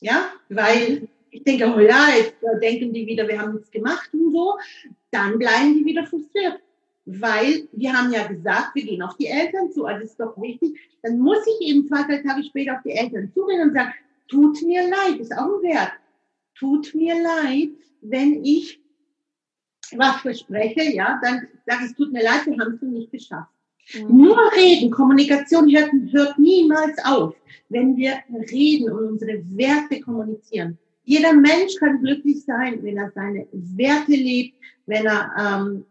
Ja, 0.00 0.28
weil 0.48 1.08
ich 1.30 1.44
denke, 1.44 1.72
oh 1.74 1.80
ja, 1.80 2.08
jetzt 2.16 2.36
denken 2.62 2.92
die 2.92 3.06
wieder, 3.06 3.28
wir 3.28 3.40
haben 3.40 3.54
nichts 3.54 3.70
gemacht 3.70 4.08
und 4.12 4.32
so, 4.32 4.56
dann 5.10 5.38
bleiben 5.38 5.74
die 5.74 5.84
wieder 5.84 6.06
frustriert. 6.06 6.60
Weil 7.06 7.68
wir 7.72 7.92
haben 7.92 8.12
ja 8.12 8.26
gesagt, 8.26 8.74
wir 8.74 8.84
gehen 8.84 9.02
auf 9.02 9.16
die 9.16 9.28
Eltern 9.28 9.70
zu, 9.70 9.86
also 9.86 10.04
ist 10.04 10.18
doch 10.18 10.40
wichtig. 10.40 10.76
Dann 11.02 11.18
muss 11.18 11.38
ich 11.46 11.68
eben 11.68 11.86
zwei, 11.86 12.02
drei 12.02 12.18
Tage 12.18 12.42
später 12.42 12.74
auf 12.74 12.82
die 12.84 12.90
Eltern 12.90 13.30
zugehen 13.32 13.62
und 13.62 13.74
sagen, 13.74 13.92
tut 14.28 14.60
mir 14.62 14.82
leid, 14.82 15.20
ist 15.20 15.32
auch 15.32 15.58
ein 15.58 15.62
Wert. 15.62 15.92
Tut 16.58 16.94
mir 16.94 17.14
leid, 17.14 17.70
wenn 18.00 18.44
ich 18.44 18.80
was 19.92 20.16
verspreche, 20.20 20.82
ja, 20.94 21.20
dann 21.22 21.46
sage 21.64 21.86
ich, 21.86 21.94
tut 21.94 22.12
mir 22.12 22.24
leid, 22.24 22.46
wir 22.46 22.58
haben 22.58 22.74
es 22.74 22.82
nicht 22.82 23.12
geschafft. 23.12 23.50
Mhm. 23.94 24.16
Nur 24.16 24.38
reden, 24.56 24.90
Kommunikation 24.90 25.70
hört, 25.70 25.90
hört 26.10 26.38
niemals 26.38 26.96
auf, 27.04 27.34
wenn 27.68 27.96
wir 27.96 28.14
reden 28.50 28.90
und 28.90 29.10
unsere 29.10 29.42
Werte 29.56 30.00
kommunizieren. 30.00 30.78
Jeder 31.04 31.32
Mensch 31.34 31.76
kann 31.78 32.02
glücklich 32.02 32.44
sein, 32.44 32.82
wenn 32.82 32.96
er 32.96 33.12
seine 33.14 33.46
Werte 33.52 34.12
lebt, 34.12 34.56
wenn 34.86 35.06
er, 35.06 35.30
ähm, 35.38 35.84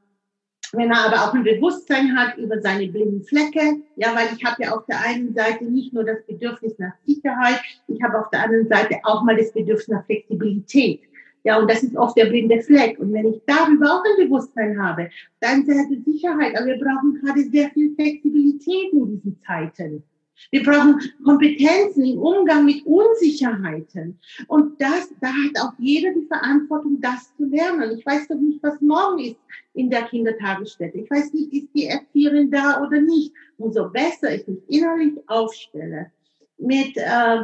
wenn 0.77 0.91
er 0.91 1.05
aber 1.05 1.23
auch 1.23 1.33
ein 1.33 1.43
Bewusstsein 1.43 2.17
hat 2.17 2.37
über 2.37 2.59
seine 2.61 2.87
blinden 2.87 3.23
Flecke. 3.23 3.81
Ja, 3.95 4.15
weil 4.15 4.27
ich 4.35 4.43
habe 4.43 4.63
ja 4.63 4.75
auf 4.75 4.85
der 4.85 5.01
einen 5.01 5.33
Seite 5.33 5.65
nicht 5.65 5.93
nur 5.93 6.03
das 6.03 6.25
Bedürfnis 6.25 6.77
nach 6.77 6.93
Sicherheit, 7.05 7.61
ich 7.87 8.01
habe 8.01 8.19
auf 8.19 8.29
der 8.29 8.43
anderen 8.43 8.67
Seite 8.67 8.97
auch 9.03 9.23
mal 9.23 9.35
das 9.35 9.51
Bedürfnis 9.51 9.87
nach 9.87 10.05
Flexibilität. 10.05 11.01
Ja, 11.43 11.59
und 11.59 11.69
das 11.69 11.83
ist 11.83 11.95
oft 11.95 12.17
der 12.17 12.25
blinde 12.25 12.59
Fleck. 12.61 12.97
Und 12.97 13.13
wenn 13.13 13.27
ich 13.27 13.39
darüber 13.45 13.93
auch 13.93 14.03
ein 14.03 14.25
Bewusstsein 14.25 14.81
habe, 14.81 15.09
dann 15.41 15.63
sehr 15.63 15.85
viel 15.87 16.03
Sicherheit. 16.03 16.57
Aber 16.57 16.65
wir 16.65 16.79
brauchen 16.79 17.21
gerade 17.21 17.43
sehr 17.43 17.69
viel 17.69 17.93
Flexibilität 17.93 18.91
in 18.93 19.05
diesen 19.11 19.39
Zeiten. 19.45 20.03
Wir 20.51 20.63
brauchen 20.63 20.99
Kompetenzen 21.23 22.05
im 22.05 22.19
Umgang 22.19 22.65
mit 22.65 22.85
Unsicherheiten. 22.85 24.19
Und 24.47 24.79
das, 24.81 25.09
da 25.21 25.27
hat 25.27 25.59
auch 25.61 25.73
jeder 25.77 26.13
die 26.13 26.27
Verantwortung, 26.27 26.99
das 27.01 27.35
zu 27.35 27.45
lernen. 27.45 27.97
Ich 27.97 28.05
weiß 28.05 28.27
doch 28.27 28.39
nicht, 28.39 28.61
was 28.61 28.79
morgen 28.81 29.19
ist 29.19 29.37
in 29.73 29.89
der 29.89 30.03
Kindertagesstätte. 30.03 30.99
Ich 30.99 31.09
weiß 31.09 31.33
nicht, 31.33 31.53
ist 31.53 31.69
die 31.73 31.85
Erzieherin 31.85 32.51
da 32.51 32.81
oder 32.81 32.99
nicht. 33.01 33.33
Umso 33.57 33.89
besser 33.89 34.35
ich 34.35 34.47
mich 34.47 34.59
innerlich 34.67 35.13
aufstelle 35.27 36.11
mit, 36.57 36.95
äh, 36.95 37.43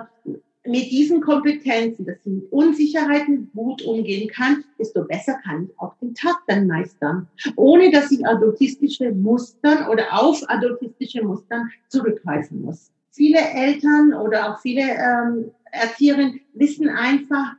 mit 0.66 0.92
diesen 0.92 1.22
Kompetenzen, 1.22 2.06
dass 2.06 2.24
sie 2.24 2.30
mit 2.30 2.52
Unsicherheiten 2.52 3.50
gut 3.54 3.82
umgehen 3.82 4.30
kann, 4.30 4.64
desto 4.78 5.04
besser 5.06 5.40
kann 5.44 5.66
ich 5.66 5.80
auch 5.80 5.96
den 5.98 6.14
Tag 6.14 6.36
dann 6.48 6.68
meistern, 6.68 7.28
ohne 7.56 7.92
dass 7.92 8.12
ich 8.12 8.26
adultistische 8.26 9.12
Mustern 9.12 9.88
oder 9.90 10.22
auf 10.22 10.44
adultistische 10.48 11.24
Mustern 11.24 11.70
zurückgreifen 11.88 12.62
muss. 12.62 12.92
Viele 13.10 13.40
Eltern 13.40 14.14
oder 14.14 14.52
auch 14.54 14.62
viele 14.62 14.82
ähm, 14.82 15.52
Erzieherinnen 15.72 16.42
wissen 16.54 16.90
einfach 16.90 17.56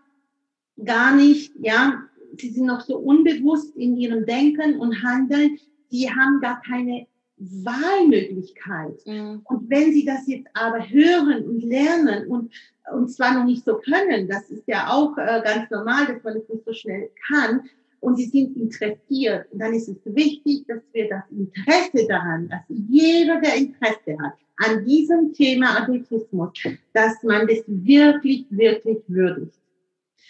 gar 0.84 1.14
nicht, 1.14 1.52
ja, 1.60 2.02
sie 2.38 2.50
sind 2.50 2.66
noch 2.66 2.80
so 2.80 2.98
unbewusst 2.98 3.76
in 3.76 3.96
ihrem 3.96 4.24
Denken 4.24 4.78
und 4.78 5.02
Handeln, 5.02 5.58
die 5.90 6.08
haben 6.08 6.40
gar 6.40 6.62
keine 6.62 7.06
Wahlmöglichkeit. 7.36 9.04
Mhm. 9.06 9.40
Und 9.44 9.68
wenn 9.68 9.92
Sie 9.92 10.04
das 10.04 10.26
jetzt 10.26 10.48
aber 10.54 10.88
hören 10.88 11.44
und 11.44 11.62
lernen 11.62 12.28
und, 12.28 12.52
und 12.92 13.08
zwar 13.10 13.34
noch 13.34 13.44
nicht 13.44 13.64
so 13.64 13.76
können, 13.76 14.28
das 14.28 14.50
ist 14.50 14.66
ja 14.66 14.88
auch 14.90 15.16
äh, 15.18 15.40
ganz 15.44 15.70
normal, 15.70 16.06
dass 16.06 16.22
man 16.22 16.36
es 16.36 16.48
nicht 16.48 16.64
so 16.64 16.72
schnell 16.72 17.10
kann, 17.28 17.68
und 18.02 18.16
Sie 18.16 18.24
sind 18.24 18.56
interessiert, 18.56 19.46
dann 19.52 19.74
ist 19.74 19.88
es 19.88 19.96
wichtig, 20.04 20.66
dass 20.66 20.80
wir 20.92 21.08
das 21.08 21.22
Interesse 21.30 22.04
daran, 22.08 22.48
dass 22.48 22.62
jeder, 22.68 23.40
der 23.40 23.54
Interesse 23.54 24.18
hat 24.20 24.34
an 24.56 24.84
diesem 24.84 25.32
Thema 25.32 25.80
Adultismus, 25.80 26.50
dass 26.92 27.22
man 27.22 27.46
das 27.46 27.62
wirklich, 27.66 28.46
wirklich 28.50 28.98
würdigt. 29.06 29.54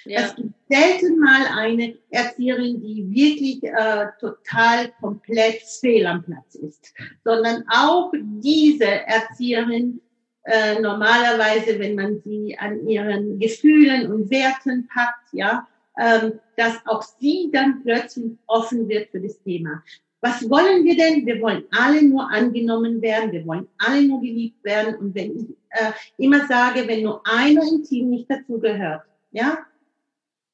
Ja. 0.04 0.20
Es 0.20 0.36
gibt 0.36 0.52
selten 0.68 1.18
mal 1.18 1.46
eine 1.56 1.96
Erzieherin, 2.10 2.82
die 2.82 3.08
wirklich 3.10 3.62
äh, 3.62 4.06
total 4.20 4.92
komplett 5.00 5.62
fehl 5.80 6.06
am 6.06 6.22
Platz 6.22 6.56
ist, 6.56 6.92
sondern 7.24 7.64
auch 7.68 8.12
diese 8.12 8.84
Erzieherin 8.84 10.00
äh, 10.44 10.80
normalerweise, 10.80 11.78
wenn 11.78 11.94
man 11.94 12.20
sie 12.24 12.56
an 12.58 12.86
ihren 12.86 13.38
Gefühlen 13.38 14.10
und 14.10 14.30
Werten 14.30 14.88
packt, 14.88 15.32
ja, 15.32 15.68
ähm, 15.98 16.40
dass 16.56 16.74
auch 16.86 17.02
sie 17.02 17.50
dann 17.52 17.82
plötzlich 17.82 18.32
offen 18.46 18.88
wird 18.88 19.10
für 19.10 19.20
das 19.20 19.40
Thema. 19.42 19.82
Was 20.20 20.48
wollen 20.48 20.84
wir 20.84 20.96
denn? 20.96 21.26
Wir 21.26 21.40
wollen 21.40 21.64
alle 21.72 22.02
nur 22.02 22.30
angenommen 22.30 23.02
werden, 23.02 23.32
wir 23.32 23.44
wollen 23.44 23.68
alle 23.78 24.02
nur 24.02 24.20
geliebt 24.20 24.62
werden. 24.64 24.94
Und 24.94 25.14
wenn 25.14 25.36
ich 25.36 25.56
äh, 25.70 25.92
immer 26.16 26.46
sage, 26.46 26.86
wenn 26.86 27.02
nur 27.02 27.22
einer 27.26 27.62
im 27.62 27.82
Team 27.82 28.10
nicht 28.10 28.30
dazugehört, 28.30 29.02
ja, 29.32 29.58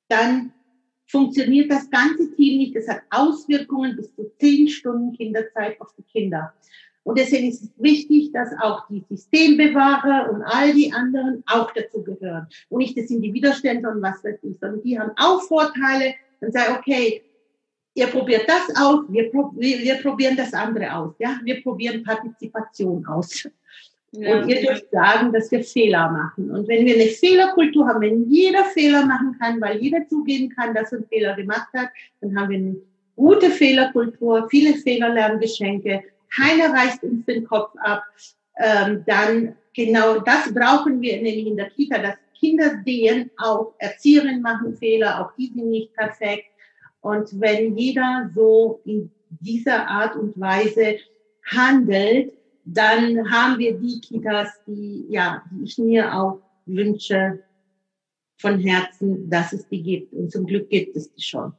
dann 0.08 0.52
funktioniert 1.06 1.70
das 1.70 1.90
ganze 1.90 2.34
Team 2.34 2.58
nicht. 2.58 2.76
Das 2.76 2.88
hat 2.88 3.02
Auswirkungen 3.10 3.96
bis 3.96 4.14
zu 4.14 4.30
zehn 4.38 4.68
Stunden 4.68 5.12
Kinderzeit 5.12 5.80
auf 5.80 5.94
die 5.96 6.02
Kinder. 6.02 6.54
Und 7.04 7.18
deswegen 7.18 7.48
ist 7.48 7.62
es 7.62 7.70
wichtig, 7.78 8.32
dass 8.32 8.50
auch 8.60 8.86
die 8.88 9.02
Systembewahrer 9.08 10.30
und 10.30 10.42
all 10.42 10.74
die 10.74 10.92
anderen 10.92 11.42
auch 11.46 11.70
dazu 11.72 12.02
gehören. 12.02 12.46
Und 12.68 12.78
nicht, 12.78 12.98
das 12.98 13.08
sind 13.08 13.22
die 13.22 13.32
Widerstände 13.32 13.88
und 13.88 14.02
was 14.02 14.22
weiß 14.22 14.38
ich, 14.42 14.58
sondern 14.58 14.82
die 14.82 14.98
haben 14.98 15.12
auch 15.16 15.40
Vorteile. 15.42 16.14
Dann 16.40 16.52
sei, 16.52 16.70
okay, 16.76 17.22
ihr 17.94 18.06
probiert 18.08 18.48
das 18.48 18.76
aus, 18.76 19.04
wir, 19.08 19.32
wir, 19.32 19.78
wir 19.78 19.94
probieren 20.02 20.36
das 20.36 20.52
andere 20.52 20.94
aus. 20.94 21.14
Ja, 21.18 21.40
wir 21.42 21.62
probieren 21.62 22.02
Partizipation 22.02 23.04
aus. 23.06 23.48
Ja. 24.12 24.40
Und 24.40 24.48
ihr 24.48 24.62
dürft 24.62 24.90
sagen, 24.90 25.32
dass 25.32 25.50
wir 25.50 25.62
Fehler 25.62 26.10
machen. 26.10 26.50
Und 26.50 26.66
wenn 26.66 26.86
wir 26.86 26.94
eine 26.94 27.06
Fehlerkultur 27.06 27.86
haben, 27.86 28.00
wenn 28.00 28.30
jeder 28.30 28.64
Fehler 28.64 29.04
machen 29.04 29.36
kann, 29.38 29.60
weil 29.60 29.78
jeder 29.78 30.06
zugeben 30.08 30.48
kann, 30.48 30.74
dass 30.74 30.92
er 30.92 30.98
einen 30.98 31.08
Fehler 31.08 31.34
gemacht 31.34 31.68
hat, 31.74 31.88
dann 32.20 32.38
haben 32.38 32.50
wir 32.50 32.58
eine 32.58 32.76
gute 33.16 33.50
Fehlerkultur, 33.50 34.48
viele 34.48 34.74
Fehlerlerngeschenke, 34.74 36.04
keiner 36.34 36.72
reißt 36.72 37.02
uns 37.02 37.24
den 37.26 37.44
Kopf 37.46 37.74
ab. 37.78 38.02
Ähm, 38.56 39.04
dann 39.06 39.56
genau 39.74 40.20
das 40.20 40.52
brauchen 40.52 41.00
wir 41.00 41.16
nämlich 41.16 41.46
in 41.46 41.56
der 41.56 41.70
Kita, 41.70 41.98
dass 41.98 42.16
Kinder 42.38 42.82
sehen, 42.84 43.30
auch 43.36 43.74
Erzieherinnen 43.78 44.42
machen 44.42 44.76
Fehler, 44.76 45.20
auch 45.20 45.34
die 45.36 45.48
sind 45.48 45.70
nicht 45.70 45.92
perfekt. 45.94 46.46
Und 47.00 47.40
wenn 47.40 47.76
jeder 47.76 48.30
so 48.34 48.80
in 48.84 49.10
dieser 49.30 49.86
Art 49.88 50.16
und 50.16 50.38
Weise 50.38 50.98
handelt, 51.44 52.32
dann 52.64 53.30
haben 53.30 53.58
wir 53.58 53.78
die 53.78 54.00
Kitas, 54.00 54.48
die, 54.66 55.06
ja, 55.08 55.42
die 55.50 55.64
ich 55.64 55.78
mir 55.78 56.14
auch 56.14 56.40
wünsche 56.66 57.42
von 58.38 58.60
Herzen, 58.60 59.28
dass 59.30 59.52
es 59.52 59.66
die 59.68 59.82
gibt. 59.82 60.12
Und 60.12 60.30
zum 60.30 60.46
Glück 60.46 60.68
gibt 60.68 60.96
es 60.96 61.12
die 61.12 61.22
schon. 61.22 61.52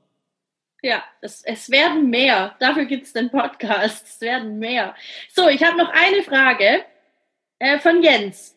Ja, 0.81 1.03
es, 1.21 1.43
es 1.43 1.69
werden 1.69 2.09
mehr. 2.09 2.55
Dafür 2.59 2.85
gibt 2.85 3.05
es 3.05 3.13
den 3.13 3.29
Podcast. 3.29 4.07
Es 4.07 4.21
werden 4.21 4.59
mehr. 4.59 4.95
So, 5.29 5.47
ich 5.49 5.63
habe 5.63 5.77
noch 5.77 5.89
eine 5.89 6.23
Frage 6.23 6.83
äh, 7.59 7.79
von 7.79 8.01
Jens. 8.01 8.55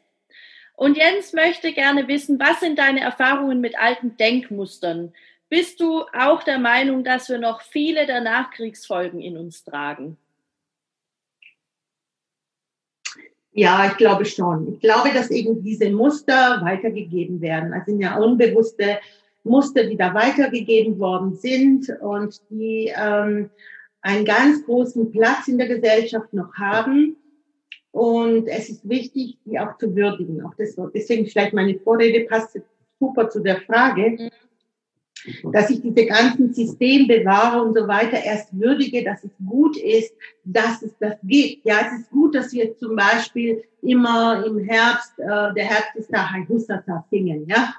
Und 0.74 0.96
Jens 0.96 1.32
möchte 1.32 1.72
gerne 1.72 2.08
wissen, 2.08 2.38
was 2.38 2.60
sind 2.60 2.78
deine 2.78 3.00
Erfahrungen 3.00 3.60
mit 3.60 3.78
alten 3.78 4.16
Denkmustern? 4.16 5.12
Bist 5.48 5.80
du 5.80 6.04
auch 6.14 6.42
der 6.44 6.58
Meinung, 6.58 7.04
dass 7.04 7.28
wir 7.28 7.38
noch 7.38 7.60
viele 7.60 8.06
der 8.06 8.20
Nachkriegsfolgen 8.20 9.20
in 9.20 9.36
uns 9.36 9.64
tragen? 9.64 10.16
Ja, 13.52 13.86
ich 13.86 13.98
glaube 13.98 14.24
schon. 14.24 14.72
Ich 14.72 14.80
glaube, 14.80 15.10
dass 15.12 15.30
eben 15.30 15.62
diese 15.62 15.90
Muster 15.90 16.62
weitergegeben 16.64 17.42
werden. 17.42 17.74
Sind 17.84 18.00
ja 18.00 18.16
unbewusste 18.16 18.98
Muster, 19.44 19.84
die 19.84 19.96
da 19.96 20.14
weitergegeben 20.14 20.98
worden 20.98 21.34
sind 21.34 21.88
und 22.00 22.40
die 22.50 22.92
ähm, 22.96 23.50
einen 24.00 24.24
ganz 24.24 24.64
großen 24.64 25.10
Platz 25.10 25.48
in 25.48 25.58
der 25.58 25.68
Gesellschaft 25.68 26.32
noch 26.32 26.54
haben. 26.54 27.16
Und 27.90 28.48
es 28.48 28.70
ist 28.70 28.88
wichtig, 28.88 29.38
die 29.44 29.58
auch 29.58 29.76
zu 29.78 29.94
würdigen. 29.94 30.44
Auch 30.44 30.54
das, 30.56 30.76
deswegen 30.94 31.26
vielleicht 31.26 31.52
meine 31.52 31.78
Vorrede 31.78 32.26
passt 32.26 32.58
super 32.98 33.28
zu 33.28 33.40
der 33.40 33.60
Frage. 33.60 34.10
Mhm 34.10 34.30
dass 35.52 35.70
ich 35.70 35.80
diese 35.80 36.06
ganzen 36.06 36.52
Systembewahrer 36.52 37.62
und 37.62 37.76
so 37.76 37.86
weiter 37.86 38.22
erst 38.22 38.58
würdige, 38.58 39.04
dass 39.04 39.22
es 39.24 39.30
gut 39.46 39.76
ist, 39.76 40.14
dass 40.44 40.82
es 40.82 40.96
das 40.98 41.14
gibt. 41.22 41.64
Ja, 41.64 41.80
es 41.86 42.00
ist 42.00 42.10
gut, 42.10 42.34
dass 42.34 42.52
wir 42.52 42.76
zum 42.76 42.96
Beispiel 42.96 43.62
immer 43.82 44.44
im 44.44 44.58
Herbst, 44.58 45.18
äh, 45.18 45.54
der 45.54 45.64
Herbst 45.64 45.96
ist 45.96 46.12
da, 46.12 46.28
Hussata 46.48 47.04
singen, 47.10 47.46
ja, 47.48 47.74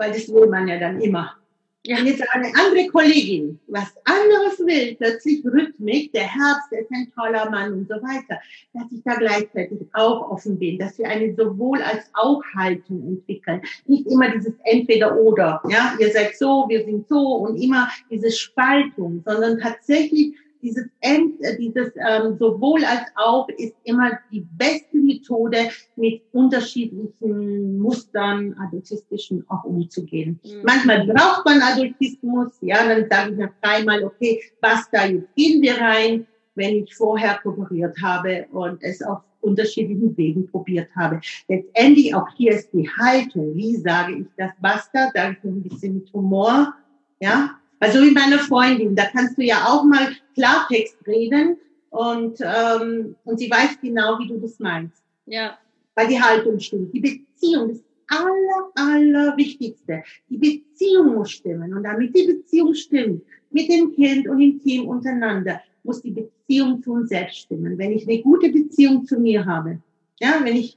weil 0.00 0.12
das 0.12 0.32
will 0.32 0.46
man 0.46 0.66
ja 0.66 0.78
dann 0.78 0.98
immer. 1.00 1.36
Ja. 1.84 1.96
Wenn 1.96 2.06
jetzt 2.06 2.22
eine 2.32 2.48
andere 2.54 2.86
Kollegin 2.88 3.58
was 3.68 3.92
anderes 4.04 4.58
will, 4.60 4.96
plötzlich 4.96 5.42
Rhythmik, 5.44 6.12
der 6.12 6.24
Herbst 6.24 6.72
ist 6.72 6.90
ein 6.92 7.10
toller 7.14 7.48
Mann 7.50 7.72
und 7.72 7.88
so 7.88 7.94
weiter, 7.94 8.38
dass 8.74 8.90
ich 8.92 9.02
da 9.02 9.14
gleichzeitig 9.14 9.78
auch 9.94 10.30
offen 10.30 10.58
bin, 10.58 10.78
dass 10.78 10.98
wir 10.98 11.08
eine 11.08 11.34
sowohl 11.34 11.80
als 11.82 12.10
auch 12.14 12.42
Haltung 12.54 13.06
entwickeln. 13.06 13.62
Nicht 13.86 14.06
immer 14.06 14.30
dieses 14.30 14.52
Entweder-Oder, 14.64 15.62
ja, 15.68 15.96
ihr 15.98 16.10
seid 16.12 16.36
so, 16.36 16.66
wir 16.68 16.84
sind 16.84 17.08
so 17.08 17.36
und 17.36 17.56
immer 17.56 17.88
diese 18.10 18.30
Spaltung, 18.30 19.22
sondern 19.24 19.58
tatsächlich 19.58 20.34
dieses, 20.62 20.86
End, 21.00 21.40
äh, 21.42 21.56
dieses 21.56 21.92
ähm, 21.96 22.36
sowohl 22.38 22.84
als 22.84 23.06
auch 23.16 23.48
ist 23.56 23.74
immer 23.84 24.18
die 24.30 24.46
beste 24.56 24.96
Methode, 24.96 25.68
mit 25.96 26.22
unterschiedlichen 26.32 27.78
Mustern, 27.78 28.54
adultistischen 28.58 29.44
auch 29.48 29.64
umzugehen. 29.64 30.40
Mhm. 30.44 30.62
Manchmal 30.64 31.06
braucht 31.06 31.44
man 31.44 31.60
Adultismus, 31.60 32.52
ja, 32.60 32.76
dann 32.86 33.08
sage 33.08 33.32
ich 33.32 33.38
nach 33.38 33.52
dreimal, 33.62 34.04
okay, 34.04 34.40
basta, 34.60 35.06
jetzt 35.06 35.34
gehen 35.34 35.62
wir 35.62 35.78
rein, 35.78 36.26
wenn 36.54 36.76
ich 36.76 36.94
vorher 36.94 37.38
kooperiert 37.42 37.96
habe 38.02 38.46
und 38.52 38.82
es 38.82 39.02
auf 39.02 39.20
unterschiedlichen 39.40 40.16
Wegen 40.16 40.46
probiert 40.50 40.88
habe. 40.96 41.20
Letztendlich 41.48 42.14
auch 42.14 42.28
hier 42.36 42.52
ist 42.52 42.70
die 42.72 42.88
Haltung. 42.88 43.54
Wie 43.54 43.76
sage 43.76 44.16
ich 44.16 44.26
das 44.36 44.50
basta? 44.60 45.10
Sage 45.14 45.36
ich 45.38 45.44
ein 45.44 45.62
bisschen 45.62 45.94
mit 45.94 46.12
Humor, 46.12 46.74
ja, 47.20 47.50
also 47.80 48.00
wie 48.02 48.10
meine 48.10 48.38
Freundin, 48.38 48.94
da 48.94 49.06
kannst 49.06 49.38
du 49.38 49.42
ja 49.42 49.64
auch 49.66 49.84
mal 49.84 50.12
Klartext 50.34 50.96
reden 51.06 51.56
und, 51.88 52.38
ähm, 52.40 53.16
und 53.24 53.38
sie 53.38 53.50
weiß 53.50 53.80
genau, 53.80 54.18
wie 54.18 54.28
du 54.28 54.38
das 54.38 54.58
meinst. 54.58 55.02
Ja. 55.26 55.58
Weil 55.94 56.08
die 56.08 56.20
Haltung 56.20 56.60
stimmt. 56.60 56.94
Die 56.94 57.00
Beziehung, 57.00 57.68
das 57.68 57.82
aller, 58.08 58.70
aller 58.74 59.36
Wichtigste. 59.36 60.02
Die 60.28 60.36
Beziehung 60.36 61.14
muss 61.14 61.30
stimmen. 61.30 61.74
Und 61.74 61.84
damit 61.84 62.14
die 62.14 62.26
Beziehung 62.26 62.74
stimmt, 62.74 63.22
mit 63.50 63.68
dem 63.68 63.92
Kind 63.92 64.28
und 64.28 64.38
dem 64.38 64.60
Team 64.60 64.86
untereinander, 64.86 65.60
muss 65.82 66.02
die 66.02 66.10
Beziehung 66.10 66.82
zu 66.82 66.92
uns 66.92 67.08
selbst 67.08 67.38
stimmen. 67.38 67.78
Wenn 67.78 67.92
ich 67.92 68.06
eine 68.06 68.20
gute 68.22 68.50
Beziehung 68.50 69.04
zu 69.04 69.18
mir 69.18 69.44
habe, 69.44 69.80
ja, 70.20 70.40
wenn 70.42 70.56
ich 70.56 70.76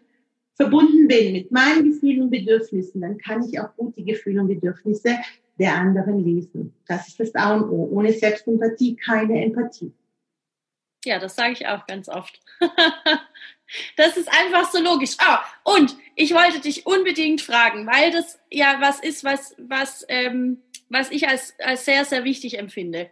verbunden 0.56 1.08
bin 1.08 1.34
mit 1.34 1.52
meinen 1.52 1.84
Gefühlen 1.84 2.24
und 2.24 2.30
Bedürfnissen, 2.30 3.02
dann 3.02 3.18
kann 3.18 3.44
ich 3.44 3.60
auch 3.60 3.76
gut 3.76 3.98
die 3.98 4.06
Gefühle 4.06 4.42
und 4.42 4.48
Bedürfnisse 4.48 5.18
der 5.60 5.76
anderen 5.76 6.20
lesen. 6.20 6.74
Das 6.88 7.08
ist 7.08 7.20
das 7.20 7.36
A 7.36 7.56
und 7.56 7.70
O. 7.70 7.90
Ohne 7.92 8.12
Selbstempathie 8.12 8.96
keine 8.96 9.44
Empathie. 9.44 9.94
Ja, 11.06 11.20
das 11.20 11.36
sage 11.36 11.54
ich 11.54 11.68
auch 11.68 11.86
ganz 11.86 12.08
oft. 12.08 12.40
das 13.98 14.18
ist 14.18 14.30
einfach 14.32 14.72
so 14.72 14.82
logisch. 14.82 15.16
Ah, 15.20 15.44
und 15.64 15.96
ich 16.16 16.34
wollte 16.34 16.62
dich 16.62 16.86
unbedingt 16.86 17.42
fragen, 17.42 17.86
weil 17.88 18.12
das 18.12 18.40
ja 18.50 18.78
was 18.80 19.00
ist, 19.00 19.24
was, 19.24 19.56
was, 19.58 20.06
ähm, 20.08 20.62
was 20.90 21.12
ich 21.12 21.28
als, 21.28 21.56
als 21.60 21.86
sehr, 21.86 22.06
sehr 22.06 22.24
wichtig 22.24 22.58
empfinde. 22.58 23.10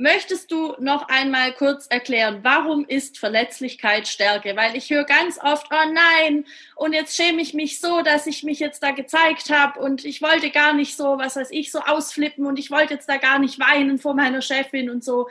Möchtest 0.00 0.52
du 0.52 0.74
noch 0.78 1.08
einmal 1.08 1.52
kurz 1.54 1.88
erklären, 1.88 2.38
warum 2.42 2.86
ist 2.86 3.18
Verletzlichkeit 3.18 4.06
Stärke? 4.06 4.54
Weil 4.54 4.76
ich 4.76 4.90
höre 4.90 5.02
ganz 5.02 5.40
oft, 5.42 5.66
oh 5.72 5.92
nein, 5.92 6.44
und 6.76 6.92
jetzt 6.92 7.16
schäme 7.16 7.42
ich 7.42 7.52
mich 7.52 7.80
so, 7.80 8.02
dass 8.02 8.28
ich 8.28 8.44
mich 8.44 8.60
jetzt 8.60 8.80
da 8.80 8.92
gezeigt 8.92 9.50
habe 9.50 9.80
und 9.80 10.04
ich 10.04 10.22
wollte 10.22 10.50
gar 10.50 10.72
nicht 10.72 10.96
so, 10.96 11.18
was 11.18 11.34
weiß 11.34 11.48
ich, 11.50 11.72
so 11.72 11.80
ausflippen 11.80 12.46
und 12.46 12.60
ich 12.60 12.70
wollte 12.70 12.94
jetzt 12.94 13.08
da 13.08 13.16
gar 13.16 13.40
nicht 13.40 13.58
weinen 13.58 13.98
vor 13.98 14.14
meiner 14.14 14.40
Chefin 14.40 14.88
und 14.88 15.02
so. 15.02 15.26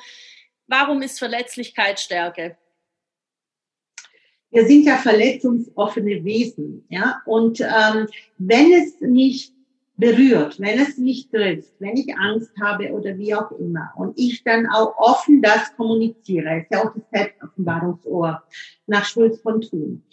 Warum 0.67 1.01
ist 1.01 1.17
Verletzlichkeit 1.17 2.01
Stärke? 2.01 2.57
Wir 4.49 4.65
sind 4.65 4.83
ja 4.83 4.97
verletzungsoffene 4.97 6.25
Wesen, 6.25 6.85
ja, 6.89 7.21
und 7.25 7.61
ähm, 7.61 8.07
wenn 8.37 8.73
es 8.73 8.99
nicht 8.99 9.53
berührt, 9.97 10.59
wenn 10.59 10.79
es 10.79 10.97
mich 10.97 11.27
trifft, 11.29 11.73
wenn 11.79 11.97
ich 11.97 12.15
Angst 12.15 12.51
habe 12.61 12.91
oder 12.91 13.17
wie 13.17 13.33
auch 13.33 13.51
immer 13.51 13.91
und 13.95 14.17
ich 14.17 14.43
dann 14.43 14.67
auch 14.67 14.95
offen 14.97 15.41
das 15.41 15.75
kommuniziere, 15.75 16.59
ist 16.61 16.71
ja 16.71 16.83
auch 16.83 16.93
das 16.93 17.03
Selbstoffenbarungsohr 17.11 18.43
nach 18.85 19.05
Schulz 19.05 19.41
von 19.41 19.59
Thun, 19.61 20.03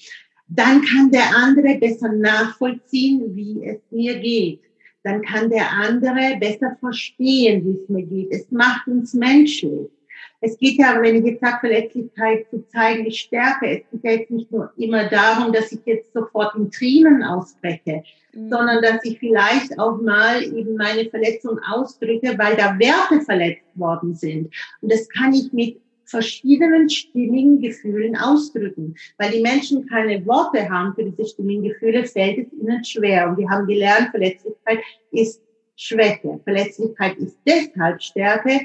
dann 0.48 0.82
kann 0.82 1.10
der 1.10 1.36
andere 1.36 1.78
besser 1.78 2.12
nachvollziehen, 2.12 3.34
wie 3.34 3.62
es 3.64 3.80
mir 3.90 4.18
geht. 4.18 4.60
Dann 5.02 5.20
kann 5.20 5.50
der 5.50 5.70
andere 5.70 6.38
besser 6.38 6.76
verstehen, 6.80 7.64
wie 7.66 7.82
es 7.82 7.88
mir 7.88 8.06
geht. 8.06 8.32
Es 8.32 8.50
macht 8.50 8.86
uns 8.88 9.12
menschlich. 9.12 9.90
Es 10.40 10.58
geht 10.58 10.78
ja, 10.78 11.00
wenn 11.00 11.16
ich 11.16 11.24
jetzt 11.24 11.40
sage, 11.40 11.58
Verletzlichkeit 11.60 12.46
zu 12.50 12.66
zeigen, 12.68 13.04
die 13.04 13.12
Stärke. 13.12 13.82
Es 13.82 13.90
geht 13.90 14.04
ja 14.04 14.10
jetzt 14.12 14.30
nicht 14.30 14.52
nur 14.52 14.72
immer 14.76 15.08
darum, 15.08 15.52
dass 15.52 15.72
ich 15.72 15.80
jetzt 15.84 16.12
sofort 16.12 16.54
in 16.56 16.70
Tränen 16.70 17.22
ausbreche, 17.22 18.02
mhm. 18.32 18.50
sondern 18.50 18.82
dass 18.82 19.04
ich 19.04 19.18
vielleicht 19.18 19.78
auch 19.78 20.00
mal 20.00 20.42
eben 20.42 20.76
meine 20.76 21.08
Verletzung 21.08 21.58
ausdrücke, 21.60 22.34
weil 22.38 22.56
da 22.56 22.78
Werte 22.78 23.24
verletzt 23.24 23.64
worden 23.74 24.14
sind. 24.14 24.52
Und 24.80 24.92
das 24.92 25.08
kann 25.08 25.32
ich 25.32 25.52
mit 25.52 25.80
verschiedenen 26.06 26.88
stimmigen 26.88 27.60
Gefühlen 27.60 28.16
ausdrücken. 28.16 28.94
Weil 29.18 29.32
die 29.32 29.40
Menschen 29.40 29.86
keine 29.86 30.24
Worte 30.26 30.68
haben 30.68 30.94
für 30.94 31.04
diese 31.04 31.26
stimmigen 31.26 31.64
Gefühle, 31.64 32.04
fällt 32.04 32.38
es 32.38 32.52
ihnen 32.52 32.84
schwer. 32.84 33.28
Und 33.28 33.38
wir 33.38 33.48
haben 33.48 33.66
gelernt, 33.66 34.10
Verletzlichkeit 34.10 34.80
ist 35.10 35.42
Schwäche. 35.76 36.40
Verletzlichkeit 36.44 37.16
ist 37.16 37.36
deshalb 37.46 38.02
Stärke, 38.02 38.60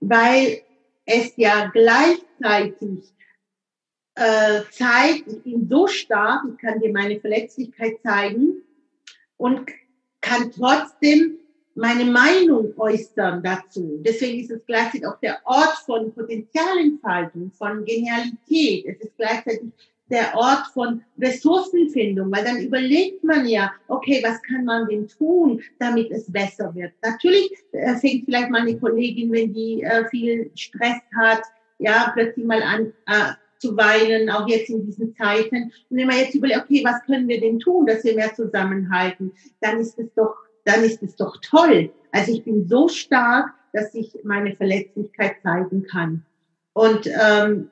weil 0.00 0.62
es 1.08 1.32
ja 1.36 1.70
gleichzeitig 1.72 3.14
äh, 4.14 4.60
zeigt, 4.70 5.26
ich 5.28 5.42
bin 5.42 5.66
so 5.68 5.86
stark, 5.86 6.42
ich 6.52 6.58
kann 6.58 6.80
dir 6.80 6.92
meine 6.92 7.18
Verletzlichkeit 7.18 7.98
zeigen 8.02 8.62
und 9.38 9.70
kann 10.20 10.52
trotzdem 10.52 11.38
meine 11.74 12.04
Meinung 12.04 12.74
äußern 12.76 13.42
dazu. 13.42 14.02
Deswegen 14.04 14.40
ist 14.40 14.50
es 14.50 14.66
gleichzeitig 14.66 15.06
auch 15.06 15.18
der 15.20 15.40
Ort 15.44 15.78
von 15.86 16.12
Potenzialentfaltung, 16.12 17.52
von 17.52 17.84
Genialität. 17.84 18.84
Es 18.86 19.00
ist 19.06 19.16
gleichzeitig 19.16 19.70
der 20.10 20.34
Ort 20.34 20.66
von 20.72 21.02
Ressourcenfindung, 21.18 22.30
weil 22.32 22.44
dann 22.44 22.58
überlegt 22.58 23.22
man 23.24 23.46
ja, 23.46 23.72
okay, 23.88 24.22
was 24.24 24.42
kann 24.42 24.64
man 24.64 24.88
denn 24.88 25.06
tun, 25.08 25.60
damit 25.78 26.10
es 26.10 26.30
besser 26.30 26.74
wird. 26.74 26.92
Natürlich 27.02 27.52
äh, 27.72 27.94
fängt 27.96 28.24
vielleicht 28.24 28.50
mal 28.50 28.62
eine 28.62 28.78
Kollegin, 28.78 29.32
wenn 29.32 29.52
die 29.52 29.82
äh, 29.82 30.08
viel 30.08 30.50
Stress 30.54 31.00
hat, 31.16 31.42
ja, 31.78 32.10
plötzlich 32.14 32.44
mal 32.44 32.62
an 32.62 32.92
äh, 33.06 33.32
zu 33.58 33.76
weinen, 33.76 34.30
auch 34.30 34.48
jetzt 34.48 34.70
in 34.70 34.84
diesen 34.86 35.14
Zeiten. 35.16 35.72
Und 35.90 35.96
wenn 35.96 36.06
man 36.06 36.18
jetzt 36.18 36.34
überlegt, 36.34 36.60
okay, 36.60 36.82
was 36.84 37.02
können 37.04 37.28
wir 37.28 37.40
denn 37.40 37.58
tun, 37.58 37.86
dass 37.86 38.04
wir 38.04 38.14
mehr 38.14 38.34
zusammenhalten, 38.34 39.32
dann 39.60 39.80
ist 39.80 39.98
es 39.98 40.12
doch, 40.14 40.34
dann 40.64 40.84
ist 40.84 41.02
es 41.02 41.16
doch 41.16 41.36
toll. 41.42 41.90
Also 42.12 42.32
ich 42.32 42.44
bin 42.44 42.66
so 42.68 42.88
stark, 42.88 43.50
dass 43.72 43.94
ich 43.94 44.16
meine 44.24 44.54
Verletzlichkeit 44.56 45.36
zeigen 45.42 45.82
kann. 45.84 46.24
Und 46.72 47.08
ähm, 47.20 47.70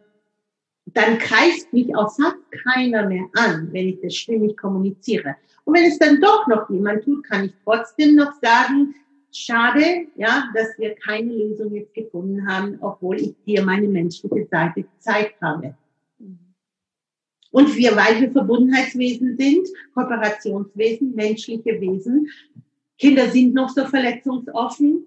dann 0.86 1.18
greift 1.18 1.72
mich 1.72 1.94
auch 1.94 2.14
fast 2.14 2.36
keiner 2.64 3.08
mehr 3.08 3.26
an, 3.34 3.68
wenn 3.72 3.88
ich 3.88 4.00
das 4.00 4.14
stimmig 4.14 4.56
kommuniziere. 4.56 5.36
Und 5.64 5.74
wenn 5.74 5.84
es 5.84 5.98
dann 5.98 6.20
doch 6.20 6.46
noch 6.46 6.70
jemand 6.70 7.04
tut, 7.04 7.24
kann 7.24 7.46
ich 7.46 7.52
trotzdem 7.64 8.14
noch 8.14 8.32
sagen, 8.40 8.94
schade, 9.32 10.06
ja, 10.16 10.44
dass 10.54 10.78
wir 10.78 10.94
keine 10.94 11.32
Lösung 11.32 11.74
jetzt 11.74 11.92
gefunden 11.92 12.48
haben, 12.48 12.78
obwohl 12.80 13.20
ich 13.20 13.34
dir 13.44 13.62
meine 13.64 13.88
menschliche 13.88 14.46
Seite 14.50 14.84
gezeigt 14.84 15.40
habe. 15.42 15.76
Und 17.50 17.74
wir, 17.74 17.96
weil 17.96 18.20
wir 18.20 18.30
Verbundenheitswesen 18.30 19.36
sind, 19.36 19.68
Kooperationswesen, 19.94 21.14
menschliche 21.14 21.80
Wesen, 21.80 22.28
Kinder 22.98 23.28
sind 23.28 23.54
noch 23.54 23.68
so 23.70 23.84
verletzungsoffen, 23.86 25.04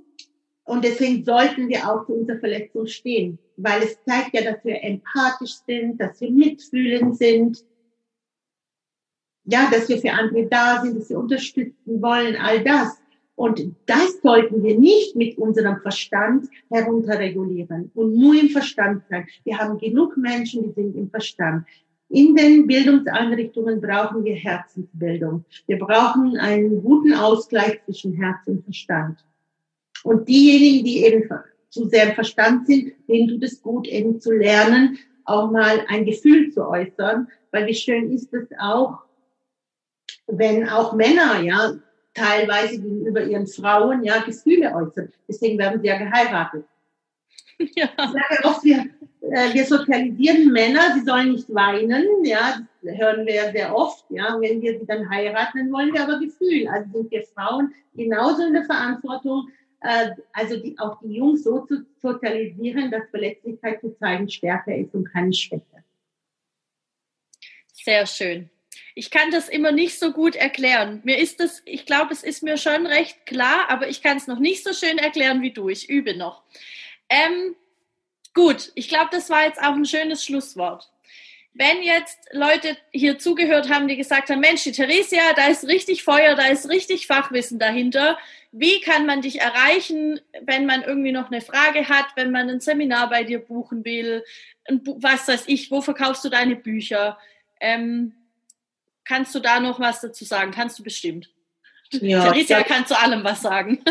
und 0.70 0.86
deswegen 0.86 1.26
sollten 1.26 1.68
wir 1.68 1.90
auch 1.90 2.06
zu 2.06 2.14
unserer 2.14 2.38
Verletzung 2.38 2.86
stehen, 2.86 3.40
weil 3.58 3.82
es 3.82 3.98
zeigt 4.06 4.36
ja, 4.36 4.44
dass 4.44 4.64
wir 4.64 4.84
empathisch 4.84 5.56
sind, 5.66 6.00
dass 6.00 6.22
wir 6.22 6.30
mitfühlend 6.30 7.18
sind, 7.18 7.66
ja, 9.46 9.68
dass 9.72 9.90
wir 9.90 9.98
für 9.98 10.12
andere 10.12 10.46
da 10.46 10.80
sind, 10.84 11.00
dass 11.00 11.10
wir 11.10 11.18
unterstützen 11.18 12.00
wollen, 12.04 12.36
all 12.36 12.64
das. 12.64 13.02
Und 13.34 13.64
das 13.88 14.22
sollten 14.22 14.62
wir 14.62 14.78
nicht 14.78 15.16
mit 15.16 15.40
unserem 15.40 15.82
Verstand 15.82 16.48
herunterregulieren 16.70 17.90
und 17.96 18.16
nur 18.16 18.40
im 18.40 18.50
Verstand 18.50 19.02
sein. 19.10 19.26
Wir 19.46 19.58
haben 19.58 19.80
genug 19.80 20.18
Menschen, 20.18 20.62
die 20.62 20.74
sind 20.74 20.96
im 20.96 21.10
Verstand. 21.10 21.66
In 22.10 22.36
den 22.36 22.68
Bildungseinrichtungen 22.68 23.82
brauchen 23.82 24.24
wir 24.24 24.36
Herzensbildung. 24.36 25.46
Wir 25.66 25.80
brauchen 25.80 26.38
einen 26.38 26.84
guten 26.84 27.16
Ausgleich 27.16 27.84
zwischen 27.86 28.14
Herz 28.14 28.46
und 28.46 28.64
Verstand. 28.64 29.18
Und 30.04 30.28
diejenigen, 30.28 30.86
die 30.86 31.04
eben 31.04 31.30
zu 31.70 31.88
sehr 31.88 32.10
im 32.10 32.16
Verstand 32.16 32.68
sind, 32.68 32.94
denen 33.08 33.28
tut 33.28 33.44
es 33.44 33.62
gut, 33.62 33.88
eben 33.88 34.20
zu 34.20 34.32
lernen, 34.32 34.98
auch 35.26 35.52
mal 35.52 35.86
ein 35.88 36.06
Gefühl 36.06 36.52
zu 36.52 36.68
äußern. 36.68 37.28
Weil 37.52 37.68
wie 37.68 37.76
schön 37.76 38.12
ist 38.12 38.34
es 38.34 38.48
auch, 38.60 39.00
wenn 40.28 40.68
auch 40.70 40.94
Männer, 40.94 41.42
ja, 41.42 41.74
teilweise 42.14 42.80
gegenüber 42.80 43.24
ihren 43.24 43.48
Frauen, 43.48 44.04
ja, 44.04 44.20
Gefühle 44.20 44.74
äußern. 44.74 45.12
Deswegen 45.28 45.58
werden 45.58 45.82
sie 45.82 45.88
ja 45.88 45.98
geheiratet. 45.98 46.66
Ja. 47.76 47.90
Ich 47.98 48.12
sage 48.12 48.46
oft, 48.46 48.64
wir, 48.64 48.86
äh, 49.20 49.54
wir 49.54 49.66
sozialisieren 49.66 50.50
Männer, 50.54 50.94
sie 50.94 51.04
sollen 51.04 51.34
nicht 51.34 51.54
weinen, 51.54 52.24
ja, 52.24 52.62
das 52.82 52.98
hören 52.98 53.26
wir 53.26 53.52
sehr 53.52 53.76
oft, 53.76 54.06
ja, 54.10 54.38
wenn 54.40 54.62
wir 54.62 54.80
sie 54.80 54.86
dann 54.86 55.10
heiraten, 55.10 55.58
dann 55.58 55.72
wollen 55.74 55.94
wir 55.94 56.04
aber 56.04 56.20
Gefühl. 56.20 56.70
Also 56.70 56.90
sind 56.94 57.12
wir 57.12 57.24
Frauen 57.24 57.74
genauso 57.94 58.46
in 58.46 58.54
der 58.54 58.64
Verantwortung, 58.64 59.50
äh, 59.82 60.12
also 60.34 60.58
die, 60.58 60.78
auch 60.80 61.00
die 61.02 61.16
Jungs 61.16 61.44
so 61.44 61.66
zu 61.66 61.86
sozialisieren, 62.02 62.92
dass 62.92 63.10
Verletzlichkeit 63.10 63.82
zu 63.82 63.96
zeigen 63.98 64.30
stärker 64.30 64.76
ist 64.76 64.94
und 64.94 65.06
keine 65.06 65.34
Schwäche. 65.34 65.84
Sehr 67.74 68.06
schön. 68.06 68.50
Ich 68.96 69.12
kann 69.12 69.32
das 69.32 69.48
immer 69.48 69.72
nicht 69.72 69.98
so 69.98 70.12
gut 70.12 70.36
erklären. 70.36 71.02
Mir 71.04 71.18
ist 71.18 71.40
das, 71.40 71.62
ich 71.66 71.86
glaube, 71.86 72.12
es 72.12 72.24
ist 72.24 72.44
mir 72.44 72.58
schon 72.58 72.86
recht 72.86 73.26
klar, 73.26 73.70
aber 73.70 73.88
ich 73.88 74.02
kann 74.02 74.18
es 74.18 74.28
noch 74.28 74.40
nicht 74.40 74.64
so 74.64 74.74
schön 74.74 74.98
erklären 74.98 75.42
wie 75.42 75.52
du. 75.52 75.70
Ich 75.70 75.90
übe 75.90 76.16
noch. 76.18 76.44
Ähm, 77.08 77.56
Gut, 78.34 78.72
ich 78.76 78.88
glaube, 78.88 79.10
das 79.12 79.30
war 79.30 79.46
jetzt 79.46 79.60
auch 79.60 79.74
ein 79.74 79.86
schönes 79.86 80.24
Schlusswort. 80.24 80.90
Wenn 81.54 81.82
jetzt 81.82 82.18
Leute 82.32 82.78
hier 82.92 83.18
zugehört 83.18 83.70
haben, 83.70 83.88
die 83.88 83.98
gesagt 83.98 84.30
haben, 84.30 84.40
Mensch, 84.40 84.64
die 84.64 84.72
Theresia, 84.72 85.34
da 85.36 85.48
ist 85.48 85.68
richtig 85.68 86.04
Feuer, 86.04 86.36
da 86.36 86.48
ist 86.48 86.70
richtig 86.70 87.08
Fachwissen 87.08 87.60
dahinter. 87.60 88.18
Wie 88.52 88.80
kann 88.82 89.06
man 89.06 89.22
dich 89.22 89.42
erreichen, 89.42 90.20
wenn 90.44 90.66
man 90.66 90.84
irgendwie 90.84 91.12
noch 91.12 91.32
eine 91.32 91.42
Frage 91.42 91.90
hat, 91.90 92.06
wenn 92.16 92.32
man 92.32 92.50
ein 92.50 92.62
Seminar 92.62 93.10
bei 93.10 93.24
dir 93.24 93.40
buchen 93.40 93.84
will? 93.84 94.24
Was 94.68 95.28
weiß 95.28 95.44
ich, 95.48 95.70
wo 95.72 95.82
verkaufst 95.82 96.24
du 96.24 96.30
deine 96.30 96.56
Bücher? 96.56 97.18
Ähm, 97.60 98.14
kannst 99.04 99.34
du 99.36 99.40
da 99.40 99.60
noch 99.60 99.80
was 99.80 100.02
dazu 100.02 100.26
sagen? 100.26 100.52
Kannst 100.52 100.80
du 100.80 100.84
bestimmt. 100.84 101.30
Ja, 101.92 102.32
Theresia 102.32 102.62
kann 102.64 102.86
zu 102.86 102.98
allem 102.98 103.24
was 103.24 103.42
sagen. 103.42 103.82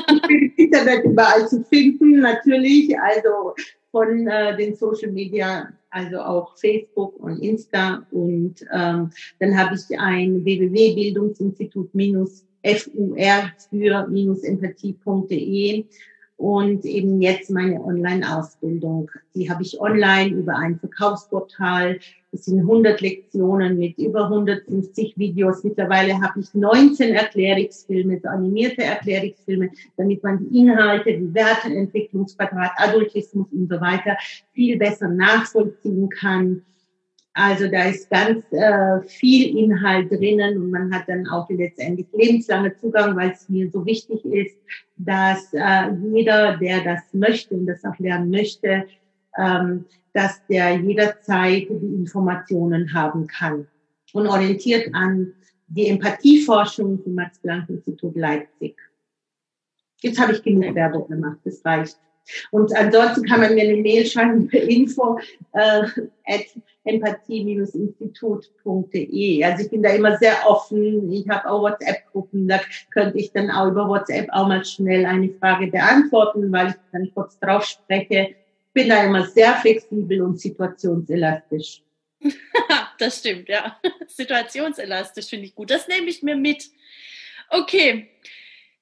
Internet 0.56 1.04
überall 1.04 1.48
zu 1.48 1.64
finden, 1.64 2.20
natürlich. 2.20 2.98
Also 2.98 3.54
von 3.90 4.26
äh, 4.26 4.56
den 4.56 4.74
Social 4.74 5.12
Media, 5.12 5.72
also 5.90 6.18
auch 6.18 6.56
Facebook 6.58 7.16
und 7.18 7.40
Insta. 7.40 8.06
Und 8.10 8.56
ähm, 8.72 9.10
dann 9.40 9.58
habe 9.58 9.74
ich 9.74 9.98
ein 9.98 10.44
www.bildungsinstitut 10.44 11.94
fur 12.76 13.16
für 14.36 14.46
empathie.de 14.46 15.84
und 16.36 16.84
eben 16.84 17.20
jetzt 17.20 17.50
meine 17.50 17.82
Online-Ausbildung. 17.82 19.10
Die 19.34 19.50
habe 19.50 19.62
ich 19.62 19.80
online 19.80 20.30
über 20.30 20.56
ein 20.56 20.78
Verkaufsportal. 20.78 21.98
Es 22.30 22.44
sind 22.44 22.60
100 22.60 23.00
Lektionen 23.00 23.78
mit 23.78 23.96
über 23.96 24.24
150 24.24 25.16
Videos. 25.16 25.64
Mittlerweile 25.64 26.20
habe 26.20 26.40
ich 26.40 26.52
19 26.52 27.14
Erklärungsfilme, 27.14 28.20
so 28.22 28.28
animierte 28.28 28.82
Erklärungsfilme, 28.82 29.70
damit 29.96 30.22
man 30.22 30.38
die 30.38 30.58
Inhalte, 30.58 31.16
die 31.16 31.32
Werteentwicklungsquadrat, 31.32 32.72
Adultismus 32.76 33.46
und 33.50 33.70
so 33.70 33.80
weiter 33.80 34.16
viel 34.52 34.76
besser 34.76 35.08
nachvollziehen 35.08 36.10
kann. 36.10 36.62
Also 37.32 37.68
da 37.68 37.84
ist 37.84 38.10
ganz 38.10 38.44
äh, 38.50 39.00
viel 39.06 39.56
Inhalt 39.56 40.10
drinnen 40.10 40.58
und 40.58 40.70
man 40.70 40.92
hat 40.92 41.08
dann 41.08 41.26
auch 41.28 41.48
letztendlich 41.48 42.08
lebenslange 42.12 42.76
Zugang, 42.76 43.16
weil 43.16 43.30
es 43.30 43.48
mir 43.48 43.70
so 43.70 43.86
wichtig 43.86 44.24
ist, 44.24 44.56
dass 44.96 45.54
äh, 45.54 45.92
jeder, 46.12 46.56
der 46.56 46.82
das 46.82 47.14
möchte 47.14 47.54
und 47.54 47.66
das 47.66 47.84
auch 47.84 47.96
lernen 48.00 48.30
möchte, 48.30 48.86
dass 50.12 50.44
der 50.48 50.76
jederzeit 50.76 51.68
die 51.70 51.94
Informationen 51.94 52.92
haben 52.92 53.26
kann. 53.26 53.66
Und 54.12 54.26
orientiert 54.26 54.94
an 54.94 55.32
die 55.68 55.88
Empathieforschung 55.88 57.02
vom 57.02 57.14
Max-Planck-Institut 57.14 58.16
Leipzig. 58.16 58.76
Jetzt 60.00 60.20
habe 60.20 60.32
ich 60.32 60.42
genug 60.42 60.74
Werbung 60.74 61.08
gemacht, 61.08 61.38
das 61.44 61.64
reicht. 61.64 61.98
Und 62.50 62.76
ansonsten 62.76 63.24
kann 63.24 63.40
man 63.40 63.54
mir 63.54 63.62
eine 63.62 63.80
Mail 63.80 64.04
schreiben 64.06 64.48
per 64.48 64.60
info 64.62 65.18
äh, 65.52 65.84
at 66.26 66.44
empathie-institut.de. 66.84 69.44
Also 69.44 69.64
ich 69.64 69.70
bin 69.70 69.82
da 69.82 69.88
immer 69.90 70.16
sehr 70.18 70.34
offen. 70.46 71.10
Ich 71.12 71.28
habe 71.28 71.50
auch 71.50 71.62
WhatsApp-Gruppen, 71.62 72.46
da 72.48 72.60
könnte 72.90 73.18
ich 73.18 73.32
dann 73.32 73.50
auch 73.50 73.68
über 73.68 73.88
WhatsApp 73.88 74.28
auch 74.32 74.48
mal 74.48 74.64
schnell 74.64 75.04
eine 75.06 75.30
Frage 75.30 75.68
beantworten, 75.68 76.52
weil 76.52 76.68
ich 76.68 76.74
dann 76.92 77.10
kurz 77.14 77.38
drauf 77.38 77.64
spreche. 77.64 78.34
Bin 78.78 78.88
da 78.88 79.04
immer 79.04 79.26
sehr 79.26 79.54
flexibel 79.56 80.22
und 80.22 80.40
situationselastisch. 80.40 81.82
das 82.98 83.18
stimmt, 83.18 83.48
ja. 83.48 83.78
Situationselastisch 84.06 85.26
finde 85.26 85.46
ich 85.46 85.54
gut. 85.54 85.70
Das 85.70 85.88
nehme 85.88 86.08
ich 86.08 86.22
mir 86.22 86.36
mit. 86.36 86.70
Okay. 87.50 88.08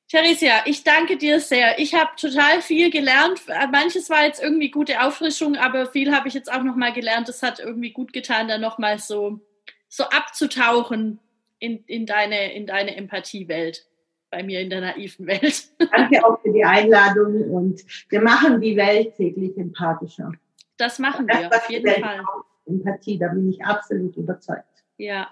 Theresia, 0.09 0.63
ich 0.67 0.85
danke 0.85 1.17
dir 1.17 1.41
sehr. 1.41 1.79
Ich 1.81 1.95
habe 1.95 2.11
total 2.17 2.63
viel 2.63 2.91
gelernt. 2.91 3.41
Manches 3.73 4.09
war 4.09 4.25
jetzt 4.25 4.41
irgendwie 4.41 4.71
gute 4.71 5.03
Auffrischung, 5.03 5.57
aber 5.57 5.91
viel 5.91 6.15
habe 6.15 6.29
ich 6.29 6.35
jetzt 6.35 6.53
auch 6.53 6.63
noch 6.63 6.77
mal 6.77 6.93
gelernt. 6.93 7.29
Es 7.29 7.43
hat 7.43 7.59
irgendwie 7.59 7.91
gut 7.91 8.13
getan, 8.13 8.47
da 8.47 8.59
noch 8.59 8.79
mal 8.79 8.99
so, 9.01 9.41
so 9.89 10.05
abzutauchen 10.05 11.19
in, 11.59 11.83
in, 11.87 12.07
deine, 12.07 12.53
in 12.53 12.67
deine 12.67 12.97
Empathiewelt, 12.97 13.85
bei 14.31 14.43
mir 14.43 14.61
in 14.61 14.71
der 14.71 14.81
naiven 14.81 15.27
Welt. 15.27 15.69
Danke 15.93 16.25
auch 16.25 16.41
für 16.41 16.53
die 16.53 16.65
Einladung 16.65 17.51
und 17.51 17.83
wir 18.09 18.21
machen 18.21 18.61
die 18.61 18.77
Welt 18.77 19.17
täglich 19.17 19.57
empathischer. 19.57 20.33
Das 20.77 20.99
machen 20.99 21.27
wir, 21.27 21.49
auf 21.49 21.71
jeden 21.71 22.03
Fall. 22.03 22.25
Empathie, 22.67 23.19
da 23.19 23.29
bin 23.29 23.49
ich 23.49 23.65
absolut 23.65 24.17
überzeugt. 24.17 24.85
Ja. 24.99 25.31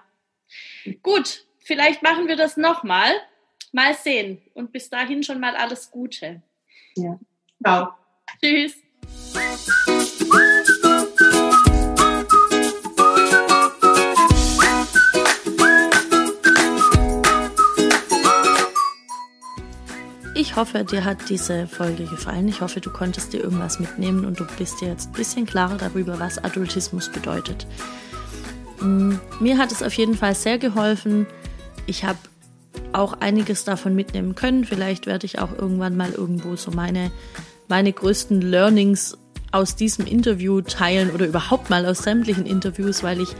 Gut, 1.03 1.45
vielleicht 1.59 2.01
machen 2.01 2.27
wir 2.27 2.35
das 2.35 2.57
nochmal. 2.57 3.11
Mal 3.71 3.93
sehen. 3.93 4.41
Und 4.53 4.71
bis 4.71 4.89
dahin 4.89 5.21
schon 5.21 5.39
mal 5.39 5.55
alles 5.55 5.91
Gute. 5.91 6.41
Ja. 6.95 7.19
Ciao. 7.61 7.89
Tschüss. 8.41 8.75
Ich 20.45 20.55
hoffe, 20.55 20.83
dir 20.83 21.03
hat 21.03 21.27
diese 21.27 21.65
Folge 21.65 22.05
gefallen. 22.05 22.47
Ich 22.47 22.61
hoffe, 22.61 22.79
du 22.79 22.91
konntest 22.91 23.33
dir 23.33 23.43
irgendwas 23.43 23.79
mitnehmen 23.79 24.25
und 24.25 24.39
du 24.39 24.45
bist 24.59 24.79
dir 24.79 24.89
jetzt 24.89 25.09
ein 25.09 25.13
bisschen 25.13 25.47
klarer 25.47 25.75
darüber, 25.75 26.19
was 26.19 26.37
Adultismus 26.37 27.09
bedeutet. 27.09 27.65
Mm, 28.79 29.15
mir 29.39 29.57
hat 29.57 29.71
es 29.71 29.81
auf 29.81 29.93
jeden 29.93 30.15
Fall 30.15 30.35
sehr 30.35 30.59
geholfen. 30.59 31.25
Ich 31.87 32.05
habe 32.05 32.19
auch 32.93 33.13
einiges 33.21 33.63
davon 33.63 33.95
mitnehmen 33.95 34.35
können. 34.35 34.65
Vielleicht 34.65 35.07
werde 35.07 35.25
ich 35.25 35.39
auch 35.39 35.51
irgendwann 35.51 35.97
mal 35.97 36.11
irgendwo 36.11 36.55
so 36.55 36.69
meine, 36.69 37.11
meine 37.67 37.91
größten 37.91 38.39
Learnings 38.39 39.17
aus 39.51 39.75
diesem 39.75 40.05
Interview 40.05 40.61
teilen 40.61 41.09
oder 41.09 41.25
überhaupt 41.25 41.71
mal 41.71 41.87
aus 41.87 42.03
sämtlichen 42.03 42.45
Interviews, 42.45 43.01
weil 43.01 43.19
ich 43.19 43.35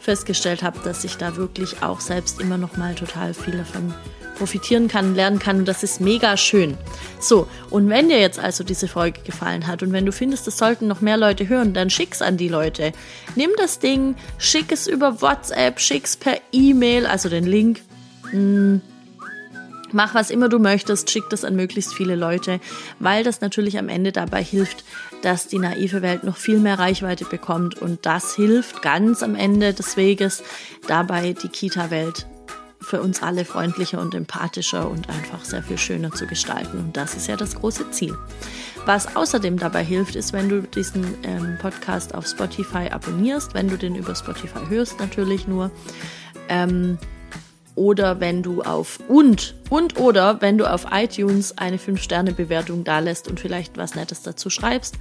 festgestellt 0.00 0.64
habe, 0.64 0.80
dass 0.82 1.04
ich 1.04 1.18
da 1.18 1.36
wirklich 1.36 1.84
auch 1.84 2.00
selbst 2.00 2.40
immer 2.40 2.58
noch 2.58 2.76
mal 2.76 2.96
total 2.96 3.32
viel 3.32 3.58
davon 3.58 3.94
profitieren 4.38 4.88
kann, 4.88 5.14
lernen 5.14 5.38
kann. 5.38 5.58
Und 5.58 5.68
das 5.68 5.82
ist 5.82 6.00
mega 6.00 6.36
schön. 6.36 6.78
So, 7.20 7.48
und 7.70 7.88
wenn 7.88 8.08
dir 8.08 8.18
jetzt 8.18 8.38
also 8.38 8.64
diese 8.64 8.88
Folge 8.88 9.20
gefallen 9.22 9.66
hat 9.66 9.82
und 9.82 9.92
wenn 9.92 10.06
du 10.06 10.12
findest, 10.12 10.48
es 10.48 10.56
sollten 10.56 10.86
noch 10.86 11.00
mehr 11.00 11.16
Leute 11.16 11.48
hören, 11.48 11.74
dann 11.74 11.90
schick's 11.90 12.22
an 12.22 12.36
die 12.36 12.48
Leute. 12.48 12.92
Nimm 13.34 13.50
das 13.58 13.78
Ding, 13.78 14.14
schick 14.38 14.72
es 14.72 14.86
über 14.86 15.20
WhatsApp, 15.20 15.80
schick's 15.80 16.16
per 16.16 16.38
E-Mail, 16.52 17.06
also 17.06 17.28
den 17.28 17.44
Link. 17.44 17.80
Hm, 18.30 18.80
Mach 19.92 20.14
was 20.14 20.30
immer 20.30 20.48
du 20.48 20.58
möchtest, 20.58 21.10
schick 21.10 21.24
das 21.30 21.44
an 21.44 21.56
möglichst 21.56 21.94
viele 21.94 22.14
Leute, 22.14 22.60
weil 22.98 23.24
das 23.24 23.40
natürlich 23.40 23.78
am 23.78 23.88
Ende 23.88 24.12
dabei 24.12 24.42
hilft, 24.42 24.84
dass 25.22 25.48
die 25.48 25.58
naive 25.58 26.02
Welt 26.02 26.24
noch 26.24 26.36
viel 26.36 26.58
mehr 26.58 26.78
Reichweite 26.78 27.24
bekommt 27.24 27.80
und 27.80 28.04
das 28.04 28.34
hilft 28.34 28.82
ganz 28.82 29.22
am 29.22 29.34
Ende 29.34 29.72
des 29.72 29.96
Weges 29.96 30.42
dabei, 30.86 31.32
die 31.32 31.48
Kita-Welt 31.48 32.26
für 32.88 33.02
uns 33.02 33.22
alle 33.22 33.44
freundlicher 33.44 34.00
und 34.00 34.14
empathischer 34.14 34.90
und 34.90 35.08
einfach 35.08 35.44
sehr 35.44 35.62
viel 35.62 35.78
schöner 35.78 36.10
zu 36.10 36.26
gestalten. 36.26 36.78
Und 36.78 36.96
das 36.96 37.14
ist 37.14 37.28
ja 37.28 37.36
das 37.36 37.54
große 37.54 37.90
Ziel. 37.90 38.16
Was 38.86 39.14
außerdem 39.14 39.58
dabei 39.58 39.84
hilft, 39.84 40.16
ist, 40.16 40.32
wenn 40.32 40.48
du 40.48 40.62
diesen 40.62 41.04
ähm, 41.22 41.58
Podcast 41.60 42.14
auf 42.14 42.26
Spotify 42.26 42.88
abonnierst, 42.90 43.54
wenn 43.54 43.68
du 43.68 43.76
den 43.76 43.94
über 43.94 44.14
Spotify 44.14 44.60
hörst, 44.68 44.98
natürlich 44.98 45.46
nur. 45.46 45.70
Ähm, 46.48 46.98
oder 47.74 48.18
wenn 48.18 48.42
du 48.42 48.62
auf 48.62 48.98
und 49.08 49.54
und 49.70 50.00
oder 50.00 50.40
wenn 50.40 50.58
du 50.58 50.66
auf 50.66 50.86
iTunes 50.90 51.56
eine 51.58 51.78
5 51.78 52.02
Sterne 52.02 52.32
Bewertung 52.32 52.82
da 52.82 52.98
lässt 52.98 53.28
und 53.28 53.38
vielleicht 53.38 53.76
was 53.76 53.94
nettes 53.94 54.22
dazu 54.22 54.50
schreibst. 54.50 54.96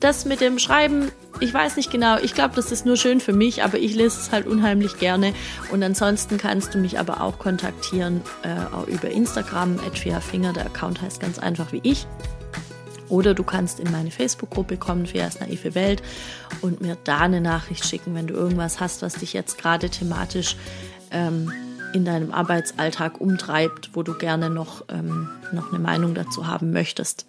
Das 0.00 0.24
mit 0.24 0.40
dem 0.40 0.58
Schreiben, 0.58 1.12
ich 1.40 1.52
weiß 1.52 1.76
nicht 1.76 1.90
genau, 1.90 2.16
ich 2.16 2.32
glaube, 2.32 2.54
das 2.56 2.72
ist 2.72 2.86
nur 2.86 2.96
schön 2.96 3.20
für 3.20 3.34
mich, 3.34 3.62
aber 3.62 3.78
ich 3.78 3.94
lese 3.94 4.18
es 4.18 4.32
halt 4.32 4.46
unheimlich 4.46 4.98
gerne. 4.98 5.34
Und 5.70 5.82
ansonsten 5.82 6.38
kannst 6.38 6.74
du 6.74 6.78
mich 6.78 6.98
aber 6.98 7.20
auch 7.20 7.38
kontaktieren 7.38 8.22
äh, 8.42 8.90
über 8.90 9.10
Instagram, 9.10 9.78
Finger, 10.22 10.54
der 10.54 10.66
Account 10.66 11.02
heißt 11.02 11.20
ganz 11.20 11.38
einfach 11.38 11.72
wie 11.72 11.80
ich. 11.82 12.06
Oder 13.10 13.34
du 13.34 13.44
kannst 13.44 13.78
in 13.78 13.90
meine 13.90 14.10
Facebook-Gruppe 14.10 14.78
kommen, 14.78 15.04
Fias 15.04 15.38
naive 15.38 15.74
Welt, 15.74 16.02
und 16.62 16.80
mir 16.80 16.96
da 17.04 17.18
eine 17.18 17.42
Nachricht 17.42 17.84
schicken, 17.86 18.14
wenn 18.14 18.26
du 18.26 18.34
irgendwas 18.34 18.80
hast, 18.80 19.02
was 19.02 19.14
dich 19.14 19.34
jetzt 19.34 19.58
gerade 19.58 19.90
thematisch 19.90 20.56
ähm, 21.10 21.52
in 21.92 22.06
deinem 22.06 22.32
Arbeitsalltag 22.32 23.20
umtreibt, 23.20 23.90
wo 23.92 24.02
du 24.02 24.14
gerne 24.16 24.48
noch, 24.48 24.84
ähm, 24.88 25.28
noch 25.52 25.70
eine 25.70 25.80
Meinung 25.80 26.14
dazu 26.14 26.46
haben 26.46 26.72
möchtest. 26.72 27.26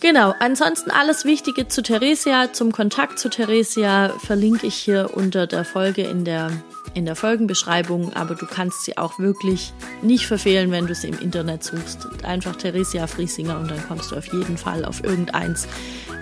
Genau, 0.00 0.34
ansonsten 0.38 0.90
alles 0.90 1.26
Wichtige 1.26 1.68
zu 1.68 1.82
Theresia, 1.82 2.54
zum 2.54 2.72
Kontakt 2.72 3.18
zu 3.18 3.28
Theresia 3.28 4.14
verlinke 4.18 4.66
ich 4.66 4.74
hier 4.74 5.10
unter 5.12 5.46
der 5.46 5.64
Folge 5.64 6.02
in 6.02 6.24
der 6.24 6.50
in 6.94 7.04
der 7.04 7.14
Folgenbeschreibung, 7.14 8.14
aber 8.14 8.34
du 8.34 8.46
kannst 8.46 8.84
sie 8.84 8.98
auch 8.98 9.18
wirklich 9.18 9.72
nicht 10.02 10.26
verfehlen, 10.26 10.72
wenn 10.72 10.86
du 10.86 10.94
sie 10.94 11.08
im 11.08 11.18
Internet 11.20 11.62
suchst. 11.62 12.08
Einfach 12.24 12.56
Theresia 12.56 13.06
Friesinger 13.06 13.60
und 13.60 13.70
dann 13.70 13.86
kommst 13.86 14.10
du 14.10 14.16
auf 14.16 14.26
jeden 14.32 14.58
Fall 14.58 14.84
auf 14.84 15.04
irgendeins 15.04 15.68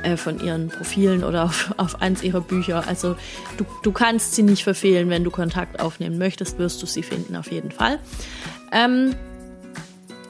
äh, 0.03 0.17
von 0.17 0.41
ihren 0.41 0.69
Profilen 0.69 1.25
oder 1.25 1.45
auf, 1.45 1.73
auf 1.77 2.03
eins 2.03 2.23
ihrer 2.23 2.41
Bücher. 2.41 2.87
Also 2.87 3.17
du, 3.57 3.65
du 3.83 3.93
kannst 3.93 4.35
sie 4.35 4.43
nicht 4.43 4.65
verfehlen, 4.65 5.09
wenn 5.09 5.25
du 5.25 5.31
Kontakt 5.31 5.81
aufnehmen 5.81 6.19
möchtest, 6.19 6.59
wirst 6.59 6.83
du 6.83 6.87
sie 6.87 7.03
finden 7.03 7.37
auf 7.37 7.51
jeden 7.51 7.71
Fall. 7.71 7.99
Ähm, 8.73 9.15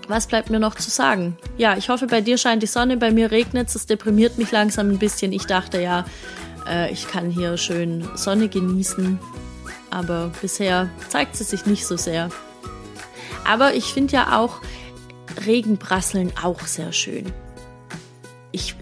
was 0.09 0.27
bleibt 0.27 0.51
mir 0.51 0.59
noch 0.59 0.75
zu 0.75 0.91
sagen? 0.91 1.37
Ja, 1.57 1.77
ich 1.77 1.89
hoffe, 1.89 2.07
bei 2.07 2.21
dir 2.21 2.39
scheint 2.39 2.63
die 2.63 2.67
Sonne, 2.67 2.97
bei 2.97 3.11
mir 3.11 3.31
regnet 3.31 3.69
es, 3.69 3.75
es 3.75 3.87
deprimiert 3.87 4.39
mich 4.39 4.51
langsam 4.51 4.91
ein 4.91 4.99
bisschen. 4.99 5.33
Ich 5.33 5.47
dachte 5.47 5.81
ja, 5.81 6.05
äh, 6.67 6.93
ich 6.93 7.09
kann 7.09 7.31
hier 7.31 7.57
schön 7.57 8.09
Sonne 8.15 8.49
genießen, 8.49 9.19
aber 9.91 10.33
bisher 10.41 10.89
zeigt 11.09 11.37
sie 11.37 11.45
sich 11.45 11.67
nicht 11.67 11.87
so 11.87 11.97
sehr. 11.97 12.31
Aber 13.45 13.75
ich 13.75 13.85
finde 13.85 14.15
ja 14.15 14.39
auch 14.39 14.61
Regenprasseln 15.47 16.33
auch 16.43 16.61
sehr 16.61 16.93
schön. 16.93 17.27
Ich, 18.51 18.75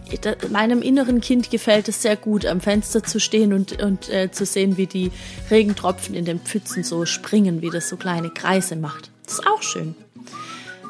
meinem 0.50 0.80
inneren 0.80 1.20
Kind 1.20 1.50
gefällt 1.50 1.88
es 1.88 2.00
sehr 2.00 2.16
gut, 2.16 2.46
am 2.46 2.60
Fenster 2.60 3.02
zu 3.02 3.18
stehen 3.18 3.52
und, 3.52 3.82
und 3.82 4.08
äh, 4.08 4.30
zu 4.30 4.46
sehen, 4.46 4.76
wie 4.76 4.86
die 4.86 5.10
Regentropfen 5.50 6.14
in 6.14 6.24
den 6.24 6.38
Pfützen 6.38 6.84
so 6.84 7.04
springen, 7.04 7.62
wie 7.62 7.70
das 7.70 7.88
so 7.88 7.96
kleine 7.96 8.30
Kreise 8.30 8.76
macht. 8.76 9.10
Das 9.24 9.34
ist 9.34 9.46
auch 9.46 9.62
schön. 9.62 9.96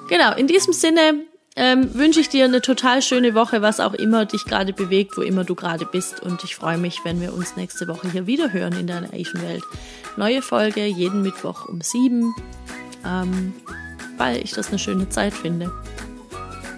Genau, 0.09 0.35
in 0.35 0.47
diesem 0.47 0.73
Sinne 0.73 1.27
ähm, 1.57 1.95
wünsche 1.95 2.21
ich 2.21 2.29
dir 2.29 2.45
eine 2.45 2.61
total 2.61 3.03
schöne 3.03 3.35
Woche, 3.35 3.63
was 3.63 3.81
auch 3.81 3.95
immer 3.95 4.27
dich 4.27 4.45
gerade 4.45 4.73
bewegt, 4.73 5.17
wo 5.17 5.23
immer 5.23 5.43
du 5.43 5.55
gerade 5.55 5.87
bist. 5.87 6.21
Und 6.21 6.45
ich 6.45 6.55
freue 6.55 6.79
mich, 6.79 7.01
wenn 7.05 7.21
wir 7.21 7.33
uns 7.33 7.57
nächste 7.57 7.89
Woche 7.89 8.11
hier 8.11 8.27
wieder 8.27 8.53
hören 8.53 8.75
in 8.75 8.87
der 8.87 9.01
naiven 9.01 9.43
Welt. 9.43 9.65
Neue 10.17 10.43
Folge 10.43 10.85
jeden 10.85 11.23
Mittwoch 11.23 11.67
um 11.67 11.81
sieben, 11.81 12.35
ähm, 13.05 13.55
weil 14.19 14.43
ich 14.43 14.53
das 14.53 14.69
eine 14.69 14.79
schöne 14.79 15.09
Zeit 15.09 15.35
finde. 15.35 15.73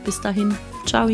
Bis 0.04 0.20
dahin, 0.20 0.56
ciao. 0.86 1.08